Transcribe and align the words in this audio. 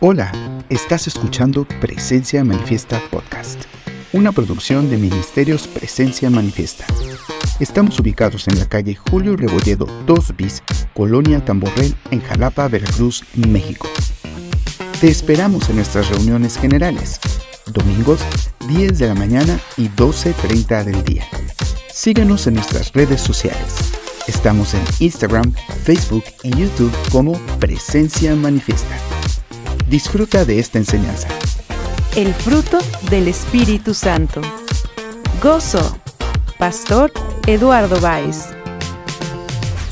Hola, 0.00 0.32
estás 0.68 1.06
escuchando 1.06 1.66
Presencia 1.80 2.44
Manifiesta 2.44 3.00
Podcast, 3.10 3.64
una 4.12 4.32
producción 4.32 4.88
de 4.90 4.96
Ministerios 4.96 5.66
Presencia 5.66 6.30
Manifiesta. 6.30 6.86
Estamos 7.60 7.98
ubicados 7.98 8.46
en 8.48 8.58
la 8.58 8.66
calle 8.66 8.94
Julio 8.94 9.36
Rebolledo 9.36 9.86
2 10.06 10.36
bis, 10.36 10.62
Colonia 10.94 11.44
Tamborrel, 11.44 11.94
en 12.10 12.20
Jalapa, 12.20 12.68
Veracruz, 12.68 13.24
México. 13.34 13.88
Te 15.00 15.08
esperamos 15.08 15.68
en 15.68 15.76
nuestras 15.76 16.08
reuniones 16.08 16.56
generales, 16.56 17.18
domingos 17.66 18.20
10 18.68 18.98
de 18.98 19.08
la 19.08 19.14
mañana 19.14 19.58
y 19.76 19.88
12.30 19.88 20.84
del 20.84 21.04
día. 21.04 21.24
Síguenos 21.92 22.46
en 22.46 22.54
nuestras 22.54 22.92
redes 22.92 23.20
sociales. 23.20 23.87
Estamos 24.28 24.74
en 24.74 24.82
Instagram, 25.00 25.54
Facebook 25.84 26.24
y 26.44 26.50
YouTube 26.50 26.92
como 27.10 27.32
Presencia 27.58 28.34
Manifiesta. 28.36 28.94
Disfruta 29.88 30.44
de 30.44 30.58
esta 30.58 30.76
enseñanza. 30.76 31.28
El 32.14 32.34
fruto 32.34 32.78
del 33.08 33.26
Espíritu 33.26 33.94
Santo. 33.94 34.42
Gozo. 35.42 35.98
Pastor 36.58 37.10
Eduardo 37.46 37.98
Báez. 38.02 38.50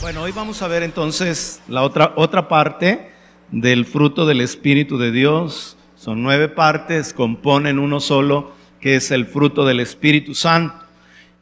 Bueno, 0.03 0.21
hoy 0.21 0.33
vamos 0.33 0.61
a 0.61 0.69
ver 0.69 0.83
entonces 0.83 1.63
la 1.67 1.83
otra, 1.83 2.13
otra 2.17 2.47
parte 2.47 3.11
del 3.51 3.87
fruto 3.87 4.27
del 4.27 4.43
Espíritu 4.43 4.99
de 4.99 5.13
Dios. 5.13 5.79
Son 5.95 6.23
nueve 6.23 6.49
partes, 6.49 7.15
componen 7.15 7.79
uno 7.79 8.01
solo, 8.01 8.53
que 8.83 8.97
es 8.97 9.11
el 9.13 9.25
fruto 9.25 9.65
del 9.65 9.81
Espíritu 9.81 10.35
Santo. 10.35 10.85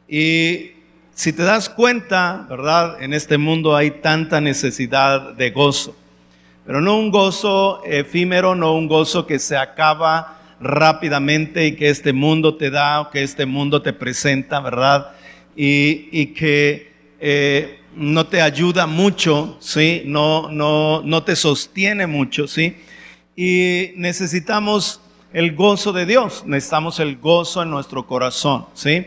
Y 0.07 0.74
si 1.15 1.31
te 1.31 1.43
das 1.43 1.69
cuenta, 1.69 2.45
¿verdad? 2.49 3.01
En 3.01 3.13
este 3.13 3.37
mundo 3.37 3.73
hay 3.73 3.89
tanta 3.89 4.41
necesidad 4.41 5.33
de 5.33 5.49
gozo. 5.49 5.95
Pero 6.65 6.81
no 6.81 6.97
un 6.97 7.09
gozo 7.09 7.81
efímero, 7.85 8.53
no 8.53 8.73
un 8.73 8.89
gozo 8.89 9.25
que 9.25 9.39
se 9.39 9.55
acaba 9.55 10.39
rápidamente 10.59 11.67
y 11.67 11.75
que 11.77 11.89
este 11.89 12.11
mundo 12.11 12.55
te 12.55 12.69
da 12.69 12.99
o 12.99 13.11
que 13.11 13.23
este 13.23 13.45
mundo 13.45 13.81
te 13.81 13.93
presenta, 13.93 14.59
¿verdad? 14.59 15.13
Y, 15.55 16.27
que 16.33 16.91
eh, 17.21 17.79
no 17.95 18.27
te 18.27 18.41
ayuda 18.41 18.85
mucho, 18.85 19.55
¿sí? 19.61 20.03
No, 20.05 20.49
no, 20.51 21.01
no 21.01 21.23
te 21.23 21.37
sostiene 21.37 22.07
mucho, 22.07 22.45
¿sí? 22.45 22.75
Y 23.37 23.91
necesitamos 23.95 24.99
el 25.31 25.55
gozo 25.55 25.93
de 25.93 26.05
Dios, 26.05 26.43
necesitamos 26.45 26.99
el 26.99 27.15
gozo 27.15 27.63
en 27.63 27.69
nuestro 27.69 28.05
corazón, 28.05 28.65
¿sí? 28.73 29.05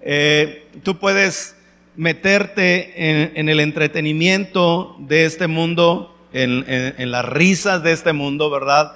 Eh, 0.00 0.66
tú 0.82 0.98
puedes 0.98 1.56
meterte 1.96 3.38
en 3.38 3.48
el 3.48 3.58
entretenimiento 3.58 4.96
de 5.00 5.24
este 5.24 5.48
mundo, 5.48 6.14
en, 6.32 7.10
las 7.10 7.24
risas 7.24 7.82
de 7.82 7.92
este 7.92 8.12
mundo, 8.12 8.50
¿verdad? 8.50 8.92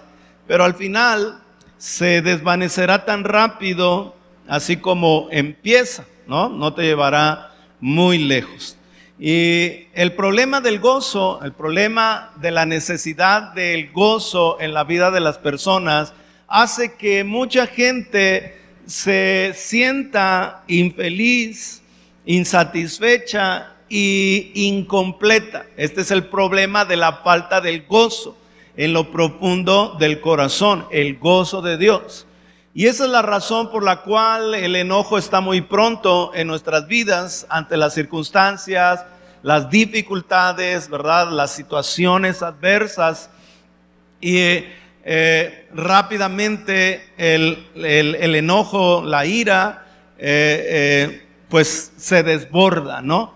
Pero 0.46 0.64
al 0.64 0.74
final 0.74 1.42
se 1.78 2.22
desvanecerá 2.22 3.04
tan 3.04 3.24
rápido, 3.24 4.14
así 4.46 4.76
como 4.76 5.28
empieza, 5.30 6.04
¿no? 6.26 6.48
No 6.48 6.74
te 6.74 6.82
llevará 6.82 7.52
muy 7.80 8.18
lejos. 8.18 8.76
Y 9.18 9.86
el 9.94 10.12
problema 10.12 10.60
del 10.60 10.80
gozo, 10.80 11.40
el 11.42 11.52
problema 11.52 12.32
de 12.36 12.50
la 12.50 12.66
necesidad 12.66 13.52
del 13.54 13.92
gozo 13.92 14.60
en 14.60 14.74
la 14.74 14.84
vida 14.84 15.10
de 15.10 15.20
las 15.20 15.38
personas, 15.38 16.12
hace 16.48 16.94
que 16.94 17.24
mucha 17.24 17.66
gente 17.66 18.61
se 18.86 19.52
sienta 19.54 20.64
infeliz, 20.66 21.82
insatisfecha 22.24 23.74
y 23.88 24.52
incompleta. 24.54 25.66
Este 25.76 26.00
es 26.00 26.10
el 26.10 26.24
problema 26.26 26.84
de 26.84 26.96
la 26.96 27.18
falta 27.18 27.60
del 27.60 27.86
gozo 27.86 28.36
en 28.76 28.92
lo 28.92 29.10
profundo 29.10 29.96
del 29.98 30.20
corazón, 30.20 30.86
el 30.90 31.18
gozo 31.18 31.60
de 31.62 31.76
Dios. 31.76 32.26
Y 32.74 32.86
esa 32.86 33.04
es 33.04 33.10
la 33.10 33.20
razón 33.20 33.70
por 33.70 33.84
la 33.84 34.00
cual 34.02 34.54
el 34.54 34.76
enojo 34.76 35.18
está 35.18 35.42
muy 35.42 35.60
pronto 35.60 36.32
en 36.34 36.46
nuestras 36.46 36.86
vidas 36.86 37.46
ante 37.50 37.76
las 37.76 37.92
circunstancias, 37.92 39.04
las 39.42 39.68
dificultades, 39.68 40.88
¿verdad? 40.88 41.30
Las 41.30 41.52
situaciones 41.52 42.42
adversas. 42.42 43.28
Y 44.22 44.38
eh, 44.38 44.81
rápidamente 45.74 47.02
el, 47.16 47.66
enojo, 48.34 49.02
la 49.04 49.26
ira, 49.26 49.86
eh, 50.18 50.66
eh, 50.68 51.22
pues 51.48 51.92
se 51.96 52.22
desborda, 52.22 53.02
¿no? 53.02 53.34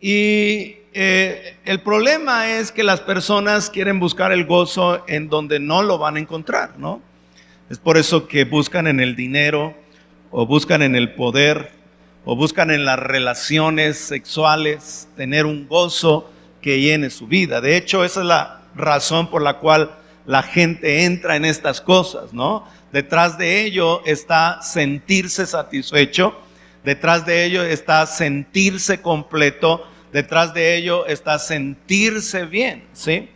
Y 0.00 0.76
eh, 0.92 1.56
el 1.64 1.80
problema 1.80 2.50
es 2.52 2.72
que 2.72 2.84
las 2.84 3.00
personas 3.00 3.68
quieren 3.68 4.00
buscar 4.00 4.32
el 4.32 4.46
gozo 4.46 5.04
en 5.08 5.28
donde 5.28 5.60
no 5.60 5.82
lo 5.82 5.98
van 5.98 6.16
a 6.16 6.20
encontrar, 6.20 6.78
¿no? 6.78 7.02
Es 7.68 7.78
por 7.78 7.96
eso 7.96 8.28
que 8.28 8.44
buscan 8.44 8.86
en 8.86 9.00
el 9.00 9.16
dinero, 9.16 9.74
o 10.30 10.46
buscan 10.46 10.82
en 10.82 10.94
el 10.94 11.14
poder, 11.14 11.72
o 12.24 12.36
buscan 12.36 12.70
en 12.70 12.84
las 12.84 12.98
relaciones 12.98 13.98
sexuales 13.98 15.08
tener 15.16 15.46
un 15.46 15.66
gozo 15.66 16.30
que 16.62 16.80
llene 16.80 17.10
su 17.10 17.26
vida. 17.26 17.60
De 17.60 17.76
hecho, 17.76 18.04
esa 18.04 18.20
es 18.20 18.26
la 18.26 18.62
razón 18.74 19.30
por 19.30 19.42
la 19.42 19.58
cual 19.58 19.96
la 20.26 20.42
gente 20.42 21.04
entra 21.04 21.36
en 21.36 21.44
estas 21.44 21.80
cosas, 21.80 22.32
¿no? 22.32 22.66
Detrás 22.92 23.38
de 23.38 23.64
ello 23.64 24.02
está 24.04 24.62
sentirse 24.62 25.46
satisfecho, 25.46 26.38
detrás 26.84 27.26
de 27.26 27.44
ello 27.44 27.62
está 27.62 28.06
sentirse 28.06 29.00
completo, 29.00 29.86
detrás 30.12 30.54
de 30.54 30.76
ello 30.76 31.06
está 31.06 31.38
sentirse 31.38 32.46
bien, 32.46 32.84
¿sí? 32.92 33.28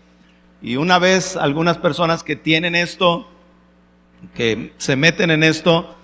Y 0.63 0.77
una 0.77 0.99
vez 0.99 1.37
algunas 1.37 1.79
personas 1.79 2.23
que 2.23 2.37
tienen 2.37 2.75
esto, 2.75 3.29
que 4.35 4.73
se 4.79 4.97
meten 4.97 5.31
en 5.31 5.43
esto, 5.43 5.95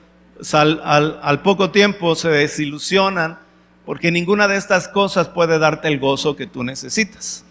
al, 0.52 1.42
poco 1.42 1.70
tiempo 1.70 2.14
se 2.14 2.28
desilusionan 2.28 3.38
porque 3.84 4.10
ninguna 4.10 4.48
de 4.48 4.56
estas 4.56 4.88
cosas 4.88 5.28
puede 5.28 5.58
darte 5.58 5.88
el 5.88 5.98
gozo 5.98 6.36
que 6.36 6.46
tú 6.46 6.62
necesitas. 6.62 7.44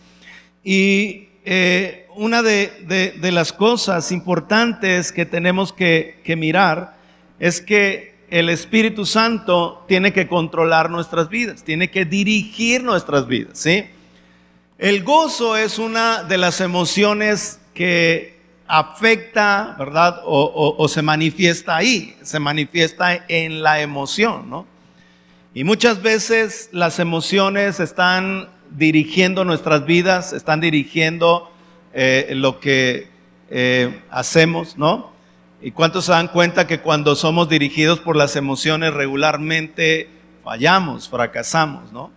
Y 0.63 1.28
eh, 1.45 2.07
una 2.15 2.41
de, 2.41 3.17
las 3.31 3.53
cosas 3.53 4.11
importantes 4.11 5.11
que 5.11 5.25
tenemos 5.25 5.71
que, 5.71 6.21
mirar 6.37 6.97
es 7.39 7.61
que 7.61 8.15
el 8.29 8.49
Espíritu 8.49 9.05
Santo 9.05 9.85
tiene 9.87 10.13
que 10.13 10.27
controlar 10.27 10.89
nuestras 10.89 11.29
vidas, 11.29 11.63
tiene 11.63 11.89
que 11.89 12.05
dirigir 12.05 12.83
nuestras 12.83 13.27
vidas, 13.27 13.57
¿sí? 13.57 13.85
El 14.77 15.03
gozo 15.03 15.57
es 15.57 15.79
una 15.79 16.23
de 16.23 16.37
las 16.37 16.61
emociones 16.61 17.59
que 17.73 18.37
afecta, 18.67 19.75
¿verdad? 19.79 20.21
O, 20.25 20.87
se 20.87 21.01
manifiesta 21.01 21.75
ahí, 21.75 22.15
se 22.21 22.39
manifiesta 22.39 23.25
en 23.27 23.63
la 23.63 23.81
emoción, 23.81 24.49
¿no? 24.49 24.67
Y 25.53 25.63
muchas 25.63 26.01
veces 26.01 26.69
las 26.71 26.99
emociones 26.99 27.79
están 27.79 28.49
dirigiendo 28.71 29.45
nuestras 29.45 29.85
vidas, 29.85 30.33
están 30.33 30.61
dirigiendo 30.61 31.51
eh, 31.93 32.33
lo 32.35 32.59
que 32.59 33.09
eh, 33.49 34.01
hacemos, 34.11 34.77
¿no? 34.77 35.11
¿Y 35.61 35.71
cuántos 35.71 36.05
se 36.05 36.11
dan 36.11 36.27
cuenta 36.27 36.67
que 36.67 36.79
cuando 36.79 37.15
somos 37.15 37.49
dirigidos 37.49 37.99
por 37.99 38.15
las 38.15 38.35
emociones 38.35 38.93
regularmente 38.93 40.09
fallamos, 40.43 41.09
fracasamos, 41.09 41.91
¿no? 41.91 42.11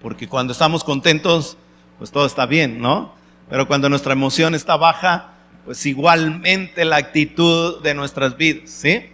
Porque 0.00 0.28
cuando 0.28 0.52
estamos 0.52 0.84
contentos, 0.84 1.56
pues 1.98 2.10
todo 2.10 2.26
está 2.26 2.46
bien, 2.46 2.80
¿no? 2.80 3.12
Pero 3.50 3.66
cuando 3.66 3.88
nuestra 3.88 4.12
emoción 4.12 4.54
está 4.54 4.76
baja, 4.76 5.32
pues 5.64 5.84
igualmente 5.86 6.84
la 6.84 6.96
actitud 6.96 7.82
de 7.82 7.94
nuestras 7.94 8.36
vidas, 8.36 8.70
¿sí? 8.70 9.06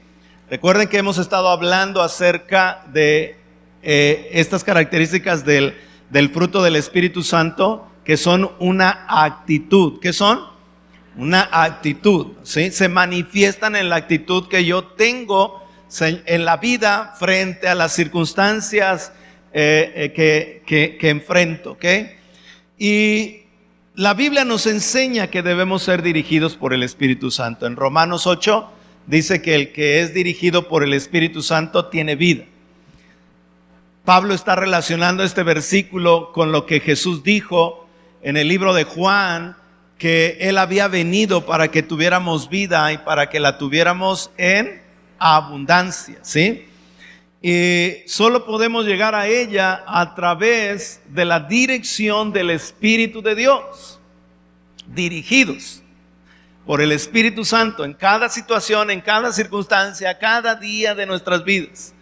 Recuerden 0.51 0.89
que 0.89 0.99
hemos 0.99 1.19
estado 1.19 1.49
hablando 1.49 2.03
acerca 2.03 2.85
de 2.93 3.37
eh, 3.83 4.29
estas 4.33 4.65
características 4.65 5.45
del, 5.45 5.75
del 6.11 6.31
fruto 6.31 6.63
del 6.63 6.77
Espíritu 6.77 7.23
Santo, 7.23 7.87
que 8.05 8.17
son 8.17 8.51
una 8.59 9.07
actitud. 9.09 10.01
¿Qué 10.01 10.13
son? 10.13 10.51
una 11.17 11.49
actitud, 11.53 12.29
¿sí? 12.45 12.71
Se 12.71 12.89
manifiestan 12.89 13.77
en 13.77 13.89
la 13.89 13.97
actitud 13.97 14.49
que 14.49 14.65
yo 14.65 14.85
tengo 14.85 15.63
en 16.01 16.45
la 16.45 16.57
vida 16.57 17.15
frente 17.19 17.69
a 17.69 17.75
las 17.75 17.93
circunstancias 17.93 19.13
eh, 19.53 20.13
eh, 20.17 20.63
que, 20.65 21.11
enfrento, 21.11 21.73
¿ok? 21.73 21.85
Y 22.79 23.41
la 23.97 24.15
Biblia 24.15 24.45
nos 24.45 24.67
enseña 24.67 25.27
que 25.27 25.43
debemos 25.43 25.83
ser 25.83 26.03
dirigidos 26.03 26.55
por 26.55 26.73
el 26.73 26.85
Espíritu 26.85 27.31
Santo. 27.31 27.67
En 27.67 27.77
Romanos 27.77 28.27
8 28.27 28.71
dice 29.07 29.43
que 29.43 29.57
el 29.57 29.73
que 29.73 30.01
es 30.01 30.15
dirigido 30.15 30.69
por 30.69 30.85
el 30.85 30.95
Espíritu 30.95 31.43
Santo 31.43 31.87
tiene 31.87 32.15
vida. 32.15 32.45
Pablo 34.11 34.35
está 34.35 34.57
relacionando 34.57 35.23
este 35.23 35.45
versículo 35.45 36.33
con 36.33 36.51
lo 36.51 36.67
que 36.67 36.81
Jesús 36.81 37.23
dijo 37.23 37.87
en 38.23 38.37
el 38.37 38.49
libro 38.49 38.75
de 38.75 38.83
Juan, 38.83 39.57
que 39.99 40.37
Él 40.41 40.59
había 40.59 40.89
venido 40.89 41.47
para 41.47 41.71
que 41.71 41.85
tuviéramos 41.85 42.49
vida 42.49 42.93
y 42.93 42.99
para 42.99 43.31
que 43.31 43.39
la 43.39 43.57
tuviéramos 43.57 44.33
en 44.37 44.83
abundancia, 45.21 46.19
¿sí? 46.23 46.67
Y 47.41 47.99
solo 48.09 48.45
podemos 48.45 48.85
llegar 48.85 49.15
a 49.15 49.29
ella 49.29 49.85
a 49.87 50.13
través 50.17 51.01
de 51.07 51.25
la 51.25 51.39
dirección 51.39 52.33
del 52.33 52.51
Espíritu 52.51 53.23
de 53.23 53.37
Dios. 53.37 54.01
dirigidos 54.89 55.85
por 56.67 56.81
el 56.81 56.91
Espíritu 56.91 57.45
Santo 57.45 57.85
en 57.85 57.95
cada 57.95 58.29
situación, 58.29 58.91
en 58.91 59.03
cada 59.03 59.33
circunstancia, 59.33 60.19
cada 60.19 60.57
día 60.57 60.97
de 60.97 61.07
nuestras 61.07 61.45
vidas, 61.45 61.95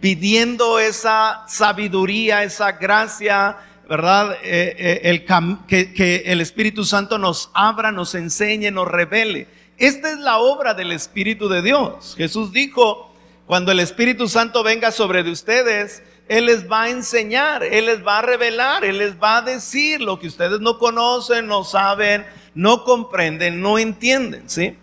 pidiendo 0.00 0.78
esa 0.78 1.44
sabiduría, 1.46 2.42
esa 2.42 2.72
gracia, 2.72 3.56
¿verdad? 3.88 4.36
Eh, 4.42 4.76
eh, 4.78 5.00
el 5.04 5.24
que, 5.66 5.92
que 5.92 6.22
el 6.26 6.40
Espíritu 6.40 6.84
Santo 6.84 7.18
nos 7.18 7.50
abra, 7.54 7.92
nos 7.92 8.14
enseñe, 8.14 8.70
nos 8.70 8.88
revele. 8.88 9.46
Esta 9.76 10.10
es 10.12 10.18
la 10.18 10.38
obra 10.38 10.74
del 10.74 10.92
Espíritu 10.92 11.48
de 11.48 11.62
Dios. 11.62 12.14
Jesús 12.16 12.52
dijo, 12.52 13.12
cuando 13.46 13.72
el 13.72 13.80
Espíritu 13.80 14.28
Santo 14.28 14.62
venga 14.62 14.92
sobre 14.92 15.22
de 15.22 15.32
ustedes, 15.32 16.02
Él 16.28 16.46
les 16.46 16.70
va 16.70 16.82
a 16.82 16.90
enseñar, 16.90 17.64
Él 17.64 17.86
les 17.86 18.06
va 18.06 18.18
a 18.18 18.22
revelar, 18.22 18.84
Él 18.84 18.98
les 18.98 19.20
va 19.20 19.38
a 19.38 19.42
decir 19.42 20.00
lo 20.00 20.20
que 20.20 20.28
ustedes 20.28 20.60
no 20.60 20.78
conocen, 20.78 21.46
no 21.46 21.64
saben, 21.64 22.24
no 22.54 22.84
comprenden, 22.84 23.60
no 23.60 23.78
entienden, 23.78 24.48
¿sí? 24.48 24.76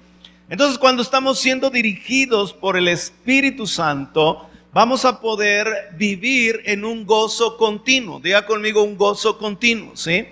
Entonces, 0.49 0.77
cuando 0.77 1.01
estamos 1.01 1.39
siendo 1.39 1.69
dirigidos 1.69 2.53
por 2.53 2.75
el 2.75 2.87
Espíritu 2.87 3.67
Santo, 3.67 4.49
vamos 4.77 5.05
a 5.05 5.19
poder 5.19 5.89
vivir 5.97 6.61
en 6.65 6.85
un 6.85 7.03
gozo 7.03 7.57
continuo. 7.57 8.19
Diga 8.19 8.45
conmigo 8.45 8.83
un 8.83 8.95
gozo 8.95 9.35
continuo, 9.39 9.95
¿sí? 9.95 10.27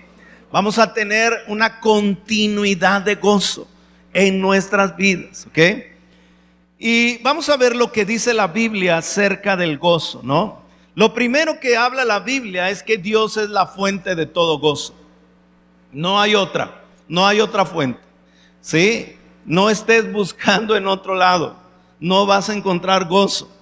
Vamos 0.52 0.78
a 0.78 0.94
tener 0.94 1.34
una 1.48 1.80
continuidad 1.80 3.02
de 3.02 3.16
gozo 3.16 3.68
en 4.14 4.40
nuestras 4.40 4.96
vidas, 4.96 5.48
¿ok? 5.48 5.60
Y 6.78 7.18
vamos 7.24 7.50
a 7.50 7.58
ver 7.58 7.76
lo 7.76 7.92
que 7.92 8.06
dice 8.06 8.36
la 8.36 8.46
Biblia 8.46 9.00
acerca 9.00 9.58
del 9.58 9.80
gozo, 9.80 10.22
¿no? 10.22 10.62
Lo 10.94 11.16
primero 11.16 11.60
que 11.60 11.76
habla 11.76 12.06
la 12.06 12.20
Biblia 12.20 12.70
es 12.70 12.84
que 12.84 13.00
Dios 13.00 13.38
es 13.38 13.50
la 13.50 13.66
fuente 13.66 14.14
de 14.14 14.28
todo 14.28 14.60
gozo. 14.60 14.94
No 15.92 16.22
hay 16.22 16.36
otra, 16.36 16.84
no 17.08 17.26
hay 17.26 17.42
otra 17.42 17.66
fuente. 17.66 18.00
¿Sí? 18.62 19.18
No 19.44 19.72
estés 19.72 20.14
buscando 20.14 20.76
en 20.78 20.86
otro 20.86 21.16
lado. 21.16 21.56
No 22.00 22.28
vas 22.28 22.48
a 22.52 22.54
encontrar 22.54 23.08
gozo. 23.08 23.55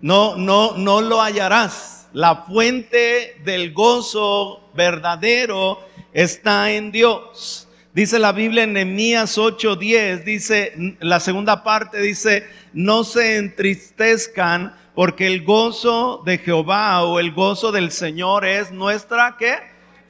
No, 0.00 0.36
no, 0.36 0.76
no 0.76 1.00
lo 1.00 1.20
hallarás. 1.20 2.08
La 2.12 2.44
fuente 2.44 3.36
del 3.44 3.72
gozo 3.72 4.68
verdadero 4.74 5.78
está 6.12 6.72
en 6.72 6.92
Dios. 6.92 7.68
Dice 7.94 8.18
la 8.18 8.32
Biblia 8.32 8.64
en 8.64 8.72
Nehemías 8.72 9.36
8:10, 9.38 10.24
dice, 10.24 10.96
la 11.00 11.20
segunda 11.20 11.62
parte 11.62 12.00
dice, 12.00 12.46
no 12.72 13.04
se 13.04 13.36
entristezcan 13.36 14.74
porque 14.94 15.26
el 15.26 15.44
gozo 15.44 16.22
de 16.24 16.38
Jehová 16.38 17.04
o 17.04 17.18
el 17.18 17.32
gozo 17.32 17.70
del 17.70 17.92
Señor 17.92 18.44
es 18.44 18.72
nuestra, 18.72 19.36
¿qué? 19.38 19.56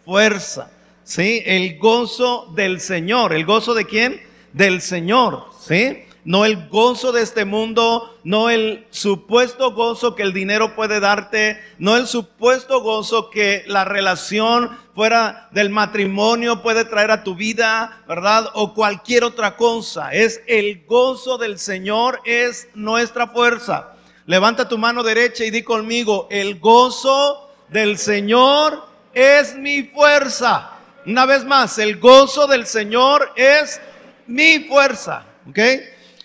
Fuerza. 0.05 0.71
¿Sí? 1.05 1.43
El 1.45 1.79
gozo 1.79 2.53
del 2.55 2.81
Señor. 2.81 3.33
¿El 3.33 3.45
gozo 3.45 3.75
de 3.75 3.85
quién? 3.85 4.21
Del 4.53 4.81
Señor. 4.81 5.47
¿Sí? 5.61 6.05
No 6.25 6.45
el 6.45 6.69
gozo 6.69 7.11
de 7.11 7.23
este 7.23 7.45
mundo, 7.45 8.17
no 8.23 8.49
el 8.49 8.87
supuesto 8.91 9.73
gozo 9.73 10.15
que 10.15 10.23
el 10.23 10.33
dinero 10.33 10.77
puede 10.77 11.01
darte, 11.01 11.61
no 11.79 11.97
el 11.97 12.07
supuesto 12.07 12.81
gozo 12.81 13.29
que 13.31 13.65
la 13.67 13.85
relación 13.85 14.71
fuera 14.95 15.49
del 15.51 15.71
matrimonio 15.71 16.63
puede 16.63 16.85
traer 16.85 17.11
a 17.11 17.25
tu 17.25 17.35
vida, 17.35 18.03
¿verdad? 18.07 18.47
O 18.55 18.75
cualquier 18.75 19.25
otra 19.25 19.57
cosa. 19.57 20.13
Es 20.13 20.41
el 20.47 20.85
gozo 20.87 21.39
del 21.39 21.59
Señor, 21.59 22.21
es 22.25 22.69
nuestra 22.75 23.27
fuerza. 23.27 23.95
Levanta 24.27 24.69
tu 24.69 24.79
mano 24.79 25.03
derecha 25.03 25.45
y 25.45 25.51
di 25.51 25.63
conmigo, 25.63 26.29
el 26.31 26.61
gozo 26.61 27.51
del 27.69 27.99
Señor 27.99 28.87
es 29.13 29.57
mi 29.57 29.83
fuerza. 29.83 30.71
Una 31.05 31.27
vez 31.27 31.45
más, 31.45 31.79
el 31.79 31.99
gozo 31.99 32.47
del 32.47 32.67
Señor 32.67 33.33
es 33.35 33.81
mi 34.29 34.61
fuerza. 34.61 35.25
¿Ok? 35.49 35.59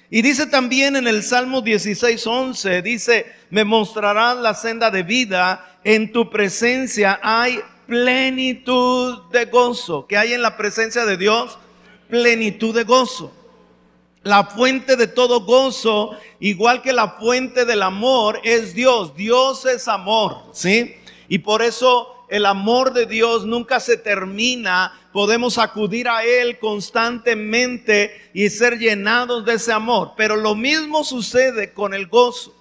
Y 0.10 0.22
dice 0.22 0.46
también 0.46 0.96
en 0.96 1.08
el 1.08 1.22
Salmo 1.22 1.62
16, 1.62 2.26
11, 2.26 2.82
dice, 2.82 3.26
me 3.50 3.66
mostrarás 3.66 4.38
la 4.38 4.54
senda 4.54 4.90
de 4.90 5.04
vida, 5.04 5.80
en 5.84 6.12
tu 6.12 6.30
presencia 6.30 7.20
hay 7.22 7.60
plenitud 7.88 9.24
de 9.32 9.46
gozo. 9.46 10.08
que 10.08 10.18
hay 10.18 10.34
en 10.34 10.42
la 10.42 10.56
presencia 10.56 11.06
de 11.06 11.18
Dios? 11.18 11.58
Plenitud 12.10 12.74
de 12.74 12.84
gozo. 12.84 13.34
La 14.24 14.46
fuente 14.46 14.96
de 14.96 15.08
todo 15.08 15.42
gozo, 15.42 16.12
igual 16.40 16.82
que 16.82 16.94
la 16.94 17.12
fuente 17.12 17.66
del 17.66 17.82
amor, 17.82 18.40
es 18.44 18.74
Dios. 18.74 19.16
Dios 19.16 19.66
es 19.66 19.88
amor, 19.88 20.44
¿sí? 20.54 20.96
Y 21.30 21.40
por 21.40 21.62
eso 21.62 22.17
el 22.30 22.46
amor 22.46 22.94
de 22.94 23.06
Dios 23.06 23.46
nunca 23.46 23.80
se 23.80 23.98
termina, 23.98 24.94
podemos 25.14 25.58
acudir 25.58 26.10
a 26.10 26.24
Él 26.24 26.60
constantemente 26.60 28.30
y 28.34 28.50
ser 28.50 28.78
llenados 28.78 29.46
de 29.46 29.54
ese 29.54 29.72
amor. 29.72 30.12
Pero 30.18 30.36
lo 30.36 30.54
mismo 30.54 31.04
sucede 31.04 31.74
con 31.74 31.94
el 31.94 32.08
gozo. 32.08 32.54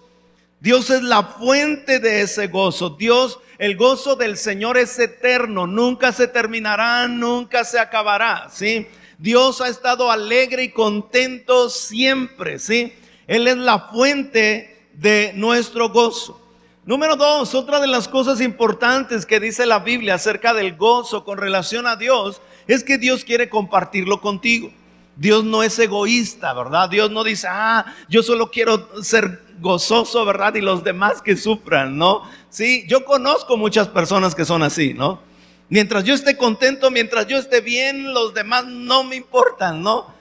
Dios 0.61 0.91
es 0.91 1.03
la 1.03 1.23
fuente 1.23 1.99
de 1.99 2.23
ese 2.23 2.47
gozo. 2.47 2.91
Dios, 2.91 3.41
el 3.59 3.77
gozo 3.77 4.17
del 4.17 4.37
Señor 4.37 4.79
es 4.79 4.99
eterno, 4.99 5.67
nunca 5.67 6.13
se 6.13 6.29
terminará, 6.29 7.09
nunca 7.09 7.65
se 7.65 7.79
acabará, 7.79 8.49
¿sí? 8.51 8.87
Dios 9.19 9.61
ha 9.61 9.69
estado 9.69 10.11
alegre 10.11 10.65
y 10.65 10.73
contento 10.73 11.71
siempre, 11.71 12.59
¿sí? 12.59 12.93
Él 13.27 13.49
es 13.49 13.57
la 13.57 13.81
fuente 13.91 14.89
de 14.95 15.33
nuestro 15.35 15.91
gozo. 15.91 16.45
Número 16.87 17.17
dos, 17.17 17.53
otra 17.56 17.81
de 17.81 17.88
las 17.88 18.06
cosas 18.06 18.41
importantes 18.41 19.27
que 19.27 19.41
dice 19.41 19.67
la 19.67 19.81
Biblia 19.81 20.15
acerca 20.15 20.55
del 20.55 20.77
gozo 20.77 21.25
con 21.25 21.37
relación 21.37 21.85
a 21.85 21.97
Dios 21.97 22.41
es 22.69 22.85
que 22.85 22.97
Dios 22.97 23.25
quiere 23.25 23.49
compartirlo 23.49 24.21
contigo. 24.21 24.71
Dios 25.17 25.43
no 25.43 25.65
es 25.65 25.77
egoísta, 25.81 26.53
¿verdad? 26.55 26.88
Dios 26.88 27.11
no 27.11 27.25
dice, 27.25 27.49
ah, 27.50 27.93
yo 28.09 28.23
solo 28.23 28.53
quiero 28.53 29.03
ser 29.03 29.43
gozoso, 29.59 30.25
¿verdad? 30.25 30.55
Y 30.55 30.61
los 30.61 30.85
demás 30.85 31.21
que 31.23 31.37
sufran, 31.37 31.99
¿no? 31.99 32.23
Sí, 32.50 32.85
yo 32.87 33.05
conozco 33.05 33.56
muchas 33.56 33.89
personas 33.89 34.37
que 34.37 34.44
son 34.44 34.62
así, 34.62 34.94
¿no? 34.94 35.19
Mientras 35.69 36.05
yo 36.05 36.15
esté 36.15 36.37
contento, 36.37 36.93
mientras 36.93 37.27
yo 37.27 37.37
esté 37.37 37.62
bien, 37.62 38.15
los 38.15 38.32
demás 38.32 38.65
no 38.65 39.03
me 39.03 39.17
importan, 39.17 39.82
¿no? 39.82 40.15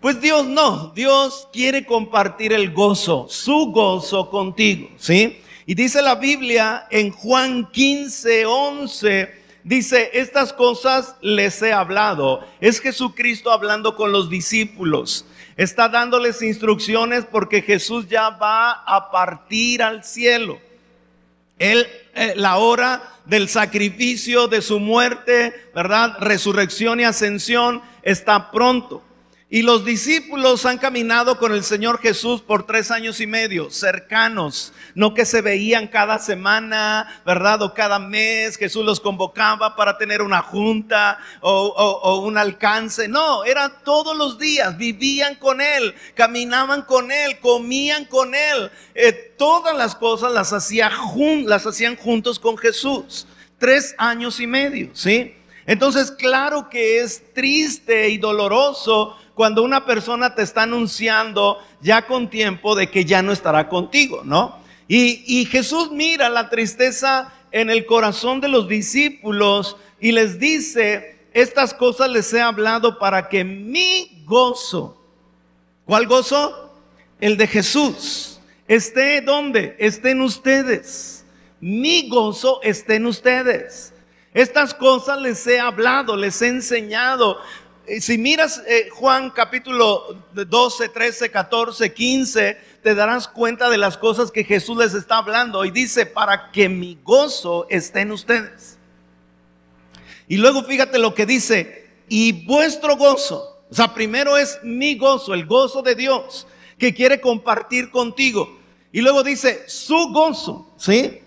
Pues 0.00 0.20
Dios 0.20 0.44
no, 0.44 0.88
Dios 0.92 1.46
quiere 1.52 1.86
compartir 1.86 2.52
el 2.52 2.72
gozo, 2.72 3.26
su 3.28 3.70
gozo 3.70 4.28
contigo, 4.28 4.88
¿sí? 4.96 5.38
Y 5.66 5.74
dice 5.74 6.02
la 6.02 6.16
Biblia 6.16 6.86
en 6.90 7.10
Juan 7.10 7.70
15, 7.70 8.44
11, 8.44 9.42
dice, 9.62 10.10
estas 10.12 10.52
cosas 10.52 11.16
les 11.22 11.60
he 11.62 11.72
hablado. 11.72 12.46
Es 12.60 12.80
Jesucristo 12.80 13.50
hablando 13.50 13.96
con 13.96 14.12
los 14.12 14.28
discípulos. 14.28 15.24
Está 15.56 15.88
dándoles 15.88 16.42
instrucciones 16.42 17.24
porque 17.24 17.62
Jesús 17.62 18.08
ya 18.08 18.30
va 18.30 18.72
a 18.72 19.10
partir 19.10 19.82
al 19.82 20.04
cielo. 20.04 20.58
Él, 21.58 21.86
eh, 22.14 22.34
la 22.36 22.56
hora 22.56 23.14
del 23.24 23.48
sacrificio, 23.48 24.48
de 24.48 24.60
su 24.60 24.80
muerte, 24.80 25.54
¿verdad? 25.74 26.16
Resurrección 26.18 27.00
y 27.00 27.04
ascensión 27.04 27.80
está 28.02 28.50
pronto. 28.50 29.02
Y 29.54 29.62
los 29.62 29.84
discípulos 29.84 30.66
han 30.66 30.78
caminado 30.78 31.38
con 31.38 31.52
el 31.52 31.62
Señor 31.62 32.00
Jesús 32.00 32.42
por 32.42 32.66
tres 32.66 32.90
años 32.90 33.20
y 33.20 33.28
medio, 33.28 33.70
cercanos, 33.70 34.72
no 34.96 35.14
que 35.14 35.24
se 35.24 35.42
veían 35.42 35.86
cada 35.86 36.18
semana, 36.18 37.22
¿verdad? 37.24 37.62
O 37.62 37.72
cada 37.72 38.00
mes, 38.00 38.56
Jesús 38.56 38.84
los 38.84 38.98
convocaba 38.98 39.76
para 39.76 39.96
tener 39.96 40.22
una 40.22 40.42
junta 40.42 41.20
o, 41.40 42.20
un 42.26 42.36
alcance. 42.36 43.06
No, 43.06 43.44
era 43.44 43.78
todos 43.84 44.16
los 44.16 44.40
días, 44.40 44.76
vivían 44.76 45.36
con 45.36 45.60
Él, 45.60 45.94
caminaban 46.16 46.82
con 46.82 47.12
Él, 47.12 47.38
comían 47.38 48.06
con 48.06 48.34
Él. 48.34 48.72
Eh, 48.92 49.36
todas 49.38 49.76
las 49.76 49.94
cosas 49.94 50.32
las, 50.32 50.52
hacía 50.52 50.90
las 51.44 51.64
hacían 51.64 51.94
juntos 51.94 52.40
con 52.40 52.58
Jesús. 52.58 53.28
Tres 53.60 53.94
años 53.98 54.40
y 54.40 54.48
medio, 54.48 54.90
¿sí? 54.94 55.36
Entonces, 55.66 56.10
claro 56.10 56.68
que 56.68 56.98
es 56.98 57.32
triste 57.32 58.08
y 58.08 58.18
doloroso 58.18 59.16
cuando 59.34 59.62
una 59.62 59.84
persona 59.84 60.34
te 60.34 60.42
está 60.42 60.62
anunciando 60.62 61.58
ya 61.80 62.06
con 62.06 62.30
tiempo 62.30 62.74
de 62.74 62.88
que 62.88 63.04
ya 63.04 63.22
no 63.22 63.32
estará 63.32 63.68
contigo, 63.68 64.22
¿no? 64.24 64.62
Y, 64.86 65.46
Jesús 65.46 65.90
mira 65.90 66.28
la 66.28 66.50
tristeza 66.50 67.32
en 67.50 67.70
el 67.70 67.86
corazón 67.86 68.40
de 68.40 68.48
los 68.48 68.68
discípulos 68.68 69.76
y 69.98 70.12
les 70.12 70.38
dice, 70.38 71.26
estas 71.32 71.72
cosas 71.72 72.10
les 72.10 72.32
he 72.34 72.40
hablado 72.40 72.98
para 72.98 73.28
que 73.28 73.44
mi 73.44 74.22
gozo, 74.26 75.02
¿cuál 75.86 76.06
gozo? 76.06 76.72
El 77.20 77.36
de 77.36 77.46
Jesús, 77.46 78.40
esté 78.68 79.20
donde? 79.20 79.74
Esté 79.78 80.10
en 80.10 80.20
ustedes. 80.20 81.24
Mi 81.60 82.08
gozo 82.08 82.60
esté 82.62 82.96
en 82.96 83.06
ustedes. 83.06 83.94
Estas 84.34 84.74
cosas 84.74 85.20
les 85.20 85.46
he 85.46 85.60
hablado, 85.60 86.16
les 86.16 86.42
he 86.42 86.48
enseñado 86.48 87.38
si 88.00 88.18
miras 88.18 88.62
eh, 88.66 88.88
Juan 88.92 89.30
capítulo 89.30 90.24
12, 90.32 90.88
13, 90.88 91.30
14, 91.30 91.92
15, 91.92 92.58
te 92.82 92.94
darás 92.94 93.28
cuenta 93.28 93.68
de 93.68 93.78
las 93.78 93.96
cosas 93.96 94.30
que 94.30 94.44
Jesús 94.44 94.76
les 94.76 94.94
está 94.94 95.18
hablando 95.18 95.64
y 95.64 95.70
dice, 95.70 96.06
para 96.06 96.50
que 96.50 96.68
mi 96.68 96.98
gozo 97.02 97.66
esté 97.68 98.00
en 98.00 98.12
ustedes. 98.12 98.78
Y 100.28 100.38
luego 100.38 100.64
fíjate 100.64 100.98
lo 100.98 101.14
que 101.14 101.26
dice, 101.26 101.90
y 102.08 102.44
vuestro 102.46 102.96
gozo. 102.96 103.64
O 103.70 103.74
sea, 103.74 103.92
primero 103.92 104.36
es 104.36 104.58
mi 104.62 104.96
gozo, 104.96 105.34
el 105.34 105.46
gozo 105.46 105.82
de 105.82 105.94
Dios 105.94 106.46
que 106.78 106.94
quiere 106.94 107.20
compartir 107.20 107.90
contigo. 107.90 108.58
Y 108.92 109.00
luego 109.00 109.22
dice, 109.22 109.68
su 109.68 110.08
gozo, 110.12 110.72
¿sí? 110.76 111.20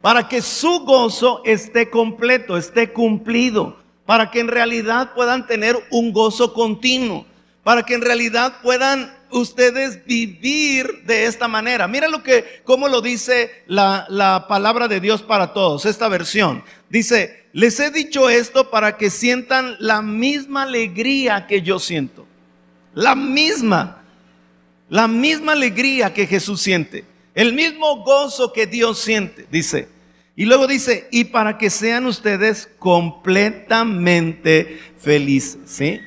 Para 0.00 0.28
que 0.28 0.42
su 0.42 0.80
gozo 0.80 1.42
esté 1.44 1.88
completo, 1.90 2.56
esté 2.56 2.92
cumplido, 2.92 3.81
para 4.06 4.30
que 4.30 4.40
en 4.40 4.48
realidad 4.48 5.12
puedan 5.14 5.46
tener 5.46 5.76
un 5.90 6.12
gozo 6.12 6.52
continuo, 6.52 7.26
para 7.62 7.82
que 7.84 7.94
en 7.94 8.02
realidad 8.02 8.54
puedan 8.62 9.14
ustedes 9.30 10.04
vivir 10.04 11.04
de 11.04 11.26
esta 11.26 11.48
manera. 11.48 11.88
Mira 11.88 12.08
lo 12.08 12.22
que, 12.22 12.62
cómo 12.64 12.88
lo 12.88 13.00
dice 13.00 13.50
la, 13.66 14.06
la 14.08 14.46
palabra 14.48 14.88
de 14.88 15.00
Dios 15.00 15.22
para 15.22 15.52
todos, 15.52 15.86
esta 15.86 16.08
versión. 16.08 16.64
Dice, 16.90 17.46
les 17.52 17.78
he 17.80 17.90
dicho 17.90 18.28
esto 18.28 18.70
para 18.70 18.96
que 18.96 19.10
sientan 19.10 19.76
la 19.78 20.02
misma 20.02 20.62
alegría 20.62 21.46
que 21.46 21.62
yo 21.62 21.78
siento. 21.78 22.26
La 22.94 23.14
misma, 23.14 24.02
la 24.88 25.08
misma 25.08 25.52
alegría 25.52 26.12
que 26.12 26.26
Jesús 26.26 26.60
siente. 26.60 27.04
El 27.34 27.54
mismo 27.54 28.02
gozo 28.04 28.52
que 28.52 28.66
Dios 28.66 28.98
siente, 28.98 29.46
dice. 29.50 29.88
Y 30.34 30.46
luego 30.46 30.66
dice, 30.66 31.08
y 31.10 31.24
para 31.24 31.58
que 31.58 31.68
sean 31.68 32.06
ustedes 32.06 32.70
completamente 32.78 34.80
felices. 34.98 35.60
¿sí? 35.66 36.00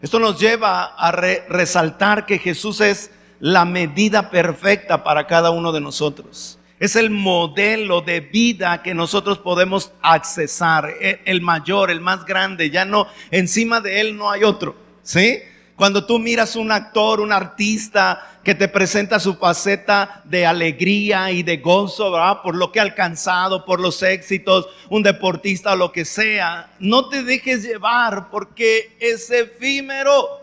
Esto 0.00 0.20
nos 0.20 0.38
lleva 0.38 0.84
a 0.84 1.10
resaltar 1.12 2.24
que 2.24 2.38
Jesús 2.38 2.80
es 2.80 3.10
la 3.40 3.64
medida 3.64 4.30
perfecta 4.30 5.02
para 5.02 5.26
cada 5.26 5.50
uno 5.50 5.72
de 5.72 5.80
nosotros. 5.80 6.60
Es 6.78 6.94
el 6.96 7.10
modelo 7.10 8.00
de 8.00 8.20
vida 8.20 8.82
que 8.82 8.94
nosotros 8.94 9.38
podemos 9.38 9.92
accesar, 10.02 10.94
e, 11.00 11.20
el 11.24 11.40
mayor, 11.40 11.90
el 11.90 12.00
más 12.00 12.24
grande, 12.24 12.70
ya 12.70 12.84
no, 12.84 13.08
encima 13.30 13.80
de 13.80 14.00
él 14.00 14.16
no 14.16 14.30
hay 14.30 14.44
otro, 14.44 14.76
¿sí? 15.02 15.40
Cuando 15.82 16.06
tú 16.06 16.20
miras 16.20 16.54
un 16.54 16.70
actor, 16.70 17.20
un 17.20 17.32
artista 17.32 18.38
que 18.44 18.54
te 18.54 18.68
presenta 18.68 19.18
su 19.18 19.34
faceta 19.34 20.22
de 20.22 20.46
alegría 20.46 21.32
y 21.32 21.42
de 21.42 21.56
gozo, 21.56 22.12
¿verdad? 22.12 22.40
Por 22.40 22.54
lo 22.54 22.70
que 22.70 22.78
ha 22.78 22.84
alcanzado, 22.84 23.64
por 23.64 23.80
los 23.80 24.00
éxitos, 24.04 24.68
un 24.90 25.02
deportista 25.02 25.72
o 25.72 25.76
lo 25.76 25.90
que 25.90 26.04
sea, 26.04 26.70
no 26.78 27.08
te 27.08 27.24
dejes 27.24 27.64
llevar 27.64 28.30
porque 28.30 28.96
es 29.00 29.28
efímero. 29.32 30.40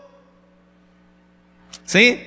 ¿Sí? 1.86 2.20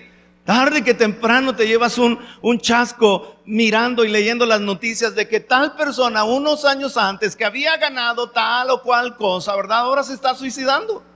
Tarde 0.43 0.84
que 0.84 0.96
temprano 0.96 1.55
te 1.55 1.67
llevas 1.67 2.00
un, 2.00 2.17
un, 2.41 2.60
chasco 2.60 3.41
mirando 3.46 4.03
y 4.03 4.10
leyendo 4.10 4.43
las 4.48 4.60
noticias 4.60 5.13
de 5.13 5.27
que 5.27 5.39
tal 5.39 5.75
persona 5.75 6.24
unos 6.24 6.65
años 6.65 6.98
antes 6.98 7.36
que 7.36 7.46
había 7.46 7.77
ganado 7.77 8.32
tal 8.32 8.72
o 8.72 8.82
cual 8.82 9.15
cosa, 9.17 9.55
¿verdad? 9.55 9.82
Ahora 9.82 10.01
se 10.01 10.15
está 10.15 10.34
suicidando. 10.34 11.12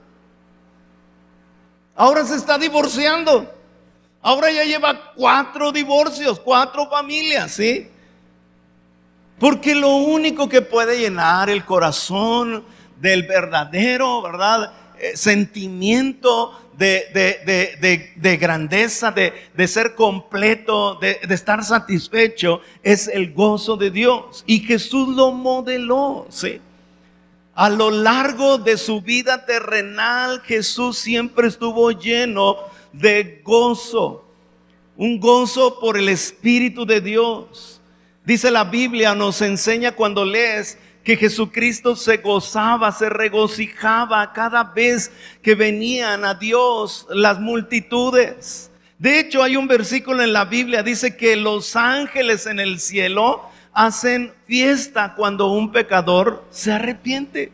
Ahora 1.98 2.24
se 2.24 2.36
está 2.36 2.56
divorciando. 2.56 3.52
Ahora 4.22 4.52
ya 4.52 4.62
lleva 4.62 5.12
cuatro 5.16 5.72
divorcios, 5.72 6.38
cuatro 6.38 6.88
familias, 6.88 7.50
¿sí? 7.50 7.88
Porque 9.40 9.74
lo 9.74 9.96
único 9.96 10.48
que 10.48 10.62
puede 10.62 10.96
llenar 10.96 11.50
el 11.50 11.64
corazón 11.64 12.64
del 13.00 13.24
verdadero, 13.24 14.22
¿verdad? 14.22 14.72
Eh, 15.00 15.16
sentimiento 15.16 16.56
de, 16.76 18.38
grandeza, 18.40 19.10
de, 19.10 19.66
ser 19.66 19.96
completo, 19.96 20.94
de, 21.00 21.18
estar 21.28 21.64
satisfecho, 21.64 22.60
es 22.84 23.08
el 23.08 23.32
gozo 23.32 23.76
de 23.76 23.90
Dios. 23.90 24.44
Y 24.46 24.60
Jesús 24.60 25.08
lo 25.16 25.32
modeló, 25.32 26.28
¿sí? 26.30 26.60
A 27.58 27.70
lo 27.70 27.90
largo 27.90 28.56
de 28.56 28.76
su 28.76 29.00
vida 29.00 29.44
terrenal, 29.44 30.42
Jesús 30.42 30.96
siempre 30.96 31.48
estuvo 31.48 31.90
lleno 31.90 32.56
de 32.92 33.42
gozo, 33.42 34.24
un 34.96 35.18
gozo 35.18 35.80
por 35.80 35.98
el 35.98 36.08
Espíritu 36.08 36.86
de 36.86 37.00
Dios. 37.00 37.80
Dice 38.24 38.52
la 38.52 38.62
Biblia, 38.62 39.12
nos 39.16 39.42
enseña 39.42 39.90
cuando 39.90 40.24
lees 40.24 40.78
que 41.02 41.16
Jesucristo 41.16 41.96
se 41.96 42.18
gozaba, 42.18 42.92
se 42.92 43.08
regocijaba 43.08 44.32
cada 44.32 44.62
vez 44.62 45.10
que 45.42 45.56
venían 45.56 46.24
a 46.24 46.34
Dios 46.34 47.08
las 47.10 47.40
multitudes. 47.40 48.70
De 49.00 49.18
hecho, 49.18 49.42
hay 49.42 49.56
un 49.56 49.66
versículo 49.66 50.22
en 50.22 50.32
la 50.32 50.44
Biblia, 50.44 50.84
dice 50.84 51.16
que 51.16 51.34
los 51.34 51.74
ángeles 51.74 52.46
en 52.46 52.60
el 52.60 52.78
cielo 52.78 53.47
hacen 53.78 54.34
fiesta 54.48 55.14
cuando 55.14 55.52
un 55.52 55.70
pecador 55.70 56.44
se 56.50 56.72
arrepiente. 56.72 57.52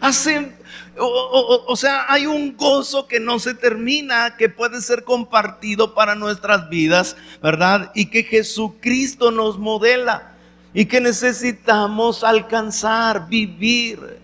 Hacen, 0.00 0.56
o, 0.96 1.76
sea, 1.76 2.06
hay 2.08 2.24
un 2.24 2.56
gozo 2.56 3.06
que 3.06 3.20
no 3.20 3.38
se 3.38 3.52
termina, 3.52 4.36
que 4.38 4.48
puede 4.48 4.80
ser 4.80 5.04
compartido 5.04 5.94
para 5.94 6.14
nuestras 6.14 6.70
vidas, 6.70 7.14
¿verdad? 7.42 7.92
Y 7.94 8.06
que 8.06 8.22
Jesucristo 8.22 9.30
nos 9.30 9.58
modela 9.58 10.32
y 10.72 10.86
que 10.86 11.02
necesitamos 11.02 12.24
alcanzar, 12.24 13.28
vivir. 13.28 14.18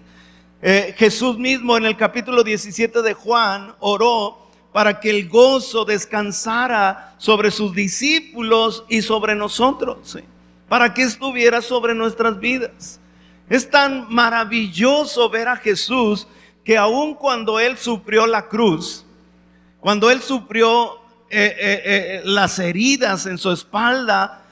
Eh, 0.62 0.94
Jesús 0.96 1.36
mismo 1.36 1.76
en 1.76 1.84
el 1.84 1.98
capítulo 1.98 2.42
17 2.42 3.02
de 3.02 3.12
Juan 3.12 3.74
oró 3.78 4.48
para 4.72 5.00
que 5.00 5.10
el 5.10 5.28
gozo 5.28 5.84
descansara 5.84 7.14
sobre 7.18 7.50
sus 7.50 7.74
discípulos 7.74 8.84
y 8.88 9.02
sobre 9.02 9.34
nosotros 9.34 10.16
para 10.72 10.94
que 10.94 11.02
estuviera 11.02 11.60
sobre 11.60 11.94
nuestras 11.94 12.40
vidas. 12.40 12.98
Es 13.50 13.68
tan 13.68 14.06
maravilloso 14.08 15.28
ver 15.28 15.46
a 15.46 15.56
Jesús 15.58 16.26
que 16.64 16.78
aun 16.78 17.14
cuando 17.14 17.60
Él 17.60 17.76
sufrió 17.76 18.26
la 18.26 18.48
cruz, 18.48 19.04
cuando 19.80 20.10
Él 20.10 20.22
sufrió 20.22 20.94
eh, 21.28 21.54
eh, 21.58 21.82
eh, 21.84 22.22
las 22.24 22.58
heridas 22.58 23.26
en 23.26 23.36
su 23.36 23.52
espalda, 23.52 24.46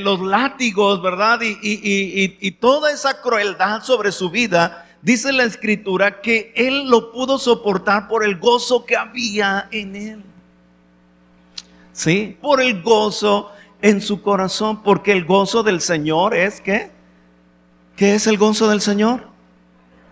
los 0.00 0.18
látigos, 0.18 1.00
¿verdad? 1.00 1.38
Y, 1.42 1.56
y, 1.62 2.50
toda 2.50 2.90
esa 2.90 3.22
crueldad 3.22 3.84
sobre 3.84 4.10
su 4.10 4.30
vida, 4.30 4.84
dice 5.00 5.32
la 5.32 5.44
escritura 5.44 6.20
que 6.20 6.52
Él 6.56 6.90
lo 6.90 7.12
pudo 7.12 7.38
soportar 7.38 8.08
por 8.08 8.24
el 8.24 8.36
gozo 8.36 8.84
que 8.84 8.96
había 8.96 9.68
en 9.70 9.94
Él. 9.94 10.24
Sí, 11.92 12.36
por 12.40 12.60
el 12.60 12.82
gozo 12.82 13.52
en 13.82 14.00
su 14.00 14.22
corazón, 14.22 14.82
porque 14.82 15.12
el 15.12 15.24
gozo 15.24 15.62
del 15.62 15.80
Señor 15.80 16.34
es 16.34 16.60
que, 16.60 16.90
¿qué 17.96 18.14
es 18.14 18.26
el 18.26 18.38
gozo 18.38 18.68
del 18.70 18.80
Señor? 18.80 19.28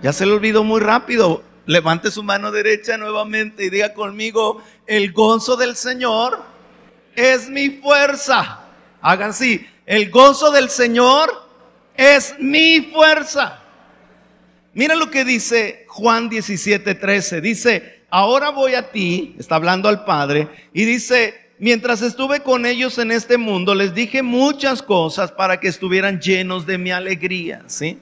Ya 0.03 0.13
se 0.13 0.27
le 0.27 0.33
olvidó 0.33 0.65
muy 0.65 0.81
rápido. 0.81 1.43
Levante 1.67 2.11
su 2.11 2.25
mano 2.25 2.51
derecha 2.51 2.97
nuevamente 2.97 3.65
y 3.65 3.71
diga 3.71 3.95
conmigo, 3.95 4.61
el 4.87 5.13
gozo 5.13 5.57
del 5.57 5.77
Señor 5.77 6.43
es 7.15 7.49
mi 7.49 7.71
fuerza. 7.71 8.61
Hagan 9.01 9.31
así, 9.31 9.65
el 9.87 10.11
gozo 10.11 10.51
del 10.51 10.69
Señor 10.69 11.31
es 11.97 12.35
mi 12.41 12.81
fuerza. 12.93 13.61
Mira 14.73 14.95
lo 14.95 15.11
que 15.11 15.25
dice 15.25 15.85
Juan 15.89 16.29
17, 16.29 16.95
13. 16.95 17.41
Dice, 17.41 18.05
ahora 18.11 18.51
voy 18.51 18.75
a 18.75 18.91
ti, 18.91 19.37
está 19.39 19.57
hablando 19.57 19.89
al 19.89 20.05
Padre, 20.05 20.49
y 20.73 20.85
dice, 20.85 21.50
mientras 21.61 22.03
estuve 22.03 22.41
con 22.41 22.67
ellos 22.67 22.99
en 22.99 23.13
este 23.13 23.39
mundo, 23.39 23.75
les 23.75 23.95
dije 23.95 24.23
muchas 24.23 24.83
cosas 24.83 25.31
para 25.31 25.61
que 25.61 25.69
estuvieran 25.69 26.21
llenos 26.21 26.67
de 26.67 26.79
mi 26.79 26.91
alegría, 26.91 27.63
¿sí? 27.67 27.99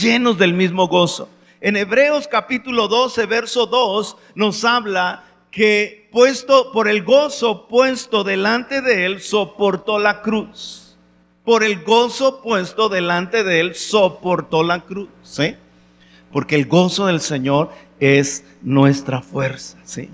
Llenos 0.00 0.38
del 0.38 0.54
mismo 0.54 0.88
gozo. 0.88 1.28
En 1.60 1.76
Hebreos 1.76 2.26
capítulo 2.26 2.88
12, 2.88 3.26
verso 3.26 3.66
2, 3.66 4.16
nos 4.34 4.64
habla 4.64 5.24
que 5.50 6.08
puesto 6.10 6.72
por 6.72 6.88
el 6.88 7.04
gozo 7.04 7.68
puesto 7.68 8.24
delante 8.24 8.80
de 8.80 9.06
él, 9.06 9.20
soportó 9.20 9.98
la 9.98 10.22
cruz. 10.22 10.96
Por 11.44 11.62
el 11.62 11.84
gozo 11.84 12.40
puesto 12.42 12.88
delante 12.88 13.44
de 13.44 13.60
él, 13.60 13.74
soportó 13.74 14.62
la 14.62 14.80
cruz, 14.80 15.10
¿sí? 15.22 15.54
Porque 16.32 16.56
el 16.56 16.66
gozo 16.66 17.06
del 17.06 17.20
Señor 17.20 17.70
es 18.00 18.44
nuestra 18.62 19.20
fuerza, 19.20 19.78
¿sí? 19.84 20.08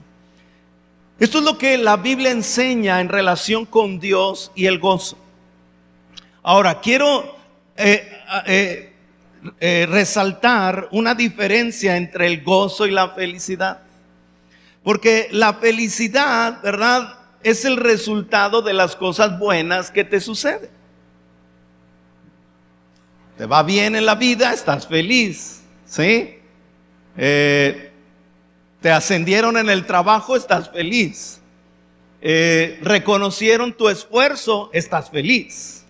Esto 1.20 1.36
es 1.38 1.44
lo 1.44 1.58
que 1.58 1.76
la 1.76 1.98
Biblia 1.98 2.30
enseña 2.30 2.98
en 3.02 3.10
relación 3.10 3.66
con 3.66 4.00
Dios 4.00 4.50
y 4.54 4.64
el 4.64 4.78
gozo. 4.78 5.18
Ahora, 6.42 6.80
quiero 6.80 7.36
eh, 7.76 8.10
eh, 8.46 8.94
eh, 9.60 9.86
resaltar 9.86 10.88
una 10.92 11.14
diferencia 11.14 11.98
entre 11.98 12.26
el 12.26 12.42
gozo 12.42 12.86
y 12.86 12.90
la 12.90 13.10
felicidad. 13.10 13.82
Porque 14.82 15.28
la 15.30 15.52
felicidad, 15.52 16.62
¿verdad? 16.62 17.18
Es 17.42 17.66
el 17.66 17.76
resultado 17.76 18.62
de 18.62 18.72
las 18.72 18.96
cosas 18.96 19.38
buenas 19.38 19.90
que 19.90 20.04
te 20.04 20.22
suceden. 20.22 20.70
Te 23.36 23.44
va 23.44 23.62
bien 23.62 23.94
en 23.94 24.06
la 24.06 24.14
vida, 24.14 24.54
estás 24.54 24.86
feliz, 24.86 25.60
¿sí? 25.84 26.38
Te 28.80 28.90
ascendieron 28.90 29.56
en 29.56 29.68
el 29.68 29.86
trabajo, 29.86 30.36
estás 30.36 30.70
feliz. 30.70 31.40
Eh, 32.22 32.78
reconocieron 32.82 33.72
tu 33.72 33.88
esfuerzo, 33.88 34.70
estás 34.72 35.10
feliz. 35.10 35.84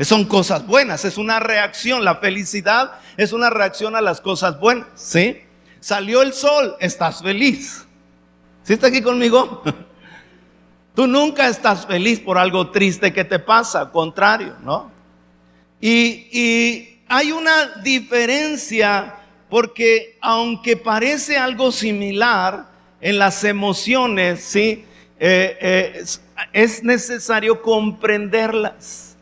Son 0.00 0.24
cosas 0.24 0.66
buenas, 0.66 1.04
es 1.04 1.18
una 1.18 1.38
reacción. 1.38 2.04
La 2.04 2.16
felicidad 2.16 2.92
es 3.16 3.32
una 3.32 3.50
reacción 3.50 3.94
a 3.94 4.00
las 4.00 4.20
cosas 4.20 4.58
buenas, 4.58 4.88
¿sí? 4.94 5.40
Salió 5.80 6.22
el 6.22 6.32
sol, 6.32 6.76
estás 6.80 7.22
feliz. 7.22 7.84
¿Sí 8.64 8.72
está 8.72 8.88
aquí 8.88 9.02
conmigo? 9.02 9.62
Tú 10.94 11.06
nunca 11.06 11.48
estás 11.48 11.86
feliz 11.86 12.20
por 12.20 12.38
algo 12.38 12.70
triste 12.70 13.12
que 13.12 13.24
te 13.24 13.38
pasa, 13.38 13.90
contrario, 13.90 14.56
¿no? 14.62 14.90
Y, 15.80 16.28
y 16.32 17.02
hay 17.08 17.32
una 17.32 17.80
diferencia 17.82 19.14
porque 19.54 20.18
aunque 20.20 20.76
parece 20.76 21.38
algo 21.38 21.70
similar 21.70 22.66
en 23.00 23.20
las 23.20 23.44
emociones, 23.44 24.42
¿sí? 24.42 24.84
Eh, 25.20 25.56
eh, 25.60 26.04
es 26.52 26.82
necesario 26.82 27.62
comprenderlas. 27.62 29.16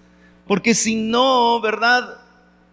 Porque 0.47 0.75
si 0.75 0.97
no, 0.97 1.61
¿verdad? 1.61 2.17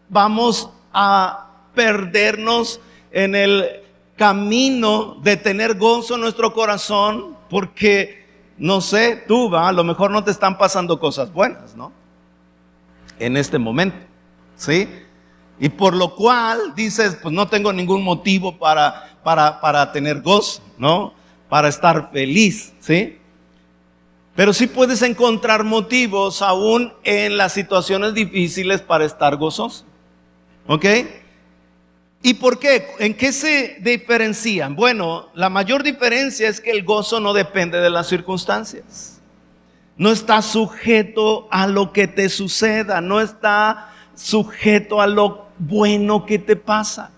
Vamos 0.07 0.69
a 0.93 1.49
perdernos 1.75 2.79
en 3.11 3.35
el 3.35 3.81
camino 4.15 5.17
de 5.21 5.35
tener 5.35 5.77
gozo 5.77 6.15
en 6.15 6.21
nuestro 6.21 6.53
corazón, 6.53 7.35
porque, 7.49 8.25
no 8.57 8.79
sé, 8.79 9.21
tú, 9.27 9.49
¿va? 9.49 9.67
a 9.67 9.73
lo 9.73 9.83
mejor 9.83 10.11
no 10.11 10.23
te 10.23 10.31
están 10.31 10.57
pasando 10.57 10.97
cosas 10.97 11.33
buenas, 11.33 11.75
¿no? 11.75 11.91
En 13.19 13.35
este 13.35 13.59
momento, 13.59 13.97
¿sí? 14.55 14.87
Y 15.59 15.69
por 15.69 15.95
lo 15.95 16.15
cual 16.15 16.73
dices, 16.75 17.17
pues 17.21 17.33
no 17.33 17.47
tengo 17.47 17.73
ningún 17.73 18.03
motivo 18.03 18.57
para, 18.57 19.17
para, 19.23 19.59
para 19.59 19.91
tener 19.91 20.21
gozo, 20.21 20.61
¿no? 20.77 21.13
Para 21.49 21.67
estar 21.67 22.11
feliz, 22.11 22.73
¿sí? 22.79 23.19
Pero 24.35 24.53
sí 24.53 24.67
puedes 24.67 25.01
encontrar 25.01 25.65
motivos 25.65 26.41
aún 26.41 26.93
en 27.03 27.35
las 27.35 27.51
situaciones 27.51 28.13
difíciles 28.13 28.81
para 28.81 29.03
estar 29.03 29.35
gozoso. 29.35 29.83
¿Ok? 30.65 30.85
¿Y 32.21 32.35
por 32.35 32.57
qué? 32.57 32.87
¿En 32.99 33.15
qué 33.15 33.33
se 33.33 33.79
diferencian? 33.81 34.77
Bueno, 34.77 35.29
la 35.33 35.49
mayor 35.49 35.83
diferencia 35.83 36.47
es 36.47 36.61
que 36.61 36.71
el 36.71 36.83
gozo 36.85 37.19
no 37.19 37.33
depende 37.33 37.79
de 37.79 37.89
las 37.89 38.07
circunstancias. 38.07 39.19
No 39.97 40.09
está 40.09 40.41
sujeto 40.41 41.49
a 41.51 41.67
lo 41.67 41.91
que 41.91 42.07
te 42.07 42.29
suceda, 42.29 43.01
no 43.01 43.19
está 43.19 43.91
sujeto 44.15 45.01
a 45.01 45.07
lo 45.07 45.48
bueno 45.59 46.25
que 46.25 46.39
te 46.39 46.55
pasa. 46.55 47.11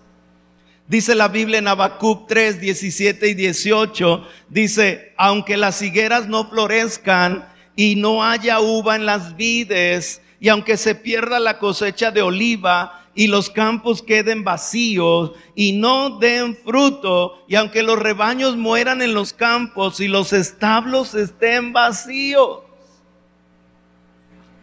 Dice 0.88 1.14
la 1.14 1.28
Biblia 1.28 1.58
en 1.58 1.68
Habacuc 1.68 2.26
3, 2.28 2.60
17 2.60 3.28
y 3.28 3.34
18, 3.34 4.28
dice, 4.48 5.14
aunque 5.16 5.56
las 5.56 5.80
higueras 5.80 6.28
no 6.28 6.50
florezcan 6.50 7.48
y 7.74 7.96
no 7.96 8.24
haya 8.24 8.60
uva 8.60 8.96
en 8.96 9.06
las 9.06 9.36
vides, 9.36 10.20
y 10.38 10.48
aunque 10.48 10.76
se 10.76 10.94
pierda 10.94 11.38
la 11.38 11.58
cosecha 11.58 12.10
de 12.10 12.20
oliva, 12.20 13.02
y 13.14 13.26
los 13.26 13.50
campos 13.50 14.02
queden 14.02 14.42
vacíos 14.42 15.32
y 15.54 15.72
no 15.72 16.18
den 16.18 16.56
fruto, 16.56 17.44
y 17.46 17.56
aunque 17.56 17.82
los 17.82 17.98
rebaños 17.98 18.56
mueran 18.56 19.02
en 19.02 19.14
los 19.14 19.32
campos 19.32 20.00
y 20.00 20.08
los 20.08 20.32
establos 20.32 21.14
estén 21.14 21.72
vacíos. 21.72 22.60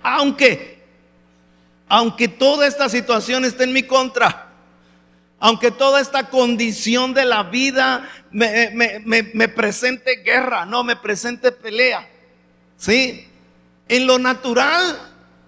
Aunque, 0.02 0.79
aunque 1.90 2.30
toda 2.30 2.66
esta 2.68 2.88
situación 2.88 3.44
esté 3.44 3.66
en 3.66 3.74
mi 3.74 3.84
contra, 3.84 4.54
aunque 5.40 5.72
toda 5.72 6.00
esta 6.00 6.30
condición 6.30 7.14
de 7.14 7.26
la 7.26 7.44
vida 7.44 8.10
me, 8.32 9.02
me 9.06 9.48
presente 9.50 10.18
guerra, 10.24 10.66
no, 10.66 10.84
me 10.86 10.96
presente 10.96 11.52
pelea, 11.52 12.08
¿sí? 12.78 13.28
En 13.90 14.08
lo 14.08 14.20
natural 14.20 14.98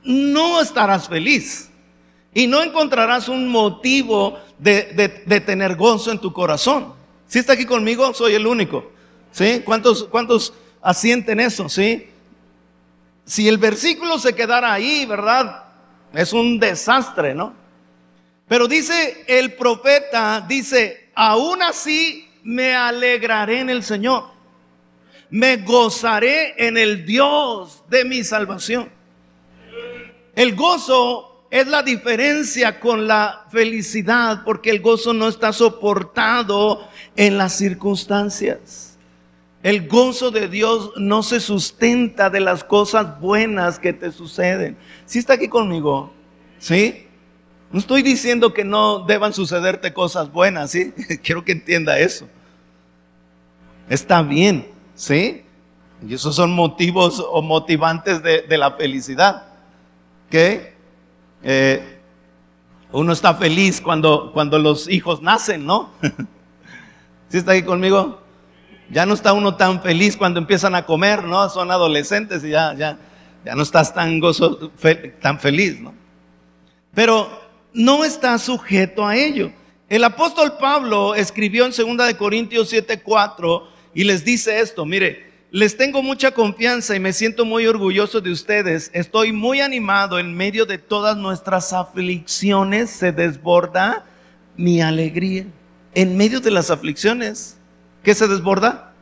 no 0.03 0.61
estarás 0.61 1.07
feliz. 1.07 1.69
Y 2.33 2.47
no 2.47 2.63
encontrarás 2.63 3.27
un 3.27 3.49
motivo 3.49 4.39
de, 4.57 5.43
tener 5.45 5.75
gozo 5.75 6.11
en 6.11 6.19
tu 6.19 6.31
corazón. 6.31 6.93
Si 7.27 7.39
está 7.39 7.53
aquí 7.53 7.65
conmigo, 7.65 8.13
soy 8.13 8.33
el 8.35 8.47
único. 8.47 8.91
¿Sí? 9.31 9.61
¿Cuántos, 9.63 10.05
¿Cuántos 10.05 10.53
asienten 10.81 11.39
eso? 11.39 11.69
¿Sí? 11.69 12.09
Si 13.25 13.47
el 13.47 13.57
versículo 13.57 14.17
se 14.17 14.33
quedara 14.33 14.73
ahí, 14.73 15.05
¿verdad? 15.05 15.65
Es 16.13 16.33
un 16.33 16.59
desastre, 16.59 17.33
¿no? 17.33 17.53
Pero 18.47 18.67
dice 18.67 19.23
el 19.27 19.53
profeta, 19.53 20.43
dice, 20.45 21.09
aún 21.15 21.61
así 21.61 22.27
me 22.43 22.75
alegraré 22.75 23.61
en 23.61 23.69
el 23.69 23.83
Señor. 23.83 24.25
Me 25.29 25.57
gozaré 25.57 26.53
en 26.57 26.77
el 26.77 27.05
Dios 27.05 27.83
de 27.89 28.03
mi 28.03 28.23
salvación. 28.23 28.89
El 30.35 30.55
gozo 30.55 31.45
es 31.49 31.67
la 31.67 31.83
diferencia 31.83 32.79
con 32.79 33.07
la 33.07 33.45
felicidad, 33.51 34.43
porque 34.43 34.69
el 34.69 34.81
gozo 34.81 35.13
no 35.13 35.27
está 35.27 35.53
soportado 35.53 36.87
en 37.15 37.37
las 37.37 37.57
circunstancias. 37.57 38.90
El 39.63 39.87
gozo 39.87 40.31
de 40.31 40.47
Dios 40.47 40.91
no 40.97 41.21
se 41.21 41.39
sustenta 41.39 42.29
de 42.29 42.39
las 42.39 42.63
cosas 42.63 43.19
buenas 43.19 43.77
que 43.77 43.93
te 43.93 44.11
suceden. 44.11 44.75
Si 45.05 45.19
está 45.19 45.33
aquí 45.33 45.47
conmigo, 45.47 46.11
¿sí? 46.57 47.07
No 47.71 47.79
estoy 47.79 48.01
diciendo 48.01 48.53
que 48.53 48.63
no 48.63 48.99
deban 49.05 49.33
sucederte 49.33 49.93
cosas 49.93 50.31
buenas, 50.31 50.71
¿sí? 50.71 50.93
Quiero 51.23 51.45
que 51.45 51.51
entienda 51.51 51.99
eso. 51.99 52.27
Está 53.87 54.23
bien, 54.23 54.67
¿sí? 54.95 55.43
Y 56.07 56.15
esos 56.15 56.35
son 56.35 56.53
motivos 56.53 57.23
o 57.31 57.41
motivantes 57.43 58.23
de, 58.23 58.57
la 58.57 58.71
felicidad. 58.71 59.43
¿Ok? 60.27 60.35
Eh, 61.43 61.99
uno 62.91 63.13
está 63.13 63.35
feliz 63.35 63.79
cuando, 63.79 64.31
cuando 64.33 64.57
los 64.57 64.89
hijos 64.89 65.21
nacen, 65.21 65.65
¿no? 65.65 65.91
¿Sí 67.29 67.37
está 67.37 67.51
ahí 67.51 67.63
conmigo? 67.63 68.20
Ya 68.91 69.05
no 69.05 69.13
está 69.13 69.33
uno 69.33 69.55
tan 69.55 69.81
feliz 69.81 70.17
cuando 70.17 70.39
empiezan 70.39 70.75
a 70.75 70.85
comer, 70.85 71.23
¿no? 71.23 71.49
Son 71.49 71.71
adolescentes 71.71 72.43
y 72.43 72.49
ya, 72.49 72.73
ya, 72.73 72.97
ya 73.45 73.55
no 73.55 73.63
estás 73.63 73.93
tan 73.93 74.19
gozo, 74.19 74.71
tan 75.21 75.39
feliz, 75.39 75.79
¿no? 75.79 75.93
Pero 76.93 77.29
no 77.73 78.03
está 78.03 78.37
sujeto 78.37 79.07
a 79.07 79.15
ello. 79.15 79.51
El 79.87 80.03
apóstol 80.03 80.57
Pablo 80.59 81.15
escribió 81.15 81.65
en 81.65 81.71
2 81.71 82.07
de 82.07 82.17
Corintios 82.17 82.71
7:4 82.71 83.63
y 83.93 84.03
les 84.03 84.25
dice 84.25 84.59
esto, 84.59 84.85
mire, 84.85 85.31
les 85.51 85.75
tengo 85.75 86.01
mucha 86.01 86.31
confianza 86.31 86.95
y 86.95 86.99
me 86.99 87.11
siento 87.11 87.43
muy 87.43 87.67
orgulloso 87.67 88.21
de 88.21 88.31
ustedes. 88.31 88.89
Estoy 88.93 89.33
muy 89.33 89.59
animado 89.59 90.17
en 90.17 90.33
medio 90.33 90.65
de 90.65 90.77
todas 90.77 91.17
nuestras 91.17 91.73
aflicciones. 91.73 92.89
Se 92.89 93.11
desborda 93.11 94.05
mi 94.55 94.81
alegría. 94.81 95.45
En 95.93 96.15
medio 96.15 96.39
de 96.39 96.51
las 96.51 96.71
aflicciones, 96.71 97.57
¿qué 98.03 98.15
se 98.15 98.27
desborda? 98.27 98.93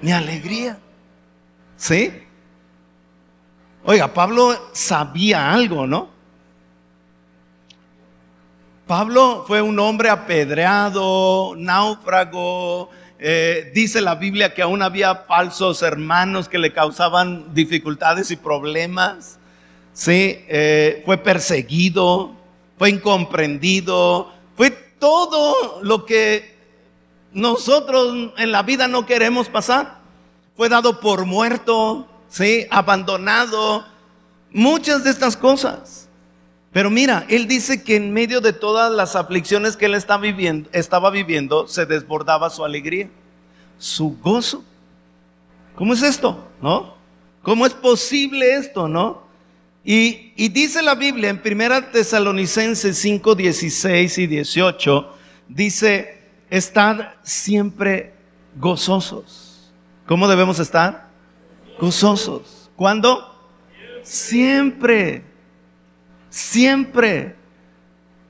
Mi 0.00 0.12
alegría. 0.12 0.78
¿Sí? 1.76 2.12
Oiga, 3.84 4.12
Pablo 4.12 4.70
sabía 4.72 5.52
algo, 5.52 5.86
¿no? 5.86 6.10
Pablo 8.86 9.44
fue 9.46 9.62
un 9.62 9.78
hombre 9.78 10.10
apedreado, 10.10 11.54
náufrago, 11.56 12.90
eh, 13.20 13.70
dice 13.74 14.00
la 14.00 14.14
Biblia 14.14 14.52
que 14.52 14.62
aún 14.62 14.82
había 14.82 15.14
falsos 15.14 15.82
hermanos 15.82 16.48
que 16.48 16.58
le 16.58 16.72
causaban 16.72 17.54
dificultades 17.54 18.30
y 18.30 18.36
problemas. 18.36 19.38
Sí, 19.92 20.44
eh, 20.48 21.02
fue 21.04 21.18
perseguido, 21.18 22.34
fue 22.78 22.90
incomprendido, 22.90 24.32
fue 24.56 24.70
todo 24.70 25.80
lo 25.82 26.04
que 26.06 26.59
nosotros 27.32 28.32
en 28.36 28.52
la 28.52 28.62
vida 28.62 28.88
no 28.88 29.06
queremos 29.06 29.48
pasar. 29.48 30.00
Fue 30.56 30.68
dado 30.68 31.00
por 31.00 31.26
muerto, 31.26 32.06
sí, 32.28 32.66
abandonado, 32.70 33.84
muchas 34.52 35.04
de 35.04 35.10
estas 35.10 35.36
cosas. 35.36 36.08
Pero 36.72 36.90
mira, 36.90 37.26
él 37.28 37.48
dice 37.48 37.82
que 37.82 37.96
en 37.96 38.12
medio 38.12 38.40
de 38.40 38.52
todas 38.52 38.92
las 38.92 39.16
aflicciones 39.16 39.76
que 39.76 39.86
él 39.86 39.94
estaba 39.94 41.10
viviendo, 41.10 41.66
se 41.66 41.86
desbordaba 41.86 42.50
su 42.50 42.64
alegría, 42.64 43.10
su 43.78 44.16
gozo. 44.20 44.62
¿Cómo 45.74 45.94
es 45.94 46.02
esto? 46.02 46.46
¿No? 46.62 46.94
¿Cómo 47.42 47.66
es 47.66 47.72
posible 47.72 48.54
esto? 48.54 48.86
¿No? 48.86 49.22
Y, 49.82 50.32
y 50.36 50.48
dice 50.50 50.82
la 50.82 50.94
Biblia 50.94 51.30
en 51.30 51.40
1 51.44 51.86
Tesalonicenses 51.86 52.98
5, 52.98 53.34
16 53.34 54.18
y 54.18 54.26
18, 54.26 55.14
dice, 55.48 56.19
estar 56.50 57.18
siempre 57.22 58.14
gozosos. 58.56 59.72
¿Cómo 60.06 60.28
debemos 60.28 60.58
estar? 60.58 61.08
Gozosos. 61.78 62.70
¿Cuándo? 62.76 63.26
Siempre. 64.02 65.22
Siempre. 66.28 67.36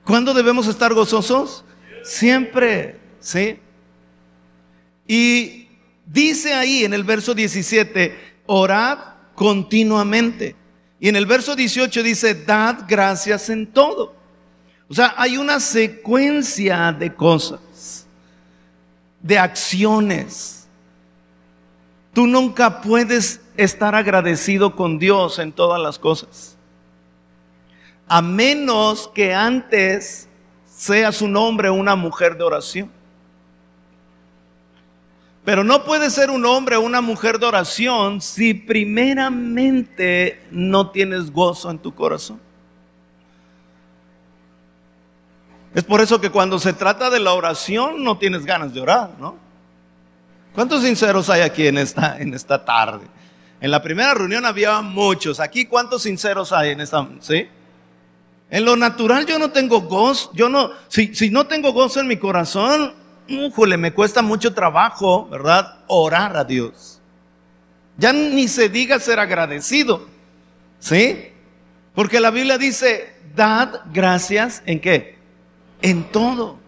¿Cuándo 0.04 0.34
debemos 0.34 0.66
estar 0.66 0.92
gozosos? 0.94 1.64
Siempre. 2.02 3.00
¿Sí? 3.18 3.58
Y 5.06 5.68
dice 6.06 6.54
ahí 6.54 6.84
en 6.84 6.94
el 6.94 7.04
verso 7.04 7.34
17, 7.34 8.16
orad 8.46 8.98
continuamente. 9.34 10.54
Y 11.00 11.08
en 11.08 11.16
el 11.16 11.26
verso 11.26 11.56
18 11.56 12.02
dice, 12.02 12.34
dad 12.34 12.84
gracias 12.86 13.48
en 13.48 13.66
todo. 13.72 14.14
O 14.88 14.94
sea, 14.94 15.14
hay 15.16 15.36
una 15.36 15.60
secuencia 15.60 16.92
de 16.92 17.14
cosas, 17.14 17.60
de 19.22 19.38
acciones. 19.38 20.68
Tú 22.12 22.26
nunca 22.26 22.80
puedes 22.80 23.40
estar 23.56 23.94
agradecido 23.94 24.74
con 24.74 24.98
Dios 24.98 25.38
en 25.38 25.52
todas 25.52 25.80
las 25.80 25.98
cosas. 25.98 26.56
A 28.08 28.20
menos 28.20 29.08
que 29.14 29.32
antes 29.32 30.28
seas 30.66 31.22
un 31.22 31.36
hombre 31.36 31.68
o 31.68 31.74
una 31.74 31.94
mujer 31.94 32.36
de 32.36 32.44
oración. 32.44 32.90
Pero 35.44 35.64
no 35.64 35.84
puede 35.84 36.10
ser 36.10 36.30
un 36.30 36.44
hombre 36.44 36.76
o 36.76 36.80
una 36.80 37.00
mujer 37.00 37.38
de 37.38 37.46
oración 37.46 38.20
si 38.20 38.54
primeramente 38.54 40.42
no 40.50 40.90
tienes 40.90 41.30
gozo 41.30 41.70
en 41.70 41.78
tu 41.78 41.94
corazón. 41.94 42.40
Es 45.74 45.84
por 45.84 46.00
eso 46.00 46.20
que 46.20 46.30
cuando 46.30 46.58
se 46.58 46.72
trata 46.72 47.10
de 47.10 47.20
la 47.20 47.32
oración 47.32 48.02
no 48.02 48.18
tienes 48.18 48.44
ganas 48.44 48.74
de 48.74 48.80
orar, 48.80 49.10
¿no? 49.18 49.36
¿Cuántos 50.54 50.82
sinceros 50.82 51.30
hay 51.30 51.42
aquí 51.42 51.66
en 51.66 51.78
esta, 51.78 52.18
en 52.18 52.34
esta 52.34 52.64
tarde? 52.64 53.06
En 53.60 53.70
la 53.70 53.82
primera 53.82 54.14
reunión 54.14 54.44
había 54.44 54.80
muchos. 54.80 55.38
Aquí, 55.38 55.66
¿cuántos 55.66 56.02
sinceros 56.02 56.52
hay 56.52 56.70
en 56.70 56.80
esta? 56.80 57.06
¿Sí? 57.20 57.48
En 58.50 58.64
lo 58.64 58.76
natural 58.76 59.26
yo 59.26 59.38
no 59.38 59.50
tengo 59.50 59.82
gozo. 59.82 60.32
Yo 60.34 60.48
no, 60.48 60.70
si, 60.88 61.14
si 61.14 61.30
no 61.30 61.46
tengo 61.46 61.72
gozo 61.72 62.00
en 62.00 62.08
mi 62.08 62.16
corazón, 62.16 62.94
Újole, 63.30 63.76
me 63.76 63.92
cuesta 63.92 64.22
mucho 64.22 64.52
trabajo, 64.52 65.28
¿verdad? 65.28 65.84
Orar 65.86 66.36
a 66.36 66.44
Dios. 66.44 67.00
Ya 67.96 68.12
ni 68.12 68.48
se 68.48 68.68
diga 68.68 68.98
ser 68.98 69.20
agradecido. 69.20 70.06
¿Sí? 70.80 71.28
Porque 71.94 72.18
la 72.18 72.30
Biblia 72.30 72.58
dice, 72.58 73.14
dad 73.36 73.82
gracias 73.92 74.62
en 74.66 74.80
qué? 74.80 75.19
En 75.82 76.04
todo. 76.04 76.58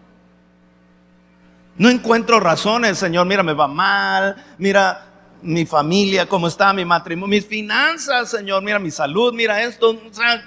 No 1.77 1.89
encuentro 1.89 2.39
razones, 2.39 2.97
Señor, 2.97 3.25
mira, 3.25 3.41
me 3.41 3.53
va 3.53 3.67
mal, 3.67 4.35
mira 4.57 5.05
mi 5.41 5.65
familia, 5.65 6.27
cómo 6.27 6.47
está, 6.47 6.71
mi 6.71 6.85
matrimonio, 6.85 7.27
mis 7.27 7.45
finanzas, 7.45 8.29
Señor, 8.29 8.63
mira 8.63 8.79
mi 8.79 8.91
salud, 8.91 9.33
mira 9.33 9.61
esto. 9.61 9.89
O 9.91 10.13
sea, 10.13 10.43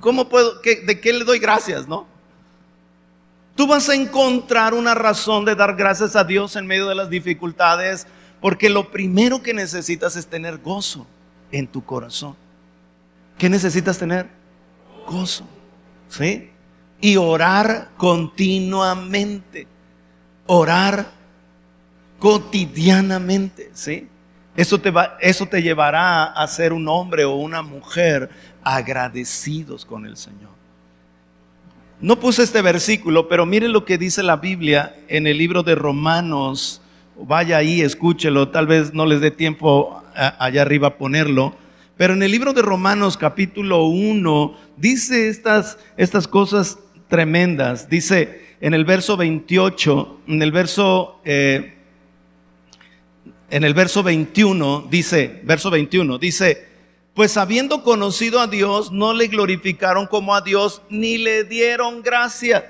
¿cómo 0.00 0.28
puedo, 0.28 0.60
de 0.60 1.00
qué 1.00 1.12
le 1.12 1.24
doy 1.24 1.38
gracias, 1.38 1.86
no? 1.88 2.06
Tú 3.56 3.66
vas 3.66 3.88
a 3.88 3.94
encontrar 3.94 4.74
una 4.74 4.94
razón 4.94 5.44
de 5.44 5.54
dar 5.54 5.74
gracias 5.76 6.14
a 6.14 6.24
Dios 6.24 6.56
en 6.56 6.66
medio 6.66 6.86
de 6.86 6.94
las 6.94 7.10
dificultades, 7.10 8.06
porque 8.40 8.68
lo 8.68 8.90
primero 8.90 9.42
que 9.42 9.54
necesitas 9.54 10.14
es 10.14 10.26
tener 10.26 10.58
gozo 10.58 11.06
en 11.50 11.66
tu 11.66 11.82
corazón. 11.82 12.36
¿Qué 13.38 13.48
necesitas 13.48 13.98
tener? 13.98 14.28
Gozo. 15.06 15.46
¿Sí? 16.08 16.50
Y 17.00 17.16
orar 17.16 17.90
continuamente. 17.96 19.66
Orar 20.46 21.10
cotidianamente, 22.18 23.70
¿sí? 23.74 24.08
Eso 24.56 24.80
te, 24.80 24.90
va, 24.90 25.18
eso 25.20 25.46
te 25.46 25.62
llevará 25.62 26.24
a 26.24 26.46
ser 26.46 26.72
un 26.72 26.88
hombre 26.88 27.24
o 27.24 27.34
una 27.34 27.60
mujer 27.60 28.30
agradecidos 28.64 29.84
con 29.84 30.06
el 30.06 30.16
Señor. 30.16 30.56
No 32.00 32.18
puse 32.18 32.42
este 32.42 32.62
versículo, 32.62 33.28
pero 33.28 33.46
mire 33.46 33.68
lo 33.68 33.84
que 33.84 33.98
dice 33.98 34.22
la 34.22 34.36
Biblia 34.36 34.96
en 35.08 35.26
el 35.26 35.38
libro 35.38 35.62
de 35.62 35.74
Romanos. 35.74 36.80
Vaya 37.18 37.58
ahí, 37.58 37.80
escúchelo, 37.80 38.48
tal 38.48 38.66
vez 38.66 38.92
no 38.92 39.06
les 39.06 39.20
dé 39.20 39.30
tiempo 39.30 40.02
allá 40.14 40.62
arriba 40.62 40.88
a 40.88 40.98
ponerlo. 40.98 41.54
Pero 41.96 42.14
en 42.14 42.22
el 42.22 42.30
libro 42.30 42.52
de 42.52 42.62
Romanos 42.62 43.16
capítulo 43.16 43.84
1 43.86 44.56
dice 44.76 45.28
estas, 45.28 45.78
estas 45.96 46.28
cosas 46.28 46.78
tremendas. 47.08 47.88
Dice 47.88 48.46
en 48.60 48.74
el 48.74 48.84
verso 48.84 49.16
28, 49.16 50.20
en 50.28 50.42
el 50.42 50.52
verso, 50.52 51.20
eh, 51.24 51.74
en 53.50 53.64
el 53.64 53.74
verso 53.74 54.02
21, 54.02 54.86
dice, 54.90 55.40
verso 55.44 55.70
21, 55.70 56.18
dice, 56.18 56.66
pues 57.14 57.36
habiendo 57.36 57.82
conocido 57.82 58.40
a 58.40 58.46
Dios, 58.46 58.92
no 58.92 59.14
le 59.14 59.28
glorificaron 59.28 60.06
como 60.06 60.34
a 60.34 60.40
Dios, 60.40 60.82
ni 60.88 61.18
le 61.18 61.44
dieron 61.44 62.02
gracias. 62.02 62.64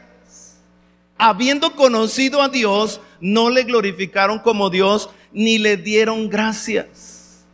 Habiendo 1.18 1.75
conocido 1.75 2.42
a 2.42 2.49
Dios, 2.49 3.01
no 3.20 3.49
le 3.49 3.62
glorificaron 3.62 4.38
como 4.38 4.70
Dios, 4.70 5.09
ni 5.33 5.59
le 5.59 5.77
dieron 5.77 6.29
gracias. 6.29 7.44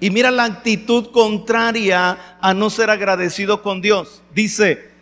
Y 0.00 0.10
mira 0.10 0.30
la 0.30 0.44
actitud 0.44 1.10
contraria 1.10 2.36
a 2.40 2.54
no 2.54 2.70
ser 2.70 2.90
agradecido 2.90 3.62
con 3.62 3.80
Dios. 3.80 4.22
Dice, 4.34 4.93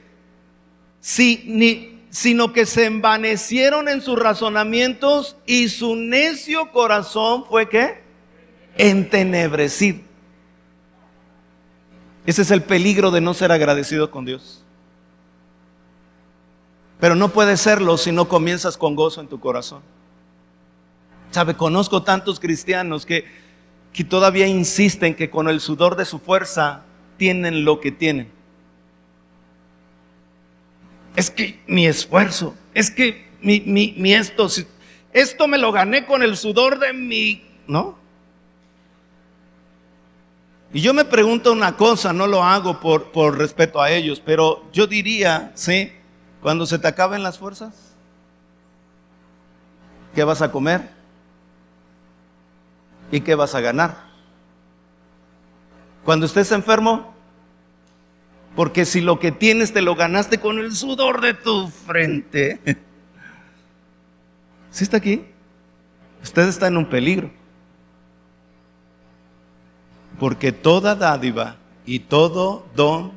ni, 1.47 2.01
sino 2.11 2.53
que 2.53 2.67
se 2.67 2.85
envanecieron 2.85 3.88
en 3.88 4.03
sus 4.03 4.19
razonamientos 4.19 5.37
y 5.47 5.69
su 5.69 5.97
necio 5.97 6.71
corazón 6.71 7.45
fue 7.49 7.69
que 7.69 8.03
entenebrecido. 8.77 10.01
Ese 12.25 12.43
es 12.43 12.51
el 12.51 12.62
peligro 12.62 13.11
de 13.11 13.21
no 13.21 13.35
ser 13.35 13.51
agradecido 13.51 14.11
con 14.11 14.25
Dios. 14.25 14.62
Pero 17.01 17.17
no 17.17 17.31
puedes 17.31 17.61
serlo 17.61 17.97
si 17.97 18.12
no 18.12 18.29
comienzas 18.29 18.77
con 18.77 18.95
gozo 18.95 19.21
en 19.21 19.27
tu 19.27 19.41
corazón. 19.41 19.83
Sabe, 21.33 21.57
conozco 21.57 22.03
tantos 22.03 22.38
cristianos 22.38 23.07
que, 23.07 23.25
que 23.93 24.05
todavía 24.05 24.47
insisten 24.47 25.17
que 25.17 25.31
con 25.31 25.49
el 25.49 25.61
sudor 25.61 25.97
de 25.97 26.05
su 26.05 26.21
fuerza 26.21 26.83
tienen 27.17 27.65
lo 27.65 27.81
que 27.81 27.91
tienen. 27.91 28.31
Es 31.14 31.31
que 31.31 31.62
mi 31.66 31.87
esfuerzo, 31.87 32.55
es 32.75 32.90
que 32.90 33.29
mi, 33.40 33.61
mi, 33.61 33.94
mi 33.98 34.14
esto, 34.14 34.48
esto 35.12 35.48
me 35.48 35.59
lo 35.59 35.72
gané 35.72 36.07
con 36.07 36.22
el 36.22 36.37
sudor 36.37 36.79
de 36.79 36.92
mi, 36.92 37.44
¿no? 37.66 37.98
Y 40.72 40.81
yo 40.81 40.94
me 40.94 41.05
pregunto 41.05 41.53
una 41.53 41.77
cosa, 41.77 42.14
no 42.14 42.27
lo 42.27 42.42
hago 42.42 42.81
por, 42.81 43.12
por 43.12 43.37
respeto 43.37 43.81
a 43.81 43.90
ellos, 43.90 44.22
pero 44.25 44.64
yo 44.72 44.87
diría, 44.87 45.53
¿sí? 45.55 45.92
Cuando 46.40 46.64
se 46.64 46.79
te 46.79 46.88
acaben 46.88 47.22
las 47.22 47.38
fuerzas, 47.38 47.94
¿qué 50.14 50.25
vas 50.25 50.40
a 50.40 50.51
comer? 50.51 50.88
¿Y 53.11 53.20
qué 53.20 53.35
vas 53.35 53.55
a 53.55 53.61
ganar? 53.61 54.12
Cuando 56.05 56.25
estés 56.25 56.51
enfermo, 56.53 57.14
porque 58.55 58.85
si 58.85 59.01
lo 59.01 59.19
que 59.19 59.33
tienes 59.33 59.73
te 59.73 59.83
lo 59.83 59.95
ganaste 59.95 60.38
con 60.38 60.59
el 60.59 60.75
sudor 60.75 61.21
de 61.21 61.35
tu 61.35 61.69
frente, 61.69 62.61
¿sí 64.71 64.85
está 64.85 64.99
aquí? 64.99 65.25
Usted 66.23 66.49
está 66.49 66.69
en 66.69 66.77
un 66.77 66.87
peligro 66.87 67.31
porque 70.23 70.53
toda 70.53 70.95
dádiva 70.95 71.57
y 71.85 71.99
todo 71.99 72.65
don 72.77 73.11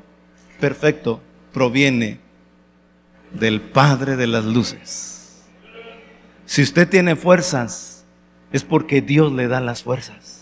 perfecto 0.60 1.22
proviene 1.54 2.20
del 3.32 3.62
Padre 3.62 4.16
de 4.16 4.26
las 4.26 4.46
Luces. 4.46 5.44
Si 6.46 6.64
usted 6.64 6.90
tiene 6.90 7.16
fuerzas, 7.16 8.06
es 8.52 8.64
porque 8.64 9.02
Dios 9.02 9.32
le 9.32 9.48
da 9.48 9.60
las 9.60 9.84
fuerzas. 9.84 10.35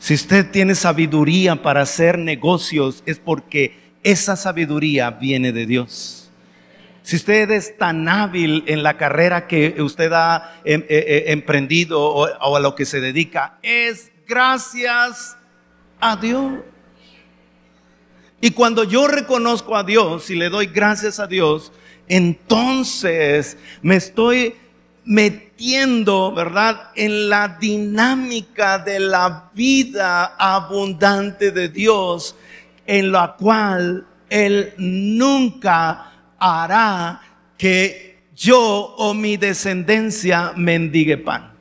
Si 0.00 0.14
usted 0.14 0.50
tiene 0.50 0.74
sabiduría 0.74 1.56
para 1.56 1.82
hacer 1.82 2.18
negocios, 2.18 3.02
es 3.04 3.18
porque 3.18 3.74
esa 4.02 4.34
sabiduría 4.34 5.10
viene 5.10 5.52
de 5.52 5.66
Dios. 5.66 6.30
Si 7.02 7.16
usted 7.16 7.50
es 7.50 7.76
tan 7.76 8.08
hábil 8.08 8.64
en 8.66 8.82
la 8.82 8.96
carrera 8.96 9.46
que 9.46 9.76
usted 9.82 10.10
ha 10.14 10.54
em, 10.64 10.80
eh, 10.80 10.86
eh, 10.88 11.24
emprendido 11.28 12.00
o 12.02 12.56
a 12.56 12.60
lo 12.60 12.74
que 12.74 12.86
se 12.86 12.98
dedica, 12.98 13.58
es 13.62 14.10
gracias 14.26 15.36
a 16.00 16.16
Dios. 16.16 16.60
Y 18.40 18.52
cuando 18.52 18.84
yo 18.84 19.06
reconozco 19.06 19.76
a 19.76 19.84
Dios 19.84 20.30
y 20.30 20.34
le 20.34 20.48
doy 20.48 20.64
gracias 20.66 21.20
a 21.20 21.26
Dios, 21.26 21.72
entonces 22.08 23.58
me 23.82 23.96
estoy 23.96 24.54
metiendo, 25.10 26.32
¿verdad?, 26.32 26.90
en 26.94 27.28
la 27.28 27.56
dinámica 27.60 28.78
de 28.78 29.00
la 29.00 29.50
vida 29.52 30.36
abundante 30.38 31.50
de 31.50 31.68
Dios, 31.68 32.36
en 32.86 33.10
la 33.10 33.34
cual 33.36 34.06
Él 34.28 34.72
nunca 34.78 36.12
hará 36.38 37.20
que 37.58 38.20
yo 38.36 38.60
o 38.98 39.12
mi 39.12 39.36
descendencia 39.36 40.52
mendigue 40.54 41.18
pan. 41.18 41.54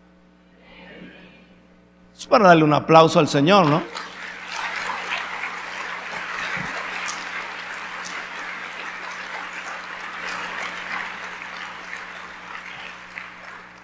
Es 2.16 2.28
para 2.28 2.50
darle 2.50 2.66
un 2.66 2.74
aplauso 2.74 3.18
al 3.18 3.28
Señor, 3.28 3.66
¿no? 3.66 3.82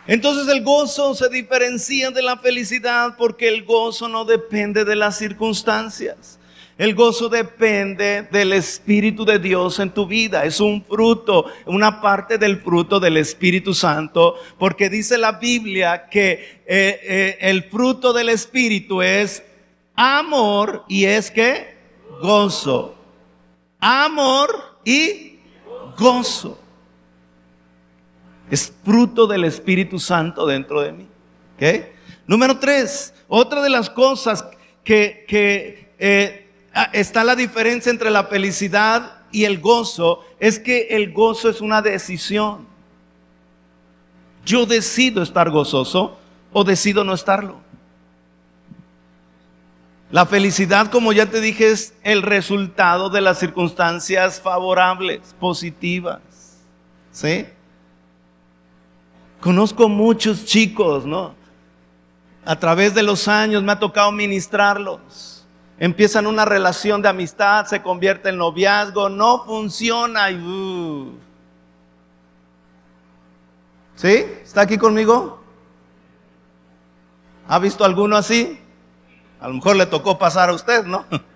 Entonces 0.08 0.48
el 0.54 0.64
gozo 0.64 1.16
se 1.16 1.30
diferencia 1.30 2.12
de 2.12 2.22
la 2.22 2.38
felicidad 2.38 3.16
porque 3.18 3.48
el 3.48 3.64
gozo 3.64 4.08
no 4.08 4.24
depende 4.24 4.86
de 4.86 4.96
las 4.96 5.18
circunstancias. 5.18 6.40
El 6.78 6.94
gozo 6.94 7.30
depende 7.30 8.24
del 8.24 8.52
Espíritu 8.52 9.24
de 9.24 9.40
Dios 9.40 9.80
en 9.80 9.92
tu 9.92 10.06
vida. 10.06 10.44
Es 10.44 10.60
un 10.60 10.84
fruto, 10.84 11.46
una 11.66 12.02
parte 12.02 12.38
del 12.38 12.60
fruto 12.60 13.00
del 13.00 13.16
Espíritu 13.16 13.74
Santo, 13.74 14.36
porque 14.60 14.90
dice 14.90 15.18
la 15.18 15.34
Biblia 15.34 16.08
que 16.10 16.62
eh, 16.68 17.00
eh, 17.04 17.38
el 17.40 17.64
fruto 17.64 18.12
del 18.12 18.28
Espíritu 18.28 19.02
es 19.02 19.42
amor 19.96 20.84
y 20.90 21.06
es 21.06 21.32
que 21.32 21.76
gozo. 22.22 22.96
Amor 23.80 24.78
y 24.84 25.40
gozo. 25.98 26.60
Es 28.50 28.72
fruto 28.84 29.28
del 29.28 29.44
Espíritu 29.44 30.00
Santo 30.00 30.46
dentro 30.46 30.82
de 30.82 30.92
mí. 30.92 31.08
Número 32.28 32.58
tres, 32.60 33.14
otra 33.28 33.62
de 33.62 33.70
las 33.70 33.90
cosas 33.90 34.46
que, 34.84 35.26
eh, 36.00 36.48
está 36.94 37.24
la 37.24 37.36
diferencia 37.36 37.90
entre 37.90 38.10
la 38.10 38.26
felicidad 38.26 39.20
y 39.32 39.46
el 39.46 39.60
gozo 39.60 40.22
es 40.40 40.60
que 40.60 40.88
el 40.92 41.12
gozo 41.12 41.50
es 41.50 41.62
una 41.62 41.82
decisión. 41.82 42.68
Yo 44.46 44.66
decido 44.66 45.24
estar 45.24 45.50
gozoso 45.50 46.18
o 46.54 46.64
decido 46.64 47.04
no 47.04 47.14
estarlo. 47.14 47.66
La 50.12 50.26
felicidad, 50.26 50.92
como 50.92 51.12
ya 51.14 51.26
te 51.26 51.42
dije, 51.42 51.72
es 51.72 51.94
el 52.04 52.22
resultado 52.22 53.10
de 53.10 53.22
las 53.22 53.40
circunstancias 53.40 54.40
favorables, 54.40 55.36
positivas. 55.40 56.22
¿Sí? 57.12 57.46
Conozco 59.40 59.90
muchos 59.90 60.46
chicos, 60.46 61.06
¿no? 61.06 61.36
A 62.46 62.60
través 62.60 62.94
de 62.94 63.04
los 63.04 63.28
años 63.28 63.64
me 63.64 63.72
ha 63.72 63.80
tocado 63.80 64.12
ministrarlos. 64.12 65.46
Empiezan 65.78 66.26
una 66.26 66.46
relación 66.46 67.02
de 67.02 67.10
amistad, 67.10 67.66
se 67.66 67.82
convierte 67.82 68.30
en 68.30 68.38
noviazgo, 68.38 69.10
no 69.10 69.44
funciona. 69.44 70.30
Uh. 70.30 71.12
¿Sí? 73.96 74.26
¿Está 74.44 74.62
aquí 74.62 74.78
conmigo? 74.78 75.44
¿Ha 77.48 77.60
visto 77.60 77.84
alguno 77.84 78.16
así? 78.16 78.60
A 79.40 79.48
lo 79.48 79.56
mejor 79.56 79.76
le 79.76 79.86
tocó 79.86 80.18
pasar 80.18 80.50
a 80.50 80.54
usted, 80.54 80.86
¿no? 80.86 81.06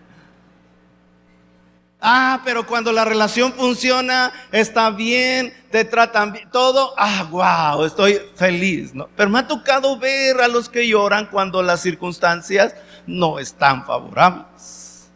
Ah, 2.02 2.42
pero 2.46 2.66
cuando 2.66 2.94
la 2.94 3.04
relación 3.04 3.52
funciona, 3.52 4.32
está 4.54 4.90
bien, 4.90 5.54
te 5.70 5.84
tratan 5.84 6.32
bien, 6.32 6.50
todo, 6.50 6.94
ah, 6.98 7.28
wow, 7.30 7.84
estoy 7.84 8.22
feliz, 8.36 8.94
¿no? 8.94 9.10
Pero 9.18 9.30
me 9.30 9.40
ha 9.40 9.48
tocado 9.48 10.00
ver 10.00 10.40
a 10.40 10.48
los 10.48 10.70
que 10.70 10.88
lloran 10.88 11.26
cuando 11.26 11.62
las 11.62 11.82
circunstancias 11.82 12.74
no 13.06 13.38
están 13.38 13.86
favorables. 13.86 15.10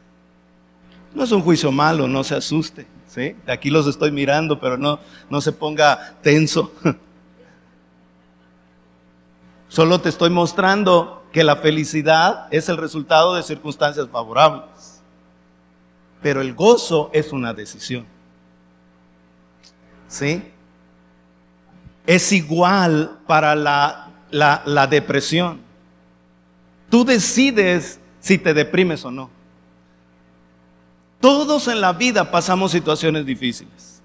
No 1.13 1.24
es 1.24 1.32
un 1.32 1.41
juicio 1.41 1.72
malo, 1.72 2.06
no 2.06 2.22
se 2.22 2.36
asuste, 2.36 2.86
¿sí? 3.08 3.38
Aquí 3.48 3.69
los 3.69 3.88
estoy 3.88 4.12
mirando, 4.12 4.60
pero 4.60 4.78
no, 4.78 5.00
no 5.30 5.39
se 5.39 5.54
ponga 5.54 6.17
tenso. 6.22 6.74
Solo 9.69 10.02
te 10.02 10.10
estoy 10.10 10.32
mostrando 10.32 11.24
que 11.32 11.46
la 11.46 11.56
felicidad 11.56 12.48
es 12.52 12.67
el 12.67 12.76
resultado 12.76 13.36
de 13.36 13.43
circunstancias 13.43 14.10
favorables 14.12 14.72
pero 16.23 16.41
el 16.41 16.53
gozo 16.55 17.12
es 17.13 17.33
una 17.33 17.53
decisión. 17.53 18.05
¿Sí? 20.07 20.41
Es 22.07 22.31
igual 22.31 23.19
para 23.27 23.55
la, 23.55 24.09
la, 24.31 24.88
depresión. 24.88 25.59
Tú 26.89 27.03
decides 27.03 27.99
si 28.19 28.38
te 28.38 28.53
deprimes 28.53 29.03
o 29.03 29.12
no. 29.12 29.29
Todos 31.19 31.67
en 31.67 31.81
la 31.81 31.93
vida 31.93 32.31
pasamos 32.31 32.71
situaciones 32.71 33.25
difíciles. 33.25 34.01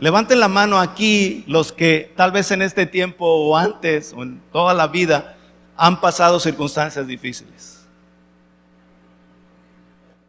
Levanten 0.00 0.40
la 0.40 0.48
mano 0.48 0.78
aquí 0.78 1.44
los 1.46 1.72
que 1.72 2.12
tal 2.16 2.30
vez 2.30 2.50
en 2.50 2.62
este 2.62 2.84
tiempo 2.84 3.26
o 3.26 3.56
antes 3.56 4.12
o 4.14 4.22
en 4.22 4.40
toda 4.52 4.74
la 4.74 4.88
vida 4.88 5.36
han 5.76 6.00
pasado 6.00 6.40
circunstancias 6.40 7.06
difíciles. 7.06 7.83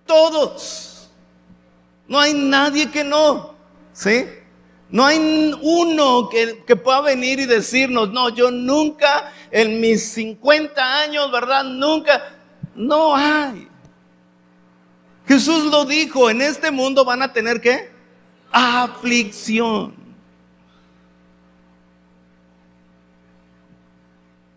Todos. 0.05 1.09
No 2.07 2.19
hay 2.19 2.33
nadie 2.33 2.89
que 2.89 3.03
no. 3.03 3.55
¿Sí? 3.93 4.25
No 4.89 5.05
hay 5.05 5.53
uno 5.61 6.29
que, 6.29 6.63
que, 6.65 6.75
pueda 6.75 7.01
venir 7.01 7.39
y 7.39 7.45
decirnos, 7.45 8.11
no, 8.11 8.29
yo 8.29 8.51
nunca, 8.51 9.31
en 9.49 9.81
mis 9.81 10.11
50 10.13 11.01
años, 11.01 11.31
¿verdad? 11.31 11.63
Nunca. 11.63 12.21
No 12.75 13.15
hay. 13.15 13.67
Jesús 15.27 15.65
lo 15.65 15.85
dijo, 15.85 16.29
en 16.29 16.41
este 16.41 16.69
mundo 16.69 17.03
van 17.03 17.23
a 17.23 17.33
tener 17.33 17.59
que 17.59 17.89
aflicción. 18.51 19.95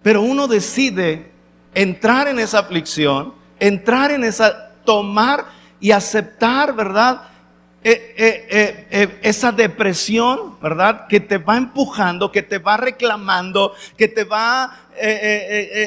Pero 0.02 0.22
uno 0.22 0.46
decide 0.46 1.32
entrar 1.74 2.28
en 2.28 2.38
esa 2.38 2.60
aflicción, 2.60 3.34
entrar 3.58 4.10
en 4.10 4.24
esa 4.24 4.67
tomar 4.88 5.44
y 5.80 5.90
aceptar, 5.90 6.74
¿verdad? 6.74 7.20
Eh, 7.84 8.14
eh, 8.16 8.86
eh, 8.90 9.18
esa 9.20 9.52
depresión, 9.52 10.58
¿verdad? 10.62 11.06
Que 11.08 11.20
te 11.20 11.36
va 11.36 11.58
empujando, 11.58 12.32
que 12.32 12.40
te 12.42 12.56
va 12.56 12.78
reclamando, 12.78 13.74
que 13.98 14.08
te 14.08 14.24
va 14.24 14.88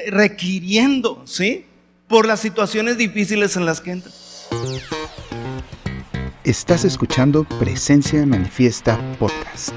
requiriendo, 0.06 1.24
¿sí? 1.26 1.66
Por 2.08 2.28
las 2.28 2.42
situaciones 2.42 3.00
difíciles 3.00 3.56
en 3.58 3.66
las 3.66 3.82
que 3.82 3.92
entras. 3.94 4.48
Estás 6.44 6.86
escuchando 6.86 7.46
Presencia 7.60 8.24
Manifiesta 8.28 9.00
Podcast. 9.18 9.70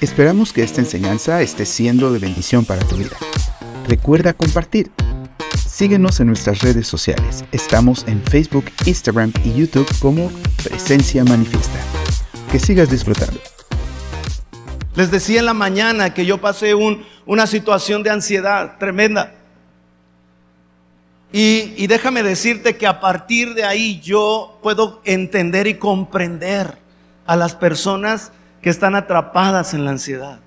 Esperamos 0.00 0.52
que 0.52 0.64
esta 0.64 0.80
enseñanza 0.80 1.42
esté 1.42 1.64
siendo 1.64 2.12
de 2.12 2.18
bendición 2.18 2.64
para 2.64 2.84
tu 2.84 2.96
vida. 2.96 3.16
Recuerda 3.86 4.32
compartir 4.32 4.90
Síguenos 5.78 6.18
en 6.18 6.26
nuestras 6.26 6.60
redes 6.62 6.88
sociales. 6.88 7.44
Estamos 7.52 8.04
en 8.08 8.20
Facebook, 8.24 8.64
Instagram 8.84 9.32
y 9.44 9.54
YouTube 9.54 9.86
como 10.00 10.28
Presencia 10.64 11.22
Manifiesta. 11.22 11.78
Que 12.50 12.58
sigas 12.58 12.90
disfrutando. 12.90 13.38
Les 14.96 15.12
decía 15.12 15.38
en 15.38 15.46
la 15.46 15.54
mañana 15.54 16.12
que 16.12 16.26
yo 16.26 16.40
pasé 16.40 16.74
una 16.74 17.46
situación 17.46 18.02
de 18.02 18.10
ansiedad 18.10 18.76
tremenda. 18.78 19.34
Y, 21.30 21.86
déjame 21.86 22.24
decirte 22.24 22.76
que 22.76 22.88
a 22.88 22.98
partir 22.98 23.54
de 23.54 23.62
ahí 23.62 24.00
yo 24.00 24.58
puedo 24.60 25.00
entender 25.04 25.68
y 25.68 25.74
comprender 25.74 26.76
a 27.24 27.36
las 27.36 27.54
personas 27.54 28.32
que 28.62 28.70
están 28.70 28.96
atrapadas 28.96 29.74
en 29.74 29.84
la 29.84 29.92
ansiedad. 29.92 30.40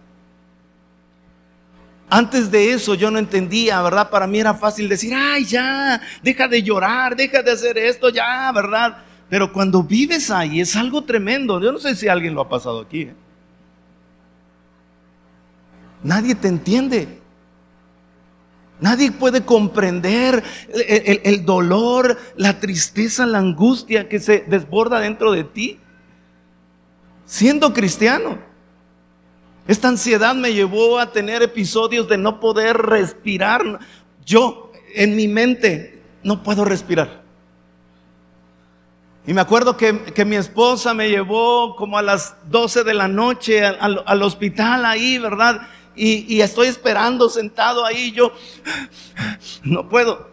Antes 2.13 2.51
de 2.51 2.73
eso 2.73 2.93
yo 2.93 3.09
no 3.09 3.19
entendía, 3.19 3.81
¿verdad? 3.81 4.09
Para 4.09 4.27
mí 4.27 4.37
era 4.37 4.53
fácil 4.53 4.89
decir, 4.89 5.13
ay, 5.15 5.45
ya, 5.45 6.01
deja 6.21 6.45
de 6.45 6.61
llorar, 6.61 7.15
deja 7.15 7.41
de 7.41 7.51
hacer 7.51 7.77
esto, 7.77 8.09
ya, 8.09 8.51
¿verdad? 8.51 8.97
Pero 9.29 9.53
cuando 9.53 9.81
vives 9.81 10.29
ahí 10.29 10.59
es 10.59 10.75
algo 10.75 11.05
tremendo. 11.05 11.61
Yo 11.61 11.71
no 11.71 11.79
sé 11.79 11.95
si 11.95 12.09
alguien 12.09 12.35
lo 12.35 12.41
ha 12.41 12.49
pasado 12.49 12.81
aquí. 12.81 13.03
¿eh? 13.03 13.13
Nadie 16.03 16.35
te 16.35 16.49
entiende. 16.49 17.21
Nadie 18.81 19.13
puede 19.13 19.45
comprender 19.45 20.43
el, 20.67 21.21
el, 21.23 21.45
dolor, 21.45 22.19
la 22.35 22.59
tristeza, 22.59 23.25
la 23.25 23.37
angustia 23.37 24.09
que 24.09 24.19
se 24.19 24.39
desborda 24.49 24.99
dentro 24.99 25.31
de 25.31 25.45
ti. 25.45 25.79
Siendo 27.23 27.71
cristiano. 27.71 28.50
Esta 29.67 29.87
ansiedad 29.87 30.35
me 30.35 30.53
llevó 30.53 30.99
a 30.99 31.11
tener 31.11 31.41
episodios 31.43 32.07
de 32.07 32.17
no 32.17 32.39
poder 32.39 32.77
respirar. 32.77 33.79
Yo, 34.25 34.71
en 34.93 35.15
mi 35.15 35.27
mente, 35.27 36.01
no 36.23 36.43
puedo 36.43 36.65
respirar. 36.65 37.21
Y 39.25 39.33
me 39.33 39.41
acuerdo 39.41 39.77
que, 39.77 40.25
mi 40.25 40.35
esposa 40.35 40.93
me 40.93 41.09
llevó 41.09 41.75
como 41.75 41.97
a 41.97 42.01
las 42.01 42.35
12 42.49 42.83
de 42.83 42.93
la 42.95 43.07
noche 43.07 43.63
al, 43.63 44.23
hospital 44.23 44.83
ahí, 44.83 45.19
¿verdad? 45.19 45.67
Y, 45.95 46.33
y, 46.33 46.41
estoy 46.41 46.67
esperando 46.67 47.29
sentado 47.29 47.85
ahí, 47.85 48.11
yo 48.11 48.31
no 49.63 49.87
puedo. 49.87 50.31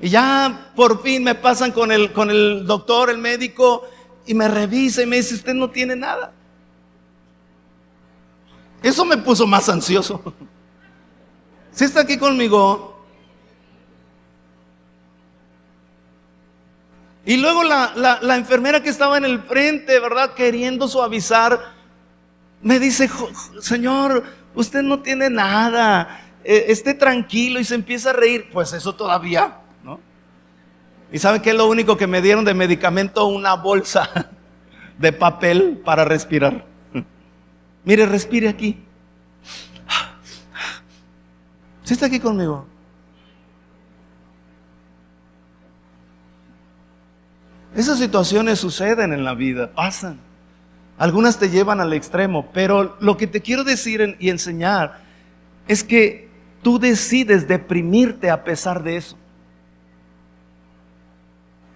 Y 0.00 0.08
ya 0.08 0.70
por 0.76 1.02
fin 1.02 1.24
me 1.24 1.34
pasan 1.34 1.72
con 1.72 1.90
el, 1.90 2.12
con 2.12 2.30
el 2.30 2.66
doctor, 2.66 3.10
el 3.10 3.18
médico, 3.18 3.82
y 4.26 4.34
me 4.34 4.48
revisa 4.48 5.02
y 5.02 5.06
me 5.06 5.16
dice, 5.16 5.34
usted 5.34 5.54
no 5.54 5.70
tiene 5.70 5.96
nada. 5.96 6.32
Eso 8.82 9.04
me 9.04 9.16
puso 9.16 9.46
más 9.46 9.68
ansioso. 9.68 10.22
Si 11.72 11.84
está 11.84 12.00
aquí 12.00 12.18
conmigo. 12.18 13.06
Y 17.24 17.36
luego 17.36 17.62
la, 17.62 17.92
la, 18.20 18.36
enfermera 18.36 18.82
que 18.82 18.88
estaba 18.88 19.16
en 19.16 19.24
el 19.24 19.40
frente, 19.44 20.00
¿verdad? 20.00 20.34
Queriendo 20.34 20.88
suavizar. 20.88 21.72
me 22.60 22.80
dice, 22.80 23.08
Señor, 23.60 24.24
usted 24.56 24.82
no 24.82 24.98
tiene 24.98 25.30
nada, 25.30 26.22
e, 26.42 26.64
esté 26.68 26.92
tranquilo 26.92 27.60
y 27.60 27.64
se 27.64 27.76
empieza 27.76 28.10
a 28.10 28.14
reír. 28.14 28.50
Pues 28.52 28.72
eso 28.72 28.96
todavía. 28.96 29.59
¿Y 31.12 31.18
sabe 31.18 31.42
qué 31.42 31.50
es 31.50 31.56
lo 31.56 31.68
único 31.68 31.96
que 31.96 32.06
me 32.06 32.22
dieron 32.22 32.44
de 32.44 32.54
medicamento? 32.54 33.26
Una 33.26 33.54
bolsa 33.54 34.30
de 34.98 35.12
papel 35.12 35.80
para 35.84 36.04
respirar. 36.04 36.64
Mire, 37.84 38.06
respire 38.06 38.48
aquí. 38.48 38.84
¿Sí 41.82 41.94
está 41.94 42.06
aquí 42.06 42.20
conmigo? 42.20 42.66
Esas 47.74 47.98
situaciones 47.98 48.58
suceden 48.58 49.12
en 49.12 49.24
la 49.24 49.34
vida, 49.34 49.72
pasan. 49.72 50.18
Algunas 50.98 51.38
te 51.38 51.48
llevan 51.48 51.80
al 51.80 51.92
extremo, 51.92 52.50
pero 52.52 52.96
lo 53.00 53.16
que 53.16 53.26
te 53.26 53.40
quiero 53.40 53.64
decir 53.64 54.16
y 54.20 54.28
enseñar 54.28 55.00
es 55.66 55.82
que 55.82 56.28
tú 56.62 56.78
decides 56.78 57.48
deprimirte 57.48 58.30
a 58.30 58.44
pesar 58.44 58.82
de 58.82 58.96
eso. 58.96 59.16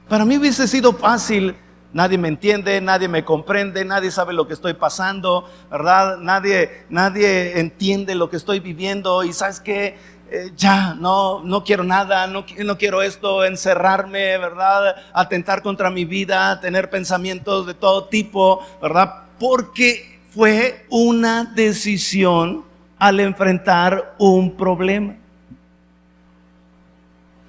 Para 0.09 0.27
mí 0.27 0.37
hubiese 0.37 0.69
sido 0.69 0.93
fácil, 0.93 1.57
nadie 1.95 2.19
me 2.19 2.29
entiende, 2.29 2.79
nadie 2.83 3.09
me 3.09 3.25
comprende, 3.25 3.87
nadie 3.87 4.11
sabe 4.11 4.35
lo 4.35 4.47
que 4.47 4.53
estoy 4.53 4.75
pasando, 4.75 5.49
¿verdad? 5.71 6.19
Nadie, 6.19 6.85
nadie 6.91 7.59
entiende 7.59 8.15
lo 8.15 8.29
que 8.29 8.37
estoy 8.37 8.61
viviendo 8.61 9.25
y 9.25 9.33
sabes 9.33 9.61
qué, 9.61 9.97
eh, 10.31 10.51
ya, 10.57 10.93
no, 10.93 11.43
no 11.43 11.65
quiero 11.65 11.85
nada, 11.85 12.27
no, 12.27 12.45
no 12.65 12.77
quiero 12.77 13.01
esto, 13.01 13.47
encerrarme, 13.47 14.37
¿verdad? 14.37 14.95
Atentar 15.15 15.63
contra 15.63 15.89
mi 15.91 16.05
vida, 16.05 16.61
tener 16.61 16.91
pensamientos 16.91 17.67
de 17.67 17.73
todo 17.73 18.05
tipo, 18.05 18.61
¿verdad? 18.83 19.23
Porque 19.41 20.21
fue 20.29 20.85
una 20.91 21.45
decisión 21.45 22.63
al 22.99 23.21
enfrentar 23.21 24.17
un 24.19 24.55
problema 24.55 25.17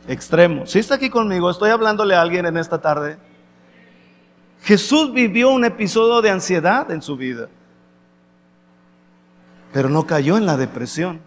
extremo. 0.08 0.65
Si 0.65 0.80
está 0.80 0.96
aquí 0.96 1.10
conmigo, 1.10 1.50
estoy 1.50 1.70
hablándole 1.70 2.15
a 2.15 2.22
alguien 2.22 2.46
en 2.46 2.58
esta 2.58 2.80
tarde. 2.80 3.18
Jesús 4.63 5.13
vivió 5.13 5.52
un 5.52 5.65
episodio 5.65 6.22
de 6.22 6.32
ansiedad 6.32 6.89
en 6.91 7.02
su 7.02 7.15
vida, 7.15 7.50
pero 9.72 9.89
no 9.89 10.06
cayó 10.08 10.38
en 10.38 10.46
la 10.46 10.58
depresión. 10.58 11.22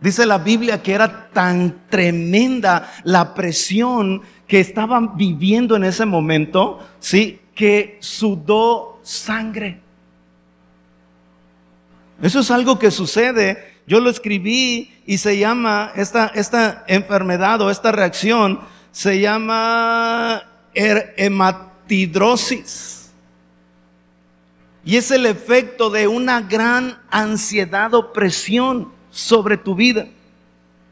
Dice 0.00 0.26
la 0.26 0.38
Biblia 0.38 0.82
que 0.82 0.92
era 0.92 1.28
tan 1.30 1.88
tremenda 1.88 2.90
la 3.04 3.34
presión 3.34 4.22
que 4.46 4.60
estaban 4.60 5.16
viviendo 5.16 5.76
en 5.76 5.84
ese 5.84 6.04
momento, 6.04 6.78
¿sí? 7.00 7.40
Que 7.54 7.98
sudó 8.00 9.00
sangre. 9.02 9.80
Eso 12.22 12.40
es 12.40 12.50
algo 12.50 12.78
que 12.78 12.90
sucede. 12.90 13.77
Yo 13.88 13.98
lo 14.00 14.10
escribí 14.10 14.92
y 15.06 15.16
se 15.16 15.38
llama, 15.38 15.92
esta, 15.96 16.26
esta 16.34 16.84
enfermedad 16.88 17.62
o 17.62 17.70
esta 17.70 17.90
reacción 17.90 18.60
se 18.92 19.18
llama 19.18 20.42
hematidrosis. 20.74 23.10
Y 24.84 24.98
es 24.98 25.10
el 25.10 25.24
efecto 25.24 25.88
de 25.88 26.06
una 26.06 26.42
gran 26.42 26.98
ansiedad 27.10 27.94
o 27.94 28.12
presión 28.12 28.92
sobre 29.10 29.56
tu 29.56 29.74
vida. 29.74 30.06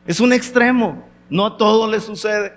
Es 0.06 0.18
un 0.18 0.32
extremo, 0.32 1.06
no 1.28 1.44
a 1.44 1.58
todo 1.58 1.90
le 1.90 2.00
sucede. 2.00 2.54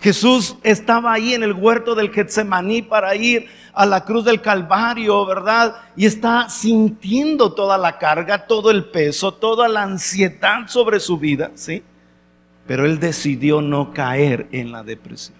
Jesús 0.00 0.56
estaba 0.62 1.12
ahí 1.12 1.34
en 1.34 1.42
el 1.42 1.52
huerto 1.52 1.94
del 1.94 2.12
Getsemaní 2.12 2.82
para 2.82 3.16
ir 3.16 3.48
a 3.72 3.84
la 3.84 4.04
cruz 4.04 4.24
del 4.24 4.40
Calvario, 4.40 5.26
¿verdad? 5.26 5.76
Y 5.96 6.06
está 6.06 6.48
sintiendo 6.48 7.52
toda 7.52 7.76
la 7.76 7.98
carga, 7.98 8.46
todo 8.46 8.70
el 8.70 8.86
peso, 8.86 9.34
toda 9.34 9.68
la 9.68 9.82
ansiedad 9.82 10.68
sobre 10.68 11.00
su 11.00 11.18
vida, 11.18 11.50
¿sí? 11.54 11.82
Pero 12.66 12.84
él 12.84 13.00
decidió 13.00 13.60
no 13.60 13.92
caer 13.92 14.48
en 14.52 14.70
la 14.70 14.84
depresión. 14.84 15.36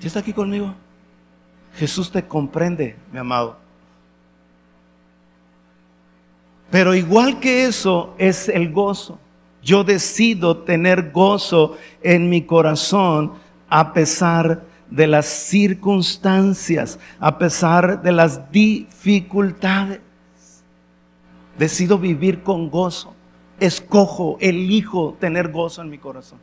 ¿Ya 0.00 0.06
está 0.06 0.20
aquí 0.20 0.32
conmigo? 0.32 0.74
Jesús 1.76 2.10
te 2.10 2.26
comprende, 2.26 2.96
mi 3.12 3.18
amado. 3.18 3.58
Pero 6.70 6.94
igual 6.94 7.38
que 7.40 7.64
eso 7.64 8.14
es 8.16 8.48
el 8.48 8.72
gozo. 8.72 9.18
Yo 9.62 9.84
decido 9.84 10.58
tener 10.58 11.12
gozo 11.12 11.76
en 12.02 12.28
mi 12.28 12.42
corazón 12.42 13.32
a 13.68 13.92
pesar 13.92 14.64
de 14.90 15.06
las 15.06 15.26
circunstancias, 15.26 16.98
a 17.18 17.38
pesar 17.38 18.02
de 18.02 18.12
las 18.12 18.50
dificultades. 18.50 20.00
Decido 21.58 21.98
vivir 21.98 22.42
con 22.42 22.70
gozo. 22.70 23.14
Escojo, 23.60 24.36
elijo 24.40 25.16
tener 25.20 25.50
gozo 25.50 25.82
en 25.82 25.90
mi 25.90 25.98
corazón. 25.98 26.38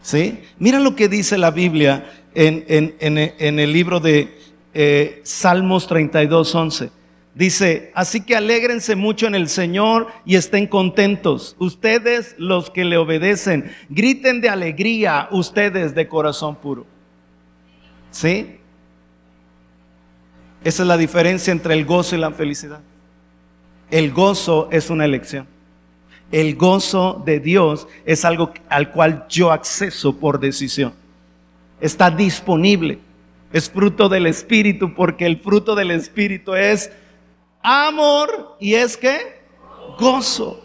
¿Sí? 0.00 0.40
Mira 0.58 0.80
lo 0.80 0.96
que 0.96 1.08
dice 1.08 1.38
la 1.38 1.50
Biblia 1.50 2.10
en, 2.34 3.58
el 3.58 3.72
libro 3.72 4.00
de 4.00 4.38
eh, 4.74 5.20
Salmos 5.24 5.86
32, 5.86 6.54
11. 6.54 7.01
Dice, 7.34 7.90
así 7.94 8.20
que 8.20 8.36
alégrense 8.36 8.94
mucho 8.94 9.26
en 9.26 9.34
el 9.34 9.48
Señor 9.48 10.08
y 10.26 10.36
estén 10.36 10.66
contentos. 10.66 11.56
Ustedes 11.58 12.34
los 12.36 12.68
que 12.68 12.84
le 12.84 12.98
obedecen, 12.98 13.72
griten 13.88 14.42
de 14.42 14.50
alegría 14.50 15.28
ustedes 15.30 15.94
de 15.94 16.08
corazón 16.08 16.56
puro. 16.56 16.84
¿Sí? 18.10 18.58
Esa 20.62 20.82
es 20.82 20.88
la 20.88 20.98
diferencia 20.98 21.52
entre 21.52 21.72
el 21.72 21.86
gozo 21.86 22.16
y 22.16 22.18
la 22.18 22.32
felicidad. 22.32 22.80
El 23.90 24.12
gozo 24.12 24.68
es 24.70 24.90
una 24.90 25.06
elección. 25.06 25.46
El 26.30 26.54
gozo 26.56 27.22
de 27.24 27.40
Dios 27.40 27.88
es 28.04 28.24
algo 28.24 28.52
al 28.68 28.90
cual 28.90 29.26
yo 29.28 29.52
acceso 29.52 30.16
por 30.16 30.38
decisión. 30.38 30.92
Está 31.80 32.10
disponible. 32.10 32.98
Es 33.52 33.70
fruto 33.70 34.08
del 34.08 34.26
Espíritu 34.26 34.94
porque 34.94 35.26
el 35.26 35.38
fruto 35.38 35.74
del 35.74 35.90
Espíritu 35.90 36.54
es 36.54 36.90
amor 37.62 38.56
y 38.60 38.74
es 38.74 38.96
que 38.96 39.42
gozo. 39.98 40.60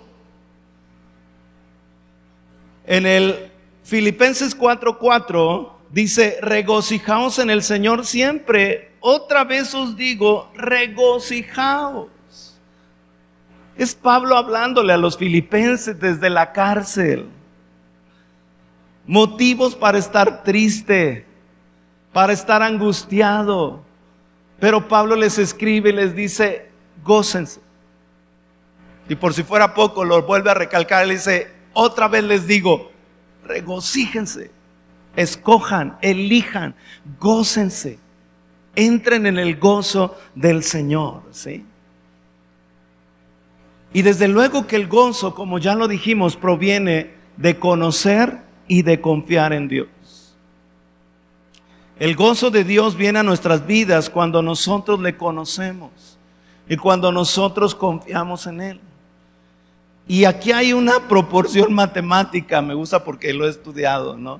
En 2.85 3.05
el 3.05 3.51
Filipenses 3.83 4.57
4:4 4.57 5.71
dice, 5.91 6.37
regocijaos 6.41 7.39
en 7.39 7.49
el 7.49 7.63
Señor 7.63 8.05
siempre. 8.05 8.91
Otra 8.99 9.43
vez 9.43 9.73
os 9.73 9.95
digo, 9.95 10.51
regocijaos. 10.55 12.09
Es 13.77 13.93
Pablo 13.93 14.35
hablándole 14.35 14.91
a 14.91 14.97
los 14.97 15.17
filipenses 15.17 15.99
desde 15.99 16.29
la 16.29 16.51
cárcel. 16.51 17.27
Motivos 19.05 19.75
para 19.75 19.99
estar 19.99 20.43
triste, 20.43 21.25
para 22.11 22.33
estar 22.33 22.63
angustiado. 22.63 23.81
Pero 24.59 24.87
Pablo 24.87 25.15
les 25.15 25.37
escribe 25.37 25.91
y 25.91 25.93
les 25.93 26.15
dice, 26.15 26.66
gócense. 27.03 27.61
Y 29.09 29.15
por 29.15 29.33
si 29.33 29.43
fuera 29.43 29.73
poco, 29.73 30.03
lo 30.03 30.23
vuelve 30.23 30.51
a 30.51 30.53
recalcar, 30.53 31.07
le 31.07 31.15
dice, 31.15 31.51
otra 31.73 32.07
vez 32.07 32.23
les 32.23 32.47
digo, 32.47 32.91
regocíjense, 33.45 34.51
escojan, 35.15 35.97
elijan, 36.01 36.75
gócense, 37.19 37.99
entren 38.75 39.25
en 39.25 39.37
el 39.37 39.57
gozo 39.57 40.17
del 40.35 40.63
Señor, 40.63 41.23
¿sí? 41.31 41.65
Y 43.93 44.01
desde 44.01 44.27
luego 44.27 44.67
que 44.67 44.75
el 44.75 44.87
gozo, 44.87 45.33
como 45.33 45.59
ya 45.59 45.73
lo 45.73 45.87
dijimos, 45.87 46.35
proviene 46.35 47.13
de 47.37 47.57
conocer 47.57 48.41
y 48.67 48.81
de 48.81 48.99
confiar 48.99 49.53
en 49.53 49.69
Dios. 49.69 49.87
El 51.97 52.15
gozo 52.15 52.51
de 52.51 52.63
Dios 52.63 52.95
viene 52.97 53.19
a 53.19 53.23
nuestras 53.23 53.65
vidas 53.65 54.09
cuando 54.09 54.41
nosotros 54.41 54.99
le 54.99 55.15
conocemos 55.15 56.16
y 56.69 56.77
cuando 56.77 57.11
nosotros 57.11 57.73
confiamos 57.73 58.47
en 58.47 58.61
Él. 58.61 58.79
Y 60.07 60.25
aquí 60.25 60.51
hay 60.51 60.73
una 60.73 61.07
proporción 61.07 61.73
matemática, 61.73 62.61
me 62.61 62.73
gusta 62.73 63.03
porque 63.03 63.33
lo 63.33 63.45
he 63.45 63.49
estudiado, 63.49 64.17
¿no? 64.17 64.39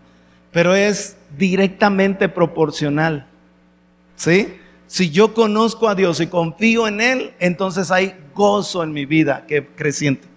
Pero 0.52 0.74
es 0.74 1.18
directamente 1.38 2.30
proporcional. 2.30 3.28
¿Sí? 4.16 4.56
Si 4.88 5.10
yo 5.12 5.34
conozco 5.34 5.89
a 5.89 5.95
Dios 5.95 6.22
y 6.22 6.28
confío 6.28 6.88
en 6.88 7.02
Él, 7.02 7.34
entonces 7.39 7.91
hay 7.91 8.16
gozo 8.34 8.84
en 8.84 8.93
mi 8.93 9.06
vida 9.06 9.45
que 9.45 9.66
creciente. 9.66 10.28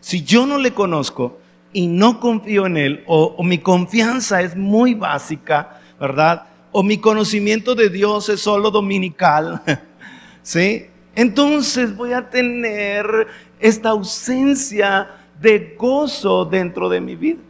Si 0.00 0.22
yo 0.22 0.46
no 0.46 0.58
le 0.58 0.74
conozco 0.74 1.38
y 1.72 1.86
no 1.86 2.20
confío 2.20 2.66
en 2.66 2.76
Él, 2.76 3.04
o, 3.06 3.42
mi 3.42 3.58
confianza 3.58 4.42
es 4.42 4.54
muy 4.54 4.94
básica, 4.94 5.80
¿verdad? 5.98 6.44
O 6.70 6.82
mi 6.82 6.98
conocimiento 6.98 7.74
de 7.74 7.88
Dios 7.88 8.28
es 8.28 8.40
solo 8.40 8.70
dominical, 8.70 9.62
¿sí? 10.42 10.86
Entonces 11.14 11.96
voy 11.96 12.12
a 12.12 12.30
tener 12.30 13.28
esta 13.60 13.90
ausencia 13.90 15.10
de 15.40 15.76
gozo 15.78 16.44
dentro 16.44 16.88
de 16.88 17.00
mi 17.00 17.16
vida, 17.16 17.40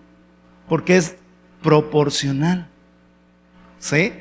porque 0.69 0.97
es 0.97 1.17
proporcional. 1.63 2.69
¿Sí? 3.79 4.13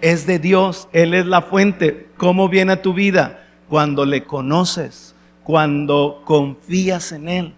es 0.00 0.26
de 0.26 0.38
Dios, 0.38 0.88
Él 0.92 1.14
es 1.14 1.26
la 1.26 1.42
fuente. 1.42 2.08
¿Cómo 2.16 2.48
viene 2.48 2.72
a 2.72 2.82
tu 2.82 2.94
vida? 2.94 3.46
Cuando 3.68 4.04
le 4.04 4.24
conoces, 4.24 5.14
cuando 5.44 6.22
confías 6.24 7.12
en 7.12 7.28
Él, 7.28 7.54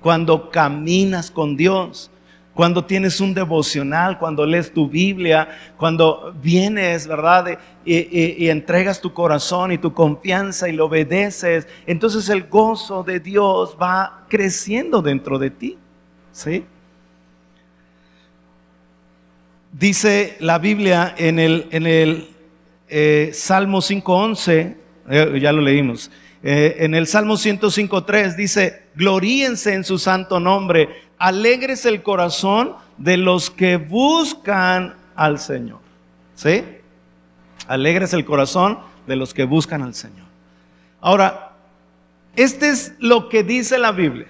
cuando 0.00 0.50
caminas 0.50 1.30
con 1.30 1.56
Dios, 1.56 2.10
cuando 2.56 2.86
tienes 2.86 3.20
un 3.20 3.34
devocional, 3.34 4.18
cuando 4.18 4.46
lees 4.46 4.72
tu 4.72 4.88
Biblia, 4.88 5.46
cuando 5.76 6.34
vienes, 6.42 7.06
¿verdad? 7.06 7.58
Y, 7.84 8.48
entregas 8.48 8.98
tu 8.98 9.12
corazón 9.12 9.72
y 9.72 9.78
tu 9.78 9.92
confianza 9.92 10.66
y 10.66 10.72
lo 10.72 10.86
obedeces, 10.86 11.68
entonces 11.86 12.30
el 12.30 12.44
gozo 12.44 13.02
de 13.02 13.20
Dios 13.20 13.76
va 13.80 14.24
creciendo 14.30 15.02
dentro 15.02 15.38
de 15.38 15.50
ti. 15.50 15.78
¿Sí? 16.32 16.64
Dice 19.70 20.36
la 20.40 20.58
Biblia 20.58 21.14
en 21.18 21.38
el, 21.38 21.66
en 21.70 21.86
el 21.86 22.30
eh, 22.88 23.32
Salmo 23.34 23.82
5.11, 23.82 24.76
eh, 25.10 25.38
ya 25.42 25.52
lo 25.52 25.60
leímos, 25.60 26.10
eh, 26.42 26.84
en 26.84 26.94
el 26.94 27.06
Salmo 27.06 27.34
105.3 27.34 28.36
dice, 28.36 28.84
gloríense 28.94 29.74
en 29.74 29.84
su 29.84 29.98
santo 29.98 30.38
nombre 30.38 30.88
alegres 31.18 31.86
el 31.86 32.02
corazón 32.02 32.76
de 32.98 33.16
los 33.16 33.50
que 33.50 33.76
buscan 33.76 34.96
al 35.14 35.38
Señor. 35.38 35.80
¿Sí? 36.34 36.64
Alegres 37.66 38.12
el 38.12 38.24
corazón 38.24 38.78
de 39.06 39.16
los 39.16 39.34
que 39.34 39.44
buscan 39.44 39.82
al 39.82 39.94
Señor. 39.94 40.26
Ahora, 41.00 41.52
este 42.36 42.68
es 42.68 42.94
lo 42.98 43.28
que 43.28 43.42
dice 43.42 43.78
la 43.78 43.92
Biblia. 43.92 44.28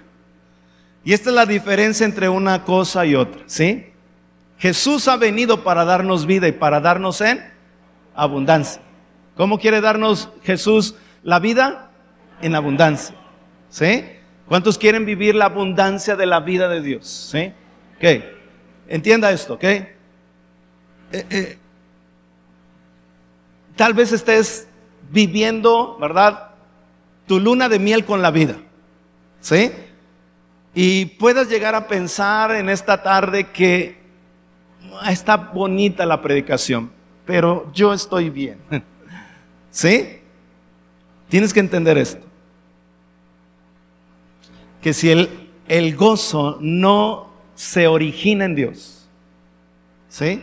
Y 1.03 1.13
esta 1.13 1.29
es 1.29 1.35
la 1.35 1.45
diferencia 1.45 2.05
entre 2.05 2.29
una 2.29 2.63
cosa 2.63 3.05
y 3.05 3.15
otra, 3.15 3.41
¿sí? 3.45 3.87
Jesús 4.57 5.07
ha 5.07 5.15
venido 5.15 5.63
para 5.63 5.85
darnos 5.85 6.25
vida 6.25 6.47
y 6.47 6.51
para 6.51 6.79
darnos 6.79 7.21
en 7.21 7.41
abundancia. 8.15 8.81
¿Cómo 9.35 9.59
quiere 9.59 9.81
darnos 9.81 10.29
Jesús 10.43 10.95
la 11.23 11.39
vida? 11.39 11.91
En 12.41 12.55
abundancia, 12.55 13.15
¿sí? 13.69 14.03
¿Cuántos 14.47 14.77
quieren 14.77 15.05
vivir 15.05 15.35
la 15.35 15.45
abundancia 15.45 16.15
de 16.15 16.25
la 16.25 16.39
vida 16.39 16.69
de 16.69 16.81
Dios? 16.81 17.29
¿Sí? 17.31 17.53
Ok. 17.97 18.23
Entienda 18.87 19.31
esto, 19.31 19.55
¿ok? 19.55 19.63
Eh, 19.63 19.87
eh, 21.11 21.57
tal 23.75 23.93
vez 23.93 24.13
estés 24.13 24.67
viviendo, 25.11 25.97
¿verdad? 25.99 26.51
Tu 27.25 27.39
luna 27.39 27.67
de 27.67 27.79
miel 27.79 28.05
con 28.05 28.21
la 28.21 28.31
vida. 28.31 28.55
¿Sí? 29.41 29.71
Y 30.73 31.05
puedas 31.05 31.49
llegar 31.49 31.75
a 31.75 31.87
pensar 31.87 32.51
en 32.51 32.69
esta 32.69 33.03
tarde 33.03 33.47
que 33.51 33.97
ah, 35.01 35.11
está 35.11 35.35
bonita 35.35 36.05
la 36.05 36.21
predicación, 36.21 36.91
pero 37.25 37.69
yo 37.73 37.93
estoy 37.93 38.29
bien. 38.29 38.59
¿Sí? 39.71 40.21
Tienes 41.27 41.53
que 41.53 41.59
entender 41.59 41.97
esto 41.97 42.26
que 44.81 44.93
si 44.93 45.09
el, 45.09 45.49
el 45.67 45.95
gozo 45.95 46.57
no 46.61 47.29
se 47.55 47.87
origina 47.87 48.45
en 48.45 48.55
Dios, 48.55 49.07
¿sí? 50.09 50.41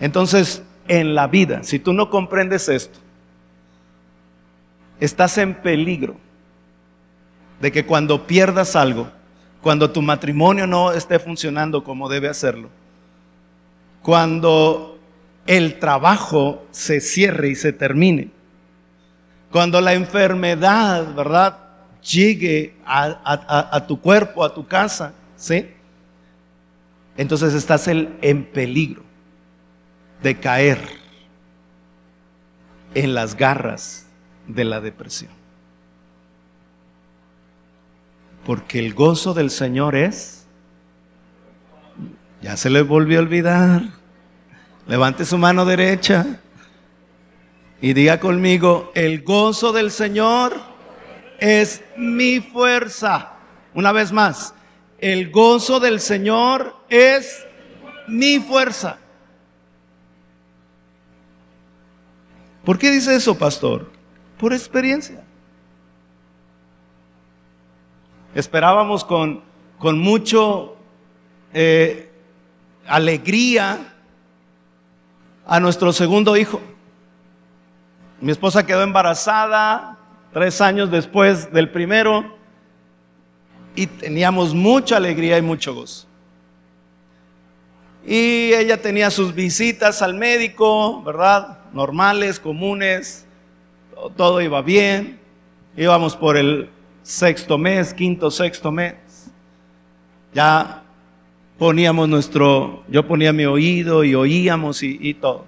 Entonces, 0.00 0.62
en 0.88 1.14
la 1.14 1.26
vida, 1.26 1.62
si 1.62 1.78
tú 1.78 1.92
no 1.92 2.10
comprendes 2.10 2.68
esto, 2.68 2.98
estás 5.00 5.38
en 5.38 5.54
peligro 5.54 6.16
de 7.60 7.72
que 7.72 7.86
cuando 7.86 8.26
pierdas 8.26 8.76
algo, 8.76 9.08
cuando 9.62 9.90
tu 9.90 10.02
matrimonio 10.02 10.66
no 10.66 10.92
esté 10.92 11.18
funcionando 11.18 11.84
como 11.84 12.08
debe 12.08 12.28
hacerlo, 12.28 12.68
cuando 14.02 14.98
el 15.46 15.78
trabajo 15.78 16.66
se 16.70 17.00
cierre 17.00 17.50
y 17.50 17.54
se 17.54 17.72
termine, 17.72 18.30
cuando 19.50 19.80
la 19.80 19.94
enfermedad, 19.94 21.14
¿verdad? 21.14 21.67
Llegue 22.10 22.74
a, 22.84 23.84
tu 23.86 24.00
cuerpo, 24.00 24.44
a 24.44 24.54
tu 24.54 24.66
casa, 24.66 25.12
¿sí? 25.36 25.68
Entonces 27.16 27.54
estás 27.54 27.88
en 27.88 28.44
peligro 28.52 29.02
de 30.22 30.38
caer 30.38 30.78
en 32.94 33.14
las 33.14 33.36
garras 33.36 34.06
de 34.46 34.64
la 34.64 34.80
depresión. 34.80 35.30
Porque 38.44 38.78
el 38.78 38.94
gozo 38.94 39.34
del 39.34 39.50
Señor 39.50 39.94
es, 39.94 40.46
ya 42.40 42.56
se 42.56 42.70
le 42.70 42.82
volvió 42.82 43.18
a 43.18 43.22
olvidar, 43.22 43.82
levante 44.86 45.24
su 45.24 45.36
mano 45.36 45.66
derecha 45.66 46.40
y 47.80 47.92
diga 47.92 48.20
conmigo, 48.20 48.90
el 48.94 49.22
gozo 49.22 49.72
del 49.72 49.90
Señor 49.90 50.67
es 51.38 51.82
mi 51.96 52.40
fuerza. 52.40 53.32
Una 53.74 53.92
vez 53.92 54.12
más, 54.12 54.54
el 54.98 55.30
gozo 55.30 55.80
del 55.80 56.00
Señor 56.00 56.76
es 56.88 57.46
mi 58.08 58.40
fuerza. 58.40 58.98
¿Por 62.64 62.78
qué 62.78 62.90
dice 62.90 63.14
eso, 63.14 63.38
pastor? 63.38 63.90
Por 64.38 64.52
experiencia. 64.52 65.24
Esperábamos 68.34 69.04
con, 69.04 69.42
con 69.78 69.98
mucho 69.98 70.76
eh, 71.52 72.10
alegría 72.86 73.94
a 75.46 75.60
nuestro 75.60 75.92
segundo 75.92 76.36
hijo. 76.36 76.60
Mi 78.20 78.32
esposa 78.32 78.66
quedó 78.66 78.82
embarazada, 78.82 79.97
tres 80.32 80.60
años 80.60 80.90
después 80.90 81.52
del 81.52 81.70
primero, 81.70 82.36
y 83.74 83.86
teníamos 83.86 84.54
mucha 84.54 84.96
alegría 84.96 85.38
y 85.38 85.42
mucho 85.42 85.74
gozo. 85.74 86.08
Y 88.04 88.52
ella 88.54 88.80
tenía 88.80 89.10
sus 89.10 89.34
visitas 89.34 90.02
al 90.02 90.14
médico, 90.14 91.02
¿verdad? 91.02 91.58
Normales, 91.72 92.40
comunes, 92.40 93.26
todo 94.16 94.40
iba 94.40 94.62
bien. 94.62 95.20
Íbamos 95.76 96.16
por 96.16 96.36
el 96.36 96.70
sexto 97.02 97.58
mes, 97.58 97.92
quinto, 97.94 98.30
sexto 98.30 98.72
mes. 98.72 98.94
Ya 100.34 100.82
poníamos 101.58 102.08
nuestro, 102.08 102.82
yo 102.88 103.06
ponía 103.06 103.32
mi 103.32 103.44
oído 103.44 104.02
y 104.04 104.14
oíamos 104.14 104.82
y, 104.82 104.98
y 105.00 105.14
todo. 105.14 105.44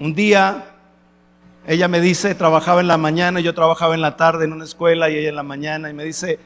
Un 0.00 0.14
día 0.14 0.64
ella 1.66 1.86
me 1.86 2.00
dice, 2.00 2.34
trabajaba 2.34 2.80
en 2.80 2.88
la 2.88 2.96
mañana, 2.96 3.38
yo 3.40 3.52
trabajaba 3.52 3.94
en 3.94 4.00
la 4.00 4.16
tarde 4.16 4.46
en 4.46 4.54
una 4.54 4.64
escuela 4.64 5.10
y 5.10 5.18
ella 5.18 5.28
en 5.28 5.36
la 5.36 5.42
mañana 5.42 5.90
y 5.90 5.92
me 5.92 6.04
dice, 6.04 6.38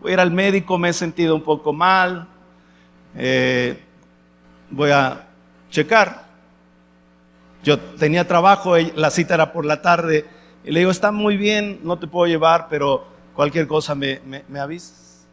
voy 0.00 0.12
a 0.12 0.14
ir 0.14 0.20
al 0.20 0.30
médico, 0.30 0.78
me 0.78 0.88
he 0.88 0.92
sentido 0.94 1.34
un 1.34 1.42
poco 1.42 1.74
mal, 1.74 2.26
eh, 3.14 3.78
voy 4.70 4.90
a 4.92 5.28
checar. 5.68 6.24
Yo 7.62 7.78
tenía 7.78 8.26
trabajo, 8.26 8.78
la 8.78 9.10
cita 9.10 9.34
era 9.34 9.52
por 9.52 9.66
la 9.66 9.82
tarde 9.82 10.24
y 10.64 10.70
le 10.70 10.80
digo, 10.80 10.90
está 10.90 11.12
muy 11.12 11.36
bien, 11.36 11.80
no 11.82 11.98
te 11.98 12.06
puedo 12.06 12.26
llevar, 12.26 12.68
pero 12.70 13.06
cualquier 13.34 13.66
cosa 13.66 13.94
me, 13.94 14.22
me 14.24 14.58
avisas. 14.58 15.26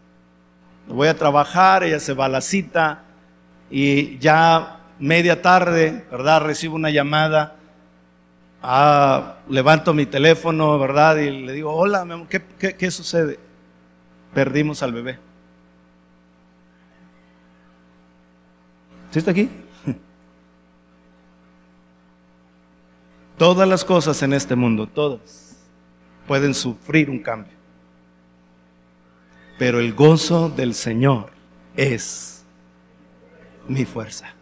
Voy 0.85 1.07
a 1.07 1.17
trabajar, 1.17 1.85
ella 1.85 2.01
se 2.01 2.13
va 2.13 2.25
a 2.25 2.29
la 2.29 2.41
cita 2.41 3.03
y 3.71 4.17
ya 4.17 4.81
media 4.99 5.41
tarde, 5.41 6.05
¿verdad? 6.11 6.41
Recibo 6.41 6.75
una 6.75 6.89
llamada 6.89 7.55
Ah, 8.61 9.37
levanto 9.49 9.93
mi 9.93 10.05
teléfono, 10.05 10.77
¿verdad? 10.77 11.17
Y 11.17 11.45
le 11.45 11.53
digo, 11.53 11.73
hola, 11.73 12.05
¿qué, 12.29 12.75
qué 12.75 12.91
sucede? 12.91 13.39
Perdimos 14.33 14.83
al 14.83 14.93
bebé. 14.93 15.19
¿Sí 19.11 19.19
está 19.19 19.31
aquí? 19.31 19.49
Todas 23.37 23.67
las 23.67 23.83
cosas 23.83 24.21
en 24.21 24.33
este 24.33 24.55
mundo, 24.55 24.87
todas, 24.87 25.57
pueden 26.27 26.53
sufrir 26.53 27.09
un 27.09 27.19
cambio. 27.19 27.53
Pero 29.57 29.79
el 29.79 29.93
gozo 29.93 30.49
del 30.49 30.73
Señor 30.73 31.31
es 31.75 32.43
mi 33.67 33.85
fuerza. 33.85 34.33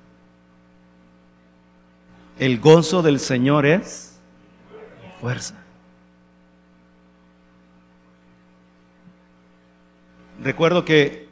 El 2.37 2.59
gozo 2.59 3.01
del 3.01 3.19
Señor 3.19 3.65
es 3.65 4.06
fuerza. 5.19 5.55
Recuerdo 10.43 10.85
que 10.85 11.27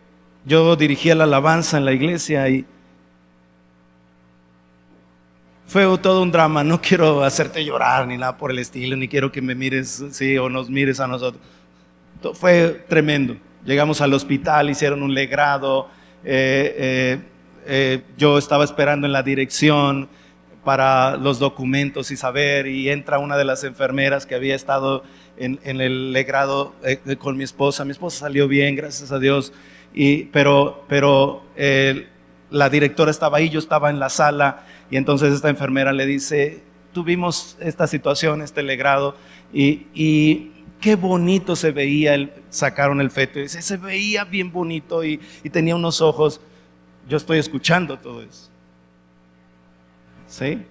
yo 0.45 0.75
dirigía 0.75 1.15
la 1.15 1.25
alabanza 1.25 1.77
en 1.77 1.85
la 1.85 1.93
iglesia 1.93 2.49
y 2.49 2.65
fue 5.67 5.85
todo 5.97 6.21
un 6.21 6.31
drama. 6.31 6.63
No 6.63 6.81
quiero 6.81 7.23
hacerte 7.23 7.63
llorar 7.63 8.07
ni 8.07 8.17
nada 8.17 8.37
por 8.37 8.51
el 8.51 8.59
estilo, 8.59 8.95
ni 8.95 9.07
quiero 9.07 9.31
que 9.31 9.41
me 9.41 9.55
mires, 9.55 10.03
sí, 10.11 10.37
o 10.37 10.49
nos 10.49 10.69
mires 10.69 10.99
a 10.99 11.07
nosotros. 11.07 11.41
Fue 12.33 12.85
tremendo. 12.87 13.35
Llegamos 13.65 13.99
al 14.01 14.13
hospital, 14.13 14.69
hicieron 14.69 15.01
un 15.01 15.13
legrado, 15.13 15.89
eh, 16.23 16.75
eh, 16.77 17.19
eh, 17.67 18.01
yo 18.17 18.37
estaba 18.37 18.63
esperando 18.63 19.07
en 19.07 19.13
la 19.13 19.23
dirección 19.23 20.07
para 20.65 21.15
los 21.15 21.39
documentos 21.39 22.11
y 22.11 22.17
saber, 22.17 22.67
y 22.67 22.89
entra 22.89 23.19
una 23.19 23.37
de 23.37 23.45
las 23.45 23.63
enfermeras 23.63 24.25
que 24.25 24.35
había 24.35 24.55
estado 24.55 25.03
en, 25.37 25.59
el 25.63 26.11
legrado 26.11 26.73
eh, 26.83 27.15
con 27.15 27.37
mi 27.37 27.45
esposa. 27.45 27.85
Mi 27.85 27.91
esposa 27.91 28.19
salió 28.19 28.49
bien, 28.49 28.75
gracias 28.75 29.13
a 29.13 29.19
Dios, 29.19 29.53
y, 29.93 30.25
pero, 30.25 30.83
pero 30.89 31.43
la 32.49 32.69
directora 32.69 33.11
estaba 33.11 33.37
ahí, 33.37 33.49
yo 33.49 33.59
estaba 33.59 33.89
en 33.89 33.99
la 33.99 34.09
sala, 34.09 34.65
y 34.91 34.97
entonces 34.97 35.33
esta 35.33 35.49
enfermera 35.49 35.93
le 35.93 36.05
dice, 36.05 36.63
tuvimos 36.91 37.55
esta 37.61 37.87
situación, 37.87 38.41
este 38.41 38.63
legrado, 38.63 39.15
y, 39.53 39.87
y 39.93 40.51
qué 40.81 40.95
bonito 40.95 41.55
se 41.55 41.71
veía, 41.71 42.29
sacaron 42.49 43.01
el 43.01 43.11
feto, 43.11 43.39
y 43.39 43.43
dice, 43.43 43.61
se 43.61 43.77
veía 43.77 44.23
bien 44.23 44.51
bonito 44.51 45.03
y, 45.03 45.19
y 45.43 45.49
tenía 45.49 45.75
unos 45.75 46.01
ojos. 46.01 46.41
Yo 47.07 47.17
estoy 47.17 47.37
escuchando 47.37 47.97
todo 47.99 48.21
eso. 48.21 48.49
¿Sí? 50.27 50.65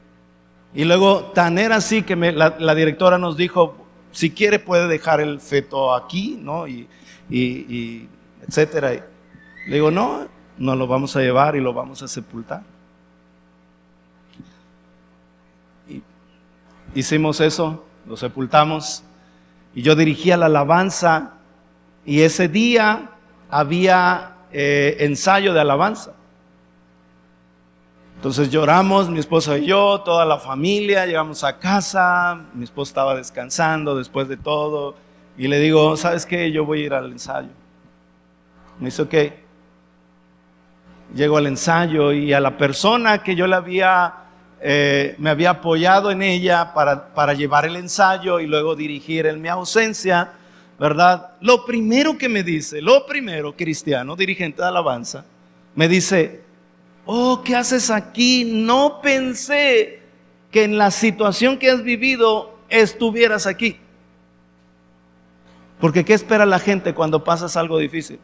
Y 0.75 0.85
luego, 0.85 1.27
tan 1.35 1.59
era 1.59 1.77
así 1.77 2.03
que 2.03 2.17
la, 2.17 2.75
directora 2.75 3.19
nos 3.19 3.37
dijo, 3.37 3.77
si 4.11 4.31
quiere 4.31 4.59
puede 4.59 4.89
dejar 4.89 5.21
el 5.21 5.41
feto 5.41 5.95
aquí, 5.95 6.39
¿no? 6.41 6.67
Y, 6.67 6.89
y, 7.31 8.09
etcétera. 8.47 8.91
le 8.91 9.75
digo, 9.75 9.91
no, 9.91 10.27
no 10.59 10.77
lo 10.77 10.87
vamos 10.87 11.15
a 11.17 11.21
llevar 11.21 11.57
y 11.57 11.61
lo 11.61 11.73
vamos 11.73 12.03
a 12.03 12.09
sepultar. 12.09 12.63
hicimos 16.95 17.41
eso, 17.41 17.85
lo 18.07 18.17
sepultamos. 18.17 19.03
Y 19.75 19.83
yo 19.83 19.97
dirigía 19.97 20.37
la 20.37 20.47
alabanza 20.47 21.33
y 22.07 22.21
ese 22.21 22.49
día 22.49 23.11
había 23.51 24.37
eh, 24.53 24.97
ensayo 25.01 25.53
de 25.53 25.61
alabanza. 25.61 26.13
Entonces 28.17 28.51
lloramos, 28.51 29.11
mi 29.11 29.19
esposa 29.19 29.59
y 29.59 29.67
yo, 29.67 30.01
toda 30.01 30.25
la 30.25 30.39
familia, 30.39 31.05
llegamos 31.05 31.45
a 31.45 31.59
casa, 31.59 32.41
mi 32.55 32.65
esposa 32.65 32.91
estaba 32.91 33.15
descansando 33.15 33.97
después 33.97 34.29
de 34.29 34.37
todo, 34.37 34.95
y 35.37 35.49
le 35.49 35.59
digo, 35.59 35.97
¿sabes 35.97 36.25
qué? 36.25 36.51
Yo 36.53 36.65
voy 36.65 36.83
a 36.83 36.87
ir 36.87 36.95
al 36.95 37.13
ensayo. 37.13 37.49
Me 38.79 38.87
dice, 38.87 39.03
ok. 39.03 39.15
Llego 41.15 41.37
al 41.37 41.47
ensayo 41.47 42.13
y 42.13 42.33
a 42.33 42.41
la 42.41 42.57
persona 42.57 43.23
que 43.23 43.37
yo 43.37 43.47
le 43.47 43.57
había, 43.57 44.15
eh, 44.61 45.15
me 45.19 45.31
había 45.31 45.51
apoyado 45.51 46.11
en 46.11 46.23
ella 46.23 46.73
para, 46.73 47.15
para 47.15 47.35
llevar 47.35 47.67
el 47.67 47.77
ensayo 47.77 48.41
y 48.41 48.47
luego 48.47 48.75
dirigir 48.75 49.27
en 49.27 49.43
mi 49.43 49.49
ausencia, 49.49 50.33
¿verdad? 50.79 51.33
Lo 51.41 51.65
primero 51.67 52.17
que 52.17 52.29
me 52.29 52.43
dice, 52.43 52.81
lo 52.81 53.07
primero, 53.07 53.55
cristiano, 53.55 54.17
dirigente 54.17 54.63
de 54.63 54.69
alabanza, 54.69 55.25
me 55.75 55.89
dice, 55.89 56.44
oh, 57.07 57.43
¿qué 57.45 57.57
haces 57.57 57.91
aquí? 57.91 58.45
No 58.45 59.01
pensé 59.01 60.03
que 60.51 60.65
en 60.65 60.79
la 60.79 60.91
situación 60.91 61.59
que 61.59 61.71
has 61.71 61.83
vivido 61.83 62.57
estuvieras 62.69 63.47
aquí. 63.47 63.79
Porque 65.81 66.05
¿qué 66.05 66.15
espera 66.15 66.47
la 66.47 66.59
gente 66.59 66.95
cuando 66.95 67.25
pasas 67.25 67.57
algo 67.57 67.79
difícil? 67.79 68.19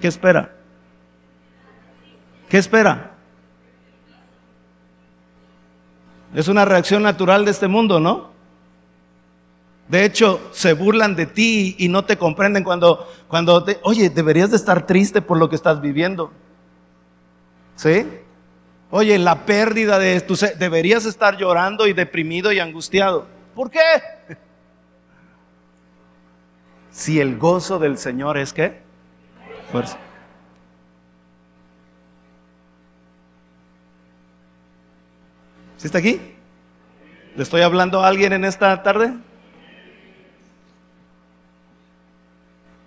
¿Qué 0.00 0.08
espera? 0.08 0.56
¿Qué 2.48 2.58
espera? 2.58 3.14
Es 6.34 6.48
una 6.48 6.64
reacción 6.64 7.02
natural 7.02 7.44
de 7.44 7.52
este 7.52 7.68
mundo, 7.68 8.00
¿no? 8.00 8.32
De 9.88 10.04
hecho, 10.04 10.40
se 10.52 10.72
burlan 10.72 11.14
de 11.14 11.26
ti 11.26 11.76
y 11.78 11.88
no 11.88 12.04
te 12.04 12.16
comprenden 12.16 12.64
cuando, 12.64 13.06
cuando 13.28 13.62
te, 13.62 13.78
oye, 13.82 14.08
deberías 14.10 14.50
de 14.50 14.56
estar 14.56 14.86
triste 14.86 15.20
por 15.20 15.38
lo 15.38 15.48
que 15.48 15.56
estás 15.56 15.80
viviendo. 15.80 16.32
¿Sí? 17.76 18.06
Oye, 18.90 19.18
la 19.18 19.44
pérdida 19.44 19.98
de 19.98 20.16
esto, 20.16 20.34
deberías 20.58 21.04
estar 21.04 21.36
llorando 21.36 21.86
y 21.86 21.92
deprimido 21.92 22.52
y 22.52 22.60
angustiado. 22.60 23.26
¿Por 23.54 23.70
qué? 23.70 23.80
Si 26.90 27.18
el 27.18 27.38
gozo 27.38 27.80
del 27.80 27.98
Señor 27.98 28.38
es 28.38 28.52
qué? 28.52 28.80
Fuerza. 29.72 29.98
¿Sí 35.76 35.88
está 35.88 35.98
aquí? 35.98 36.20
¿Le 37.34 37.42
estoy 37.42 37.62
hablando 37.62 38.00
a 38.00 38.06
alguien 38.06 38.32
en 38.32 38.44
esta 38.44 38.80
tarde? 38.84 39.12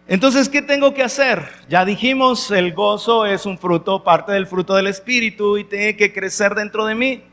Entonces, 0.08 0.48
¿qué 0.48 0.62
tengo 0.62 0.94
que 0.94 1.04
hacer? 1.04 1.50
Ya 1.68 1.84
dijimos, 1.84 2.50
el 2.52 2.74
gozo 2.74 3.26
es 3.26 3.46
un 3.46 3.58
fruto, 3.58 4.04
parte 4.04 4.32
del 4.32 4.48
fruto 4.48 4.74
del 4.76 4.88
Espíritu 4.88 5.58
y 5.58 5.66
tiene 5.66 5.98
que 5.98 6.14
crecer 6.14 6.56
dentro 6.56 6.86
de 6.86 6.96
mí. 6.96 7.24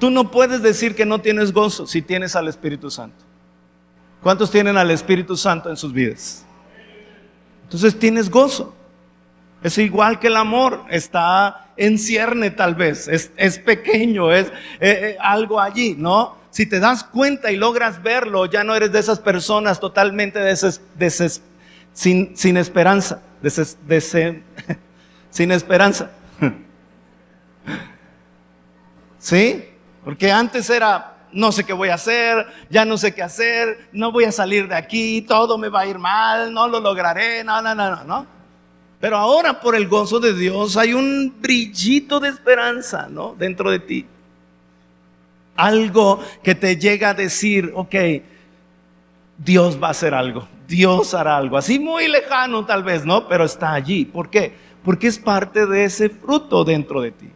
Tú 0.00 0.10
no 0.10 0.32
puedes 0.32 0.62
decir 0.62 0.96
que 0.96 1.06
no 1.06 1.20
tienes 1.20 1.52
gozo 1.52 1.86
si 1.86 2.02
tienes 2.02 2.34
al 2.34 2.48
Espíritu 2.48 2.90
Santo. 2.90 3.24
¿Cuántos 4.20 4.50
tienen 4.50 4.76
al 4.76 4.90
Espíritu 4.90 5.36
Santo 5.36 5.70
en 5.70 5.76
sus 5.76 5.92
vidas? 5.92 6.44
Entonces 7.62 7.96
tienes 7.98 8.28
gozo. 8.28 8.74
Es 9.62 9.78
igual 9.78 10.18
que 10.18 10.26
el 10.26 10.36
amor, 10.36 10.84
está 10.90 11.68
en 11.76 11.98
cierne 11.98 12.50
tal 12.50 12.74
vez, 12.74 13.08
es, 13.08 13.58
pequeño, 13.58 14.32
es 14.32 14.48
eh, 14.48 14.50
eh, 14.80 15.16
algo 15.20 15.58
allí, 15.60 15.94
¿no? 15.96 16.36
Si 16.54 16.66
te 16.66 16.78
das 16.78 17.02
cuenta 17.02 17.50
y 17.50 17.56
logras 17.56 18.00
verlo, 18.00 18.46
ya 18.46 18.62
no 18.62 18.76
eres 18.76 18.92
de 18.92 19.00
esas 19.00 19.18
personas 19.18 19.80
totalmente 19.80 20.38
sin, 21.92 22.56
esperanza, 22.56 23.20
sin 25.30 25.50
esperanza. 25.50 26.12
¿Sí? 29.18 29.64
Porque 30.04 30.30
antes 30.30 30.70
era, 30.70 31.16
no 31.32 31.50
sé 31.50 31.64
qué 31.64 31.72
voy 31.72 31.88
a 31.88 31.94
hacer, 31.94 32.46
ya 32.70 32.84
no 32.84 32.98
sé 32.98 33.12
qué 33.12 33.24
hacer, 33.24 33.88
no 33.90 34.12
voy 34.12 34.22
a 34.22 34.30
salir 34.30 34.68
de 34.68 34.76
aquí, 34.76 35.22
todo 35.22 35.58
me 35.58 35.68
va 35.68 35.80
a 35.80 35.86
ir 35.88 35.98
mal, 35.98 36.54
no 36.54 36.68
lo 36.68 36.78
lograré, 36.78 37.42
no, 37.42 37.60
no, 37.62 37.74
no, 37.74 37.96
no, 37.96 38.04
no. 38.04 38.26
Pero 39.00 39.16
ahora 39.16 39.60
por 39.60 39.74
el 39.74 39.88
gozo 39.88 40.20
de 40.20 40.32
Dios 40.32 40.76
hay 40.76 40.94
un 40.94 41.34
brillito 41.40 42.20
de 42.20 42.28
esperanza, 42.28 43.08
¿no? 43.10 43.34
Dentro 43.36 43.72
de 43.72 43.80
ti. 43.80 44.06
Algo 45.56 46.20
que 46.42 46.54
te 46.54 46.76
llega 46.76 47.10
a 47.10 47.14
decir, 47.14 47.72
ok, 47.74 47.94
Dios 49.38 49.82
va 49.82 49.88
a 49.88 49.90
hacer 49.90 50.14
algo, 50.14 50.46
Dios 50.68 51.14
hará 51.14 51.36
algo, 51.36 51.56
así 51.56 51.78
muy 51.78 52.08
lejano 52.08 52.64
tal 52.64 52.82
vez, 52.82 53.04
¿no? 53.04 53.28
Pero 53.28 53.44
está 53.44 53.72
allí. 53.72 54.04
¿Por 54.04 54.30
qué? 54.30 54.54
Porque 54.84 55.06
es 55.06 55.18
parte 55.18 55.66
de 55.66 55.84
ese 55.84 56.08
fruto 56.08 56.64
dentro 56.64 57.00
de 57.00 57.10
ti. 57.10 57.28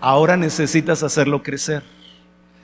Ahora 0.00 0.36
necesitas 0.36 1.02
hacerlo 1.02 1.42
crecer, 1.42 1.82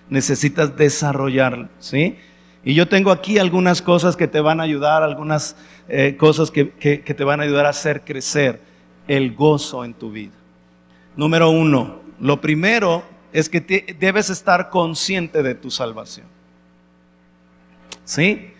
necesitas 0.08 0.76
desarrollarlo, 0.76 1.68
¿sí? 1.78 2.18
Y 2.64 2.74
yo 2.74 2.88
tengo 2.88 3.12
aquí 3.12 3.38
algunas 3.38 3.80
cosas 3.80 4.16
que 4.16 4.26
te 4.26 4.40
van 4.40 4.60
a 4.60 4.64
ayudar, 4.64 5.02
algunas 5.02 5.56
eh, 5.88 6.16
cosas 6.18 6.50
que, 6.50 6.70
que 6.70 7.14
te 7.14 7.24
van 7.24 7.40
a 7.40 7.44
ayudar 7.44 7.66
a 7.66 7.70
hacer 7.70 8.02
crecer 8.02 8.60
el 9.06 9.34
gozo 9.34 9.84
en 9.84 9.94
tu 9.94 10.10
vida. 10.10 10.32
Número 11.16 11.50
uno, 11.50 12.07
lo 12.20 12.40
primero 12.40 13.04
es 13.32 13.48
que 13.48 13.60
debes 13.98 14.30
estar 14.30 14.70
consciente 14.70 15.42
de 15.42 15.54
tu 15.54 15.70
salvación. 15.70 16.26
¿Sí? 18.04 18.52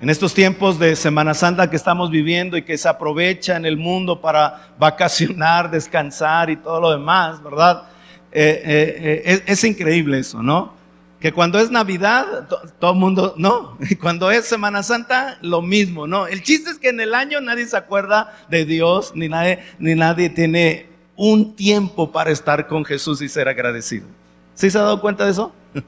En 0.00 0.10
estos 0.10 0.34
tiempos 0.34 0.78
de 0.78 0.96
Semana 0.96 1.34
Santa 1.34 1.70
que 1.70 1.76
estamos 1.76 2.10
viviendo 2.10 2.56
y 2.56 2.62
que 2.62 2.76
se 2.76 2.88
aprovecha 2.88 3.56
en 3.56 3.64
el 3.64 3.76
mundo 3.76 4.20
para 4.20 4.70
vacacionar, 4.78 5.70
descansar 5.70 6.50
y 6.50 6.56
todo 6.56 6.80
lo 6.80 6.90
demás, 6.90 7.42
¿verdad? 7.42 7.84
Eh, 8.32 8.62
eh, 8.64 9.22
eh, 9.24 9.42
es, 9.46 9.62
increíble 9.62 10.18
eso, 10.18 10.42
¿no? 10.42 10.74
Que 11.20 11.32
cuando 11.32 11.60
es 11.60 11.70
Navidad, 11.70 12.48
todo 12.80 12.92
el 12.92 12.98
mundo, 12.98 13.34
no, 13.38 13.78
y 13.88 13.94
cuando 13.94 14.30
es 14.30 14.44
Semana 14.46 14.82
Santa, 14.82 15.38
lo 15.40 15.62
mismo, 15.62 16.08
¿no? 16.08 16.26
El 16.26 16.42
chiste 16.42 16.70
es 16.70 16.78
que 16.78 16.88
en 16.88 17.00
el 17.00 17.14
año 17.14 17.40
nadie 17.40 17.64
se 17.66 17.76
acuerda 17.76 18.34
de 18.50 18.64
Dios, 18.64 19.12
ni 19.14 19.28
nadie, 19.28 19.60
ni 19.78 19.94
nadie 19.94 20.28
tiene 20.28 20.93
un 21.16 21.54
tiempo 21.54 22.10
para 22.10 22.30
estar 22.30 22.66
con 22.66 22.84
Jesús 22.84 23.22
y 23.22 23.28
ser 23.28 23.48
agradecido. 23.48 24.06
¿Sí 24.54 24.70
se 24.70 24.78
ha 24.78 24.82
dado 24.82 25.00
cuenta 25.00 25.24
de 25.24 25.30
eso? 25.32 25.52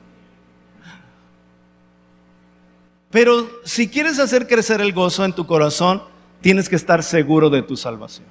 Pero 3.11 3.49
si 3.64 3.89
quieres 3.89 4.18
hacer 4.18 4.47
crecer 4.47 4.81
el 4.81 4.93
gozo 4.93 5.24
en 5.24 5.33
tu 5.33 5.47
corazón, 5.47 6.03
tienes 6.41 6.68
que 6.68 6.77
estar 6.77 7.03
seguro 7.03 7.51
de 7.51 7.62
tu 7.62 7.77
salvación. 7.77 8.27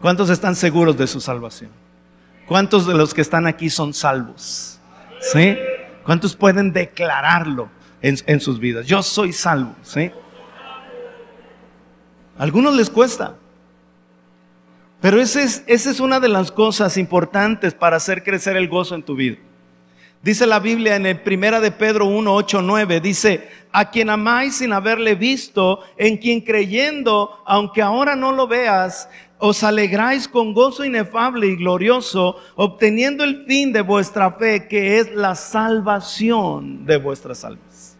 ¿Cuántos 0.00 0.30
están 0.30 0.54
seguros 0.54 0.96
de 0.96 1.06
su 1.06 1.20
salvación? 1.20 1.70
¿Cuántos 2.46 2.86
de 2.86 2.94
los 2.94 3.14
que 3.14 3.22
están 3.22 3.46
aquí 3.46 3.70
son 3.70 3.94
salvos? 3.94 4.78
¿Sí? 5.20 5.56
¿Cuántos 6.04 6.36
pueden 6.36 6.72
declararlo 6.72 7.68
en, 8.02 8.16
en 8.26 8.40
sus 8.40 8.60
vidas? 8.60 8.86
Yo 8.86 9.02
soy 9.02 9.32
salvo, 9.32 9.74
¿sí? 9.82 10.10
A 12.38 12.42
algunos 12.42 12.74
les 12.74 12.90
cuesta. 12.90 13.34
Pero 15.00 15.20
esa 15.20 15.42
es, 15.42 16.00
una 16.00 16.20
de 16.20 16.28
las 16.28 16.50
cosas 16.50 16.96
importantes 16.96 17.74
para 17.74 17.96
hacer 17.96 18.22
crecer 18.22 18.56
el 18.56 18.68
gozo 18.68 18.94
en 18.94 19.02
tu 19.02 19.14
vida. 19.14 19.36
Dice 20.22 20.46
la 20.46 20.58
Biblia 20.58 20.96
en 20.96 21.06
el 21.06 21.20
primera 21.20 21.60
de 21.60 21.70
Pedro 21.70 22.06
1, 22.06 22.34
8, 22.34 22.62
9, 22.62 23.00
dice, 23.00 23.48
a 23.70 23.90
quien 23.90 24.10
amáis 24.10 24.56
sin 24.56 24.72
haberle 24.72 25.14
visto, 25.14 25.80
en 25.96 26.16
quien 26.16 26.40
creyendo, 26.40 27.42
aunque 27.46 27.82
ahora 27.82 28.16
no 28.16 28.32
lo 28.32 28.48
veas, 28.48 29.08
os 29.38 29.62
alegráis 29.62 30.26
con 30.26 30.54
gozo 30.54 30.84
inefable 30.84 31.46
y 31.46 31.56
glorioso, 31.56 32.36
obteniendo 32.56 33.22
el 33.22 33.44
fin 33.44 33.72
de 33.72 33.82
vuestra 33.82 34.32
fe, 34.32 34.66
que 34.66 34.98
es 34.98 35.14
la 35.14 35.34
salvación 35.34 36.86
de 36.86 36.96
vuestras 36.96 37.44
almas. 37.44 37.96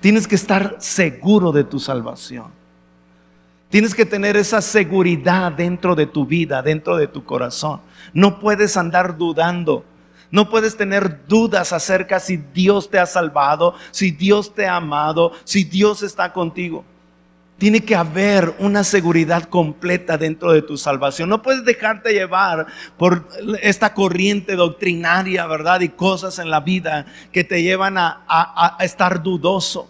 Tienes 0.00 0.26
que 0.26 0.36
estar 0.36 0.76
seguro 0.78 1.52
de 1.52 1.64
tu 1.64 1.78
salvación. 1.78 2.59
Tienes 3.70 3.94
que 3.94 4.04
tener 4.04 4.36
esa 4.36 4.60
seguridad 4.60 5.52
dentro 5.52 5.94
de 5.94 6.06
tu 6.06 6.26
vida, 6.26 6.60
dentro 6.60 6.96
de 6.96 7.06
tu 7.06 7.24
corazón. 7.24 7.80
No 8.12 8.40
puedes 8.40 8.76
andar 8.76 9.16
dudando. 9.16 9.84
No 10.32 10.50
puedes 10.50 10.76
tener 10.76 11.26
dudas 11.26 11.72
acerca 11.72 12.20
si 12.20 12.36
Dios 12.36 12.90
te 12.90 12.98
ha 12.98 13.06
salvado, 13.06 13.74
si 13.92 14.10
Dios 14.10 14.54
te 14.54 14.66
ha 14.66 14.76
amado, 14.76 15.32
si 15.44 15.64
Dios 15.64 16.02
está 16.02 16.32
contigo. 16.32 16.84
Tiene 17.58 17.84
que 17.84 17.94
haber 17.94 18.54
una 18.58 18.82
seguridad 18.84 19.44
completa 19.44 20.16
dentro 20.16 20.52
de 20.52 20.62
tu 20.62 20.76
salvación. 20.76 21.28
No 21.28 21.42
puedes 21.42 21.64
dejarte 21.64 22.12
llevar 22.12 22.66
por 22.96 23.28
esta 23.60 23.92
corriente 23.92 24.56
doctrinaria, 24.56 25.46
¿verdad? 25.46 25.80
Y 25.80 25.90
cosas 25.90 26.38
en 26.38 26.50
la 26.50 26.60
vida 26.60 27.06
que 27.32 27.44
te 27.44 27.62
llevan 27.62 27.98
a, 27.98 28.76
estar 28.80 29.22
dudoso. 29.22 29.88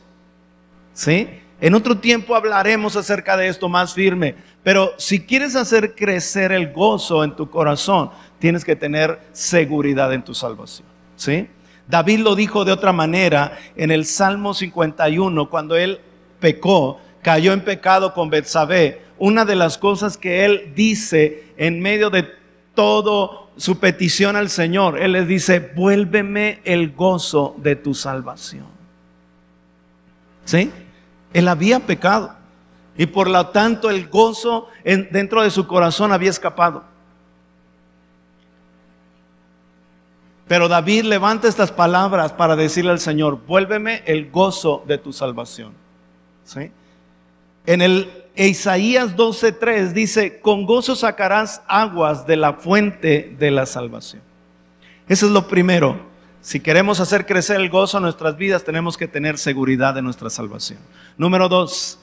¿Sí? 0.93 1.29
En 1.61 1.75
otro 1.75 1.99
tiempo 1.99 2.35
hablaremos 2.35 2.97
acerca 2.97 3.37
de 3.37 3.49
esto 3.49 3.69
más 3.69 3.93
firme, 3.93 4.35
pero 4.63 4.93
si 4.97 5.21
quieres 5.21 5.57
hacer 5.57 5.95
crecer 5.95 6.53
el 6.53 6.73
gozo 6.73 7.23
en 7.23 7.37
tu 7.37 7.51
corazón, 7.51 8.11
tienes 8.39 8.65
que 8.65 8.77
tener 8.77 9.21
seguridad 9.33 10.13
en 10.15 10.23
tu 10.23 10.35
salvación. 10.35 10.89
¿sí? 11.17 11.49
David 11.87 12.21
lo 12.21 12.35
dijo 12.35 12.65
de 12.65 12.73
otra 12.73 12.93
manera 12.93 13.59
en 13.77 13.91
el 13.91 14.07
Salmo 14.07 14.55
51, 14.55 15.51
cuando 15.51 15.77
él 15.77 16.01
pecó, 16.41 16.99
cayó 17.23 17.53
en 17.53 17.61
pecado 17.61 18.15
con 18.15 18.31
Betsabé. 18.31 19.03
Una 19.19 19.45
de 19.45 19.57
las 19.57 19.77
cosas 19.77 20.17
que 20.17 20.47
él 20.47 20.73
dice 20.75 21.53
en 21.59 21.81
medio 21.81 22.09
de 22.09 22.27
todo 22.75 23.51
su 23.57 23.79
petición 23.79 24.37
al 24.37 24.49
Señor, 24.49 24.99
él 24.99 25.13
le 25.13 25.27
dice, 25.27 25.61
vuélveme 25.75 26.61
el 26.65 26.93
gozo 26.93 27.55
de 27.59 27.77
tu 27.77 27.93
salvación. 27.93 28.65
¿Sí? 30.47 30.71
Él 31.33 31.49
había 31.49 31.81
pecado 31.81 32.35
y 32.97 33.07
por 33.07 33.29
lo 33.29 33.49
tanto 33.49 33.91
el 33.91 34.09
gozo 34.09 34.69
dentro 34.85 35.43
de 35.43 35.51
su 35.51 35.67
corazón 35.67 36.13
había 36.13 36.31
escapado. 36.31 36.85
Pero 40.47 40.67
David 40.67 41.05
levanta 41.05 41.47
estas 41.47 41.71
palabras 41.71 42.33
para 42.33 42.57
decirle 42.57 42.91
al 42.91 42.99
Señor, 42.99 43.47
vuélveme 43.47 44.03
el 44.05 44.31
gozo 44.31 44.83
de 44.87 44.99
tu 44.99 45.13
salvación. 45.13 45.73
¿Sí? 46.45 46.73
En 47.67 47.83
el 47.83 48.11
Isaías 48.35 49.17
12:3 49.17 49.93
dice, 49.93 50.41
con 50.41 50.67
gozo 50.67 50.97
sacarás 50.97 51.63
aguas 51.69 52.27
de 52.27 52.37
la 52.37 52.55
fuente 52.55 53.37
de 53.39 53.51
la 53.53 53.65
salvación. 53.65 54.23
Eso 55.09 55.27
es 55.27 55.33
lo 55.33 55.47
primero. 55.47 56.10
Si 56.43 56.61
queremos 56.61 57.01
hacer 57.01 57.27
crecer 57.27 57.61
el 57.61 57.69
gozo 57.69 57.99
en 57.99 58.05
nuestras 58.05 58.39
vidas, 58.39 58.65
tenemos 58.65 58.97
que 58.97 59.07
tener 59.07 59.37
seguridad 59.37 59.95
de 59.95 60.01
nuestra 60.01 60.31
salvación. 60.31 60.79
Número 61.19 61.51
dos, 61.51 61.99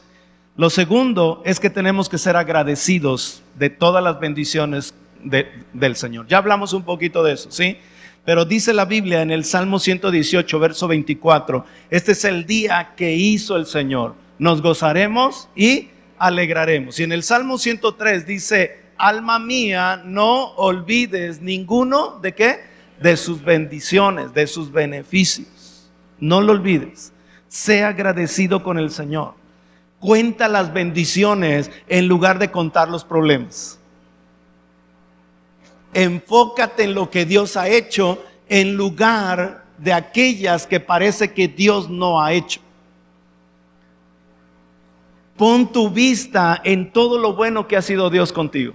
lo 0.56 0.70
segundo 0.70 1.42
es 1.44 1.60
que 1.60 1.72
tenemos 1.72 2.08
que 2.08 2.20
ser 2.20 2.36
agradecidos 2.36 3.42
de 3.56 3.72
todas 3.72 4.04
las 4.04 4.20
bendiciones 4.20 4.94
del 5.24 5.96
Señor. 5.96 6.28
Ya 6.28 6.38
hablamos 6.38 6.74
un 6.74 6.84
poquito 6.84 7.24
de 7.24 7.34
eso, 7.34 7.50
¿sí? 7.52 7.78
Pero 8.26 8.46
dice 8.46 8.74
la 8.74 8.86
Biblia 8.86 9.24
en 9.24 9.32
el 9.32 9.44
Salmo 9.44 9.80
118, 9.80 10.60
verso 10.60 10.88
24, 10.88 11.66
este 11.90 12.12
es 12.12 12.24
el 12.24 12.46
día 12.46 12.94
que 12.96 13.16
hizo 13.16 13.56
el 13.56 13.66
Señor. 13.66 14.14
Nos 14.38 14.62
gozaremos 14.62 15.50
y 15.56 15.90
alegraremos. 16.20 17.00
Y 17.00 17.04
en 17.04 17.12
el 17.12 17.24
Salmo 17.24 17.58
103 17.58 18.28
dice, 18.28 18.82
alma 18.98 19.40
mía, 19.40 20.04
no 20.06 20.52
olvides 20.56 21.42
ninguno 21.42 22.20
de 22.22 22.36
qué? 22.36 22.67
De 23.02 23.18
sus 23.18 23.44
bendiciones, 23.44 24.34
de 24.34 24.48
sus 24.48 24.72
beneficios. 24.72 25.90
No 26.20 26.42
lo 26.42 26.54
olvides. 26.54 27.14
Sea 27.48 27.90
agradecido 27.90 28.64
con 28.64 28.78
el 28.78 28.92
Señor. 28.92 29.34
Cuenta 30.00 30.48
las 30.48 30.74
bendiciones 30.74 31.72
en 31.88 32.08
lugar 32.08 32.40
de 32.40 32.52
contar 32.52 32.90
los 32.90 33.04
problemas. 33.04 33.80
Enfócate 35.94 36.84
en 36.84 36.94
lo 36.94 37.10
que 37.10 37.26
Dios 37.26 37.58
ha 37.58 37.68
hecho 37.68 38.24
en 38.50 38.76
lugar 38.76 39.66
de 39.78 39.94
aquellas 39.94 40.68
que 40.68 40.80
parece 40.80 41.34
que 41.34 41.48
Dios 41.48 41.90
no 41.90 42.22
ha 42.22 42.34
hecho. 42.34 42.62
Pon 45.38 45.72
tu 45.72 45.90
vista 45.90 46.60
en 46.64 46.92
todo 46.92 47.20
lo 47.20 47.36
bueno 47.36 47.68
que 47.68 47.78
ha 47.78 47.82
sido 47.82 48.10
Dios 48.10 48.34
contigo. 48.34 48.74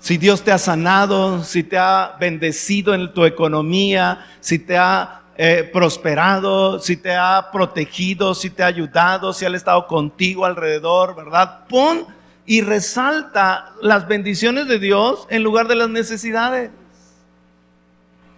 Si 0.00 0.16
Dios 0.16 0.42
te 0.42 0.50
ha 0.50 0.58
sanado, 0.58 1.44
si 1.44 1.62
te 1.62 1.76
ha 1.76 2.16
bendecido 2.18 2.94
en 2.94 3.12
tu 3.12 3.26
economía, 3.26 4.26
si 4.40 4.58
te 4.58 4.78
ha 4.78 5.20
eh, 5.36 5.68
prosperado, 5.70 6.78
si 6.80 6.96
te 6.96 7.14
ha 7.14 7.50
protegido, 7.52 8.34
si 8.34 8.48
te 8.48 8.62
ha 8.62 8.66
ayudado, 8.66 9.34
si 9.34 9.44
ha 9.44 9.48
estado 9.48 9.86
contigo 9.86 10.46
alrededor, 10.46 11.14
¿verdad? 11.14 11.66
Pon 11.68 12.06
y 12.46 12.62
resalta 12.62 13.72
las 13.82 14.08
bendiciones 14.08 14.66
de 14.68 14.78
Dios 14.78 15.26
en 15.28 15.42
lugar 15.42 15.68
de 15.68 15.76
las 15.76 15.90
necesidades. 15.90 16.70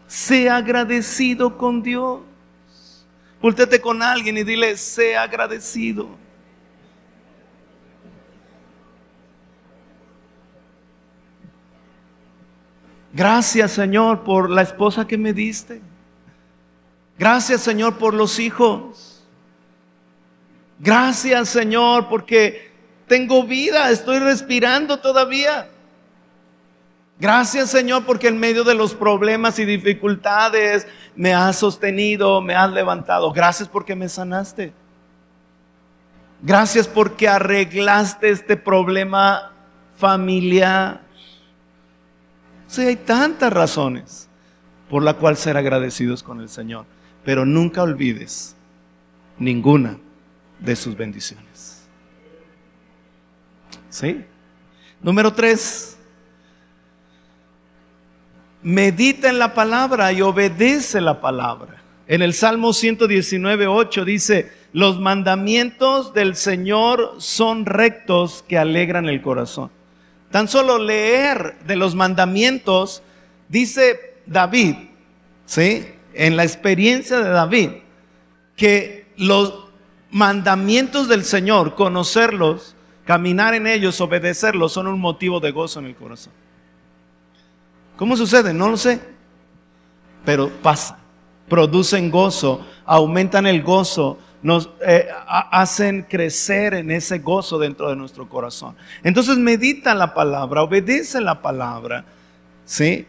Sea 0.08 0.56
agradecido 0.56 1.56
con 1.56 1.80
Dios. 1.82 2.20
Púltate 3.40 3.80
con 3.80 4.02
alguien 4.02 4.36
y 4.36 4.42
dile, 4.42 4.76
sea 4.76 5.22
agradecido. 5.22 6.21
Gracias 13.12 13.72
Señor 13.72 14.24
por 14.24 14.48
la 14.50 14.62
esposa 14.62 15.06
que 15.06 15.18
me 15.18 15.32
diste. 15.32 15.82
Gracias 17.18 17.60
Señor 17.60 17.98
por 17.98 18.14
los 18.14 18.38
hijos. 18.38 19.22
Gracias 20.78 21.50
Señor 21.50 22.08
porque 22.08 22.72
tengo 23.06 23.44
vida, 23.44 23.90
estoy 23.90 24.18
respirando 24.18 24.98
todavía. 24.98 25.68
Gracias 27.20 27.70
Señor 27.70 28.04
porque 28.04 28.28
en 28.28 28.38
medio 28.38 28.64
de 28.64 28.74
los 28.74 28.94
problemas 28.94 29.58
y 29.58 29.66
dificultades 29.66 30.86
me 31.14 31.34
has 31.34 31.56
sostenido, 31.56 32.40
me 32.40 32.54
has 32.54 32.72
levantado. 32.72 33.30
Gracias 33.32 33.68
porque 33.68 33.94
me 33.94 34.08
sanaste. 34.08 34.72
Gracias 36.40 36.88
porque 36.88 37.28
arreglaste 37.28 38.30
este 38.30 38.56
problema 38.56 39.52
familiar. 39.96 41.01
Sí, 42.72 42.80
hay 42.80 42.96
tantas 42.96 43.52
razones 43.52 44.30
por 44.88 45.02
la 45.02 45.12
cual 45.12 45.36
ser 45.36 45.58
agradecidos 45.58 46.22
con 46.22 46.40
el 46.40 46.48
Señor, 46.48 46.86
pero 47.22 47.44
nunca 47.44 47.82
olvides 47.82 48.56
ninguna 49.38 49.98
de 50.58 50.74
sus 50.74 50.96
bendiciones. 50.96 51.86
¿Sí? 53.90 54.24
Número 55.02 55.34
tres, 55.34 55.98
medita 58.62 59.28
en 59.28 59.38
la 59.38 59.52
palabra 59.52 60.10
y 60.10 60.22
obedece 60.22 61.02
la 61.02 61.20
palabra. 61.20 61.82
En 62.06 62.22
el 62.22 62.32
Salmo 62.32 62.72
119, 62.72 63.66
8 63.66 64.04
dice, 64.06 64.50
los 64.72 64.98
mandamientos 64.98 66.14
del 66.14 66.36
Señor 66.36 67.16
son 67.18 67.66
rectos 67.66 68.42
que 68.48 68.56
alegran 68.56 69.10
el 69.10 69.20
corazón. 69.20 69.70
Tan 70.32 70.48
solo 70.48 70.78
leer 70.78 71.58
de 71.66 71.76
los 71.76 71.94
mandamientos, 71.94 73.02
dice 73.48 74.16
David, 74.26 74.76
¿sí? 75.44 75.86
En 76.14 76.36
la 76.36 76.42
experiencia 76.42 77.18
de 77.18 77.28
David, 77.28 77.70
que 78.56 79.06
los 79.18 79.66
mandamientos 80.10 81.06
del 81.06 81.24
Señor, 81.24 81.74
conocerlos, 81.74 82.74
caminar 83.04 83.52
en 83.52 83.66
ellos, 83.66 84.00
obedecerlos, 84.00 84.72
son 84.72 84.86
un 84.86 84.98
motivo 84.98 85.38
de 85.38 85.50
gozo 85.50 85.80
en 85.80 85.86
el 85.86 85.94
corazón. 85.94 86.32
¿Cómo 87.98 88.16
sucede? 88.16 88.54
No 88.54 88.70
lo 88.70 88.78
sé. 88.78 89.00
Pero 90.24 90.48
pasa. 90.62 90.98
Producen 91.46 92.10
gozo, 92.10 92.66
aumentan 92.86 93.46
el 93.46 93.62
gozo, 93.62 94.18
nos 94.43 94.70
eh, 94.84 95.09
hacen 95.28 96.03
crecer 96.03 96.74
en 96.74 96.90
ese 96.90 97.20
gozo 97.20 97.59
dentro 97.59 97.88
de 97.88 97.97
nuestro 97.97 98.28
corazón. 98.28 98.74
Entonces 99.03 99.38
medita 99.38 99.95
la 99.95 100.12
palabra, 100.14 100.62
obedece 100.62 101.20
la 101.20 101.40
palabra, 101.40 102.05
¿sí? 102.64 103.07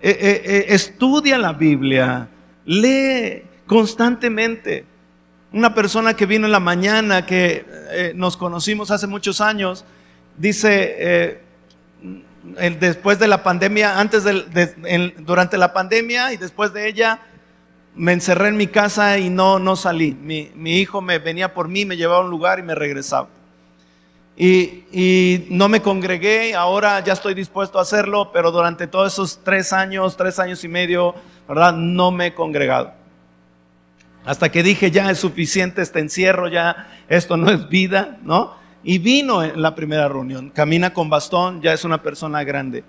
Eh, 0.00 0.42
eh, 0.44 0.64
estudia 0.68 1.38
la 1.38 1.52
Biblia, 1.52 2.28
lee 2.64 3.44
constantemente. 3.66 4.84
Una 5.52 5.74
persona 5.74 6.14
que 6.14 6.26
vino 6.26 6.46
en 6.46 6.52
la 6.52 6.60
mañana, 6.60 7.26
que 7.26 8.12
nos 8.14 8.38
conocimos 8.38 8.90
hace 8.90 9.06
muchos 9.06 9.42
años, 9.42 9.84
dice, 10.38 11.42
después 12.80 13.18
de 13.18 13.28
la 13.28 13.42
pandemia, 13.42 14.00
antes 14.00 14.24
durante 15.18 15.58
la 15.58 15.74
pandemia 15.74 16.32
y 16.32 16.38
después 16.38 16.72
de 16.72 16.88
ella, 16.88 17.20
me 17.94 18.12
encerré 18.12 18.48
en 18.48 18.56
mi 18.56 18.66
casa 18.66 19.18
y 19.18 19.30
no, 19.30 19.58
no 19.58 19.76
salí. 19.76 20.12
Mi, 20.12 20.50
hijo 20.80 21.00
me 21.00 21.18
venía 21.18 21.52
por 21.52 21.68
mí, 21.68 21.84
me 21.84 21.96
llevaba 21.96 22.22
a 22.22 22.24
un 22.24 22.30
lugar 22.30 22.58
y 22.58 22.62
me 22.62 22.74
regresaba. 22.74 23.28
Y, 24.36 24.84
y, 24.92 25.46
no 25.50 25.68
me 25.68 25.82
congregué, 25.82 26.54
ahora 26.54 27.00
ya 27.00 27.12
estoy 27.12 27.34
dispuesto 27.34 27.78
a 27.78 27.82
hacerlo, 27.82 28.30
pero 28.32 28.50
durante 28.50 28.86
todos 28.86 29.12
esos 29.12 29.40
tres 29.44 29.72
años, 29.72 30.16
tres 30.16 30.38
años 30.38 30.64
y 30.64 30.68
medio, 30.68 31.14
¿verdad? 31.46 31.74
No 31.74 32.10
me 32.10 32.28
he 32.28 32.34
congregado. 32.34 32.94
Hasta 34.24 34.50
que 34.50 34.62
dije, 34.62 34.90
ya 34.90 35.10
es 35.10 35.18
suficiente 35.18 35.82
este 35.82 35.98
encierro, 35.98 36.48
ya 36.48 36.88
esto 37.08 37.36
no 37.36 37.50
es 37.50 37.68
vida, 37.68 38.18
¿no? 38.22 38.54
Y 38.84 38.98
vino 38.98 39.42
en 39.42 39.60
la 39.60 39.74
primera 39.74 40.08
reunión, 40.08 40.50
camina 40.50 40.92
con 40.94 41.10
bastón, 41.10 41.60
ya 41.60 41.72
es 41.72 41.84
una 41.84 42.02
persona 42.02 42.42
grande. 42.42 42.84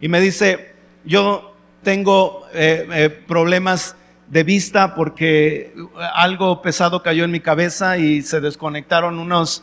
Y 0.00 0.08
me 0.08 0.20
dice, 0.20 0.74
yo 1.04 1.54
tengo 1.82 2.46
eh, 2.52 2.86
eh, 2.92 3.10
problemas 3.10 3.96
de 4.28 4.42
vista 4.42 4.94
porque 4.94 5.74
algo 6.14 6.62
pesado 6.62 7.02
cayó 7.02 7.24
en 7.24 7.30
mi 7.30 7.40
cabeza 7.40 7.98
y 7.98 8.22
se 8.22 8.40
desconectaron 8.40 9.18
unos 9.18 9.62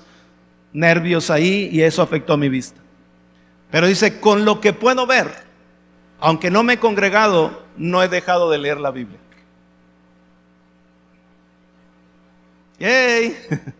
nervios 0.73 1.29
ahí 1.29 1.69
y 1.71 1.81
eso 1.81 2.01
afectó 2.01 2.37
mi 2.37 2.49
vista. 2.49 2.79
Pero 3.71 3.87
dice, 3.87 4.19
con 4.19 4.45
lo 4.45 4.59
que 4.61 4.73
puedo 4.73 5.07
ver, 5.07 5.31
aunque 6.19 6.51
no 6.51 6.63
me 6.63 6.73
he 6.73 6.79
congregado, 6.79 7.63
no 7.77 8.03
he 8.03 8.07
dejado 8.07 8.51
de 8.51 8.57
leer 8.57 8.79
la 8.79 8.91
Biblia. 8.91 9.19
¡Yay! 12.79 13.37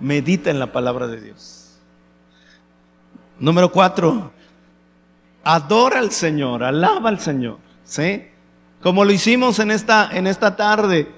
Medita 0.00 0.50
en 0.50 0.58
la 0.58 0.72
palabra 0.72 1.06
de 1.06 1.20
Dios. 1.20 1.78
Número 3.38 3.72
cuatro, 3.72 4.32
adora 5.44 5.98
al 5.98 6.10
Señor, 6.10 6.62
alaba 6.62 7.08
al 7.08 7.20
Señor. 7.20 7.58
¿Sí? 7.84 8.24
Como 8.80 9.04
lo 9.04 9.12
hicimos 9.12 9.58
en 9.58 9.70
esta, 9.70 10.10
en 10.12 10.26
esta 10.26 10.56
tarde. 10.56 11.08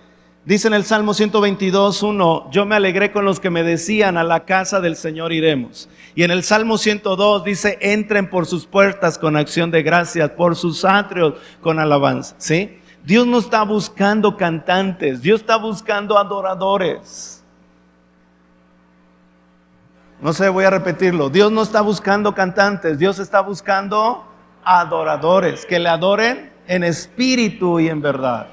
Dice 0.45 0.69
en 0.69 0.75
el 0.75 0.85
Salmo 0.85 1.15
122, 1.15 2.03
1, 2.03 2.51
yo 2.51 2.67
me 2.67 2.75
alegré 2.75 3.13
con 3.13 3.25
los 3.25 3.41
que 3.41 3.49
me 3.49 3.63
decían, 3.63 4.19
a 4.19 4.25
la 4.25 4.45
casa 4.45 4.81
del 4.81 4.95
Señor 4.95 5.33
iremos. 5.33 5.89
Y 6.15 6.23
en 6.23 6.31
el 6.31 6.43
Salmo 6.43 6.77
102 6.77 7.45
dice, 7.45 7.79
entren 7.81 8.29
por 8.29 8.45
sus 8.45 8.67
puertas 8.67 9.17
con 9.19 9.37
acción 9.37 9.71
de 9.71 9.83
gracias, 9.83 10.31
por 10.33 10.55
sus 10.55 10.85
atrios 10.85 11.35
con 11.63 11.79
alabanza. 11.79 12.35
¿Sí? 12.37 12.79
Dios 13.05 13.27
no 13.27 13.39
está 13.39 13.63
buscando 13.63 14.37
cantantes, 14.37 15.23
Dios 15.23 15.41
está 15.41 15.57
buscando 15.57 16.19
adoradores. 16.19 17.44
No 20.21 20.33
sé, 20.33 20.49
voy 20.49 20.65
a 20.65 20.71
repetirlo. 20.71 21.31
Dios 21.31 21.53
no 21.53 21.63
está 21.63 21.81
buscando 21.81 22.35
cantantes, 22.35 22.99
Dios 22.99 23.19
está 23.19 23.41
buscando 23.41 24.27
adoradores, 24.65 25.67
que 25.67 25.79
le 25.79 25.89
adoren 25.89 26.53
en 26.67 26.85
espíritu 26.85 27.81
y 27.81 27.89
en 27.89 28.01
verdad. 28.01 28.49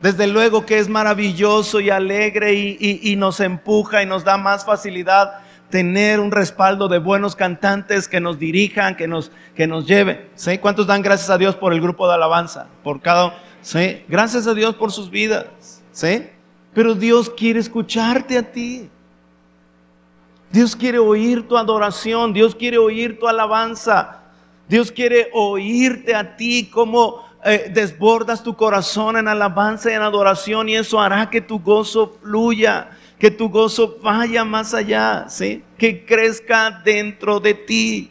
Desde 0.00 0.26
luego 0.26 0.66
que 0.66 0.78
es 0.78 0.88
maravilloso 0.88 1.80
y 1.80 1.90
alegre 1.90 2.52
y, 2.54 3.16
nos 3.16 3.40
empuja 3.40 4.02
y 4.02 4.06
nos 4.06 4.24
da 4.24 4.36
más 4.36 4.64
facilidad 4.64 5.40
tener 5.70 6.20
un 6.20 6.30
respaldo 6.30 6.86
de 6.88 6.98
buenos 6.98 7.34
cantantes 7.34 8.06
que 8.06 8.20
nos 8.20 8.38
dirijan, 8.38 8.94
que 8.94 9.08
nos, 9.08 9.32
que 9.54 9.66
nos 9.66 9.86
lleven. 9.86 10.28
¿Sí? 10.34 10.58
¿Cuántos 10.58 10.86
dan 10.86 11.02
gracias 11.02 11.30
a 11.30 11.38
Dios 11.38 11.56
por 11.56 11.72
el 11.72 11.80
grupo 11.80 12.06
de 12.06 12.14
alabanza? 12.14 12.66
Por 12.84 13.00
cada 13.00 13.34
¿sí? 13.62 14.04
Gracias 14.06 14.46
a 14.46 14.54
Dios 14.54 14.74
por 14.76 14.92
sus 14.92 15.10
vidas, 15.10 15.82
¿sí? 15.90 16.28
Pero 16.72 16.94
Dios 16.94 17.30
quiere 17.30 17.58
escucharte 17.58 18.38
a 18.38 18.42
ti. 18.42 18.90
Dios 20.50 20.74
quiere 20.76 20.98
oír 20.98 21.46
tu 21.46 21.56
adoración, 21.56 22.32
Dios 22.32 22.54
quiere 22.54 22.78
oír 22.78 23.18
tu 23.18 23.26
alabanza. 23.26 24.22
Dios 24.68 24.90
quiere 24.90 25.28
oírte 25.32 26.14
a 26.14 26.36
ti 26.36 26.68
como 26.72 27.24
eh, 27.44 27.70
desbordas 27.72 28.42
tu 28.42 28.56
corazón 28.56 29.16
en 29.16 29.28
alabanza 29.28 29.90
y 29.90 29.94
en 29.94 30.02
adoración 30.02 30.68
y 30.68 30.74
eso 30.74 31.00
hará 31.00 31.30
que 31.30 31.40
tu 31.40 31.60
gozo 31.60 32.18
fluya, 32.20 32.90
que 33.18 33.30
tu 33.30 33.48
gozo 33.48 33.98
vaya 34.02 34.44
más 34.44 34.74
allá, 34.74 35.26
¿sí? 35.28 35.62
Que 35.78 36.04
crezca 36.04 36.82
dentro 36.84 37.38
de 37.38 37.54
ti, 37.54 38.10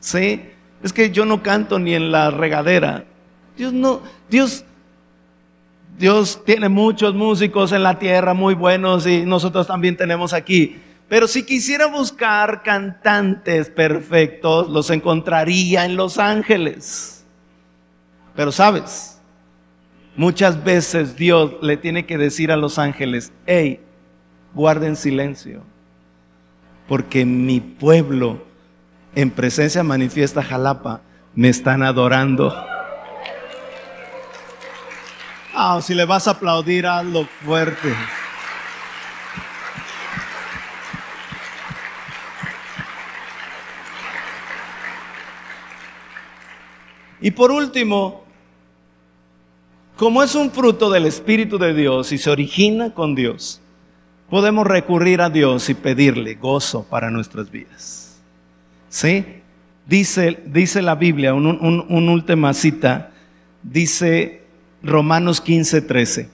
¿sí? 0.00 0.40
Es 0.82 0.92
que 0.92 1.10
yo 1.10 1.26
no 1.26 1.42
canto 1.42 1.78
ni 1.78 1.94
en 1.94 2.10
la 2.10 2.30
regadera. 2.30 3.04
Dios 3.56 3.72
no, 3.72 4.00
Dios 4.30 4.64
Dios 5.98 6.42
tiene 6.46 6.70
muchos 6.70 7.14
músicos 7.14 7.70
en 7.72 7.82
la 7.82 7.98
tierra 7.98 8.32
muy 8.32 8.54
buenos 8.54 9.06
y 9.06 9.26
nosotros 9.26 9.66
también 9.66 9.96
tenemos 9.96 10.32
aquí. 10.32 10.80
Pero 11.12 11.28
si 11.28 11.42
quisiera 11.42 11.88
buscar 11.88 12.62
cantantes 12.62 13.68
perfectos, 13.68 14.70
los 14.70 14.88
encontraría 14.88 15.84
en 15.84 15.94
Los 15.94 16.16
Ángeles. 16.16 17.22
Pero 18.34 18.50
sabes, 18.50 19.20
muchas 20.16 20.64
veces 20.64 21.14
Dios 21.14 21.52
le 21.60 21.76
tiene 21.76 22.06
que 22.06 22.16
decir 22.16 22.50
a 22.50 22.56
los 22.56 22.78
ángeles, 22.78 23.30
hey, 23.44 23.82
guarden 24.54 24.96
silencio, 24.96 25.62
porque 26.88 27.26
mi 27.26 27.60
pueblo 27.60 28.42
en 29.14 29.30
presencia 29.30 29.82
manifiesta 29.82 30.42
Jalapa 30.42 31.02
me 31.34 31.50
están 31.50 31.82
adorando. 31.82 32.56
Ah, 35.54 35.78
si 35.82 35.94
le 35.94 36.06
vas 36.06 36.26
a 36.26 36.30
aplaudir, 36.30 36.86
hazlo 36.86 37.26
fuerte. 37.44 37.94
Y 47.22 47.30
por 47.30 47.52
último, 47.52 48.24
como 49.96 50.24
es 50.24 50.34
un 50.34 50.50
fruto 50.50 50.90
del 50.90 51.06
Espíritu 51.06 51.56
de 51.56 51.72
Dios 51.72 52.10
y 52.10 52.18
se 52.18 52.28
origina 52.28 52.92
con 52.92 53.14
Dios, 53.14 53.60
podemos 54.28 54.66
recurrir 54.66 55.20
a 55.20 55.30
Dios 55.30 55.70
y 55.70 55.74
pedirle 55.74 56.34
gozo 56.34 56.84
para 56.90 57.10
nuestras 57.10 57.48
vidas. 57.48 58.20
¿Sí? 58.88 59.24
Dice, 59.86 60.42
dice 60.46 60.82
la 60.82 60.96
Biblia, 60.96 61.32
una 61.32 61.50
un, 61.50 62.08
última 62.08 62.52
cita, 62.54 63.12
dice 63.62 64.42
Romanos 64.82 65.40
15, 65.40 65.82
13. 65.82 66.28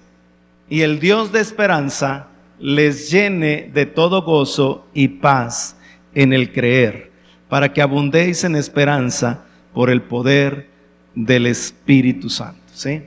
Y 0.70 0.80
el 0.80 1.01
Dios 1.01 1.32
de 1.32 1.41
esperanza 1.41 2.28
les 2.59 3.11
llene 3.11 3.70
de 3.74 3.84
todo 3.84 4.22
gozo 4.22 4.86
y 4.95 5.09
paz 5.09 5.76
en 6.14 6.32
el 6.32 6.51
creer, 6.51 7.12
para 7.51 7.74
que 7.74 7.82
abundéis 7.82 8.45
en 8.45 8.57
esperanza 8.57 9.45
por 9.74 9.91
el 9.91 10.01
poder 10.01 10.78
del 11.25 11.47
Espíritu 11.47 12.31
Santo. 12.31 12.61
¿sí? 12.73 13.03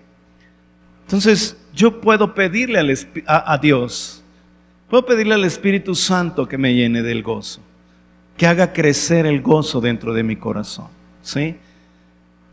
Entonces, 1.03 1.57
yo 1.73 2.01
puedo 2.01 2.33
pedirle 2.33 2.79
a, 3.25 3.53
a 3.53 3.57
Dios, 3.57 4.21
puedo 4.89 5.05
pedirle 5.05 5.33
al 5.33 5.45
Espíritu 5.45 5.95
Santo 5.95 6.47
que 6.47 6.57
me 6.57 6.73
llene 6.73 7.01
del 7.01 7.23
gozo, 7.23 7.61
que 8.35 8.47
haga 8.47 8.73
crecer 8.73 9.25
el 9.25 9.41
gozo 9.41 9.79
dentro 9.79 10.13
de 10.13 10.23
mi 10.23 10.35
corazón. 10.35 10.87
¿sí? 11.21 11.55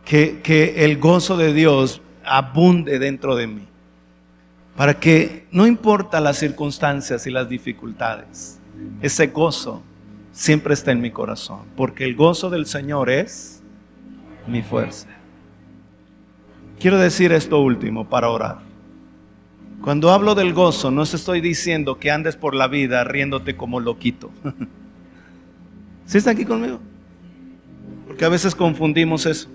Que, 0.04 0.40
que 0.42 0.84
el 0.84 0.98
gozo 0.98 1.36
de 1.36 1.52
Dios 1.52 2.00
abunde 2.24 2.98
dentro 3.00 3.34
de 3.34 3.48
mí. 3.48 3.66
Para 4.76 5.00
que 5.00 5.46
no 5.50 5.66
importa 5.66 6.20
las 6.20 6.38
circunstancias 6.38 7.26
y 7.26 7.30
las 7.30 7.48
dificultades, 7.48 8.60
ese 9.02 9.26
gozo 9.26 9.82
siempre 10.30 10.74
está 10.74 10.92
en 10.92 11.00
mi 11.00 11.10
corazón, 11.10 11.62
porque 11.76 12.04
el 12.04 12.14
gozo 12.14 12.48
del 12.48 12.64
Señor 12.64 13.10
es 13.10 13.60
mi 14.46 14.62
fuerza. 14.62 15.08
Quiero 16.80 16.98
decir 16.98 17.32
esto 17.32 17.60
último 17.60 18.08
para 18.08 18.30
orar. 18.30 18.58
Cuando 19.82 20.10
hablo 20.10 20.34
del 20.34 20.54
gozo, 20.54 20.90
no 20.90 21.02
estoy 21.02 21.40
diciendo 21.40 21.98
que 21.98 22.10
andes 22.10 22.36
por 22.36 22.54
la 22.54 22.68
vida 22.68 23.04
riéndote 23.04 23.56
como 23.56 23.80
loquito. 23.80 24.30
¿Sí 26.06 26.18
está 26.18 26.30
aquí 26.30 26.44
conmigo? 26.44 26.80
Porque 28.06 28.24
a 28.24 28.28
veces 28.28 28.54
confundimos 28.54 29.26
eso. 29.26 29.48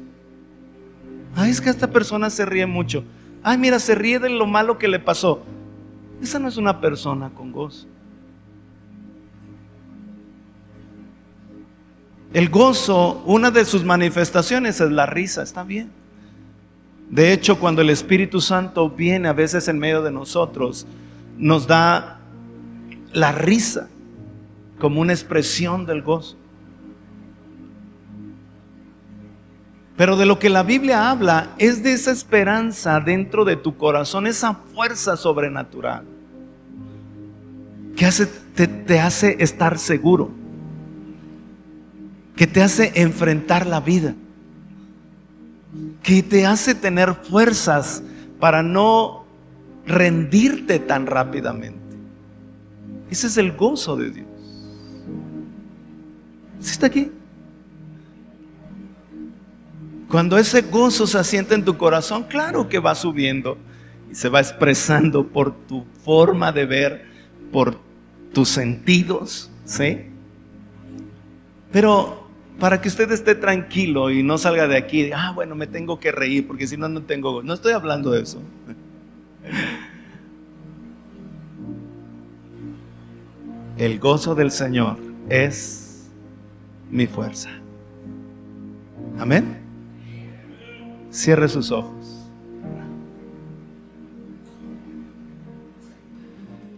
Ay, 1.36 1.52
es 1.52 1.62
que 1.62 1.70
esta 1.70 1.90
persona 1.90 2.30
se 2.30 2.46
ríe 2.46 2.66
mucho. 2.66 3.04
Ay, 3.42 3.58
mira, 3.58 3.80
se 3.80 3.96
ríe 3.96 4.20
de 4.20 4.30
lo 4.30 4.46
malo 4.46 4.78
que 4.78 4.88
le 4.88 5.00
pasó. 5.00 5.44
Esa 6.22 6.40
no 6.40 6.48
es 6.48 6.58
una 6.58 6.80
persona 6.80 7.30
con 7.30 7.52
gozo. 7.52 7.88
El 12.34 12.50
gozo, 12.50 13.22
una 13.26 13.52
de 13.52 13.66
sus 13.66 13.84
manifestaciones 13.84 14.80
es 14.82 14.92
la 14.92 15.06
risa, 15.06 15.44
está 15.44 15.64
bien. 15.64 15.92
De 17.14 17.32
hecho, 17.32 17.60
cuando 17.60 17.84
el 17.84 17.92
Espíritu 17.92 18.42
Santo 18.42 18.90
viene 18.90 19.28
a 19.28 19.34
veces 19.34 19.68
en 19.68 19.78
medio 19.78 20.02
de 20.02 20.10
nosotros, 20.10 20.88
nos 21.38 21.68
da 21.68 22.20
la 23.12 23.32
risa 23.32 23.88
como 24.80 25.00
una 25.00 25.14
expresión 25.14 25.86
del 25.86 26.02
gozo. 26.02 26.38
Pero 29.96 30.18
de 30.18 30.26
lo 30.26 30.40
que 30.40 30.50
la 30.50 30.64
Biblia 30.64 31.12
habla 31.12 31.52
es 31.60 31.84
de 31.84 31.94
esa 31.94 32.10
esperanza 32.12 33.00
dentro 33.00 33.46
de 33.46 33.58
tu 33.58 33.78
corazón, 33.78 34.26
esa 34.26 34.56
fuerza 34.74 35.16
sobrenatural 35.16 36.06
que 37.96 38.66
te 38.66 39.00
hace 39.00 39.38
estar 39.40 39.78
seguro. 39.78 40.32
que 42.36 42.48
te 42.48 42.64
hace 42.64 42.92
enfrentar 42.96 43.68
la 43.68 43.80
vida, 43.80 44.16
que 46.04 46.22
te 46.22 46.46
hace 46.46 46.76
tener 46.76 47.16
fuerzas 47.16 48.04
para 48.40 48.62
no 48.62 49.26
rendirte 49.86 50.80
tan 50.80 51.08
rápidamente. 51.08 51.80
Ese 53.10 53.28
es 53.28 53.38
el 53.38 53.54
gozo 53.54 53.96
de 53.96 54.12
Dios. 54.12 54.28
¿Sí 56.60 56.72
está 56.72 56.88
aquí? 56.88 57.12
Cuando 60.10 60.38
ese 60.38 60.62
gozo 60.62 61.08
se 61.08 61.18
asienta 61.18 61.56
en 61.56 61.66
tu 61.66 61.78
corazón, 61.78 62.24
claro 62.24 62.70
que 62.70 62.80
va 62.80 62.94
subiendo 62.94 63.58
y 64.12 64.16
se 64.16 64.30
va 64.30 64.42
expresando 64.42 65.28
por 65.28 65.56
tu 65.66 65.86
forma 66.04 66.52
de 66.52 66.66
ver, 66.66 67.06
por 67.52 67.80
tus 68.34 68.50
sentidos, 68.50 69.50
¿sí? 69.66 70.02
Pero 71.72 72.23
para 72.64 72.80
que 72.80 72.88
usted 72.88 73.12
esté 73.12 73.36
tranquilo 73.36 74.10
y 74.10 74.24
no 74.24 74.38
salga 74.38 74.70
de 74.70 74.78
aquí, 74.78 75.12
ah, 75.14 75.34
bueno, 75.36 75.54
me 75.54 75.68
tengo 75.68 76.00
que 76.00 76.14
reír 76.14 76.48
porque 76.48 76.66
si 76.66 76.78
no, 76.78 76.88
no 76.88 77.02
tengo... 77.02 77.44
No 77.44 77.54
estoy 77.54 77.74
hablando 77.74 78.10
de 78.10 78.22
eso. 78.22 78.42
El 83.78 84.00
gozo 84.00 84.34
del 84.34 84.50
Señor 84.50 84.96
es 85.28 86.10
mi 86.90 87.06
fuerza. 87.06 87.50
Amén. 89.20 89.58
Cierre 91.12 91.50
sus 91.50 91.70
ojos. 91.70 92.30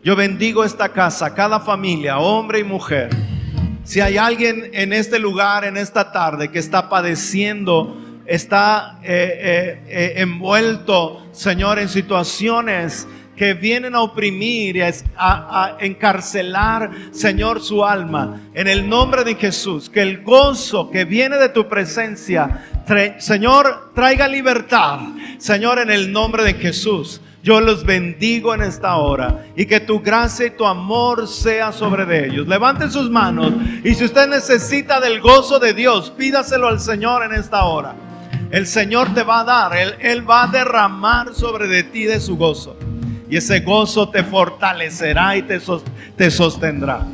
Yo 0.03 0.15
bendigo 0.15 0.63
esta 0.63 0.89
casa, 0.89 1.35
cada 1.35 1.59
familia, 1.59 2.17
hombre 2.17 2.61
y 2.61 2.63
mujer. 2.63 3.24
Si 3.85 4.01
hay 4.01 4.17
alguien 4.17 4.71
en 4.73 4.93
este 4.93 5.19
lugar, 5.19 5.63
en 5.63 5.77
esta 5.77 6.11
tarde, 6.11 6.49
que 6.49 6.57
está 6.57 6.89
padeciendo, 6.89 7.95
está 8.25 8.97
eh, 9.03 9.07
eh, 9.07 9.83
eh, 9.87 10.13
envuelto, 10.17 11.27
Señor, 11.31 11.77
en 11.77 11.87
situaciones 11.87 13.07
que 13.35 13.53
vienen 13.53 13.93
a 13.93 14.01
oprimir 14.01 14.77
y 14.77 14.81
a, 14.81 14.91
a, 15.17 15.77
encarcelar, 15.81 16.89
Señor, 17.11 17.61
su 17.61 17.85
alma. 17.85 18.41
En 18.55 18.67
el 18.67 18.89
nombre 18.89 19.23
de 19.23 19.35
Jesús, 19.35 19.87
que 19.87 20.01
el 20.01 20.23
gozo 20.23 20.89
que 20.89 21.05
viene 21.05 21.37
de 21.37 21.49
tu 21.49 21.67
presencia, 21.69 22.65
Señor, 23.19 23.91
traiga 23.93 24.27
libertad. 24.27 24.99
Señor, 25.37 25.77
en 25.77 25.91
el 25.91 26.11
nombre 26.11 26.43
de 26.43 26.55
Jesús. 26.55 27.21
Yo 27.45 27.61
los 27.61 27.85
bendigo 27.85 28.55
en 28.55 28.63
esta 28.63 28.95
hora 28.95 29.45
y 29.55 29.67
que 29.67 29.79
tu 29.79 30.01
gracia 30.01 30.47
y 30.47 30.49
tu 30.49 30.65
amor 30.65 31.27
sea 31.27 31.71
sobre 31.71 32.03
de 32.03 32.25
ellos. 32.25 32.47
Levanten 32.47 32.89
sus 32.89 33.07
manos 33.07 33.53
y 33.83 33.93
si 33.93 34.03
usted 34.03 34.27
necesita 34.27 34.99
del 34.99 35.21
gozo 35.21 35.59
de 35.59 35.75
Dios, 35.75 36.09
pídaselo 36.09 36.67
al 36.67 36.79
Señor 36.79 37.23
en 37.23 37.33
esta 37.33 37.65
hora. 37.65 37.93
El 38.49 38.65
Señor 38.65 39.13
te 39.13 39.21
va 39.21 39.41
a 39.41 39.43
dar, 39.43 39.77
Él, 39.77 39.93
Él 39.99 40.27
va 40.27 40.45
a 40.45 40.47
derramar 40.47 41.35
sobre 41.35 41.67
de 41.67 41.83
ti 41.83 42.05
de 42.05 42.19
su 42.19 42.35
gozo. 42.35 42.77
Y 43.29 43.37
ese 43.37 43.59
gozo 43.59 44.09
te 44.09 44.23
fortalecerá 44.23 45.37
y 45.37 45.43
te, 45.43 45.61
te 46.17 46.31
sostendrá. 46.31 47.05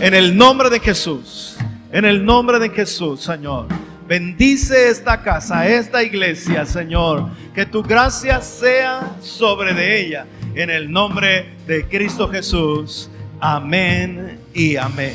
En 0.00 0.14
el 0.14 0.34
nombre 0.34 0.70
de 0.70 0.80
Jesús, 0.80 1.58
en 1.92 2.06
el 2.06 2.24
nombre 2.24 2.58
de 2.58 2.70
Jesús, 2.70 3.20
Señor. 3.20 3.66
Bendice 4.06 4.90
esta 4.90 5.22
casa, 5.22 5.66
esta 5.66 6.02
iglesia, 6.02 6.66
Señor. 6.66 7.30
Que 7.54 7.64
tu 7.64 7.82
gracia 7.82 8.42
sea 8.42 9.16
sobre 9.20 9.72
de 9.72 10.00
ella. 10.00 10.26
En 10.54 10.68
el 10.68 10.92
nombre 10.92 11.54
de 11.66 11.88
Cristo 11.88 12.28
Jesús. 12.28 13.10
Amén 13.40 14.38
y 14.52 14.76
amén. 14.76 15.14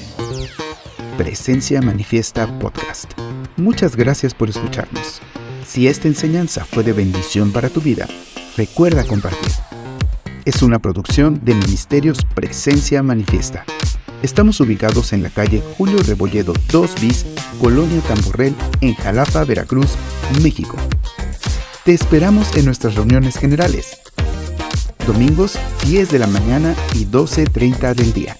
Presencia 1.17 1.81
Manifiesta 1.81 2.47
Podcast. 2.59 3.11
Muchas 3.57 3.95
gracias 3.95 4.33
por 4.33 4.49
escucharnos. 4.49 5.21
Si 5.67 5.87
esta 5.87 6.07
enseñanza 6.07 6.65
fue 6.65 6.83
de 6.83 6.93
bendición 6.93 7.51
para 7.51 7.69
tu 7.69 7.81
vida, 7.81 8.07
recuerda 8.57 9.03
compartir. 9.03 9.51
Es 10.45 10.63
una 10.63 10.79
producción 10.79 11.39
de 11.43 11.53
Ministerios 11.53 12.25
Presencia 12.33 13.03
Manifiesta. 13.03 13.65
Estamos 14.21 14.59
ubicados 14.59 15.13
en 15.13 15.23
la 15.23 15.29
calle 15.29 15.63
Julio 15.77 15.99
Rebolledo 16.03 16.53
2 16.71 17.01
bis, 17.01 17.25
Colonia 17.61 18.01
Tamborrel, 18.01 18.53
en 18.81 18.93
Jalapa, 18.95 19.45
Veracruz, 19.45 19.91
México. 20.41 20.75
Te 21.85 21.93
esperamos 21.93 22.55
en 22.57 22.65
nuestras 22.65 22.95
reuniones 22.95 23.37
generales. 23.37 23.97
Domingos 25.07 25.57
10 25.85 26.09
de 26.11 26.19
la 26.19 26.27
mañana 26.27 26.75
y 26.95 27.05
12.30 27.05 27.95
del 27.95 28.13
día. 28.13 28.37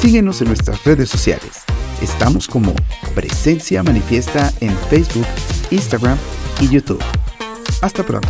Síguenos 0.00 0.42
en 0.42 0.48
nuestras 0.48 0.82
redes 0.84 1.08
sociales. 1.10 1.62
Estamos 2.02 2.48
como 2.48 2.74
Presencia 3.14 3.82
Manifiesta 3.84 4.52
en 4.60 4.76
Facebook, 4.90 5.26
Instagram 5.70 6.18
y 6.60 6.68
YouTube. 6.68 7.02
Hasta 7.80 8.02
pronto. 8.02 8.28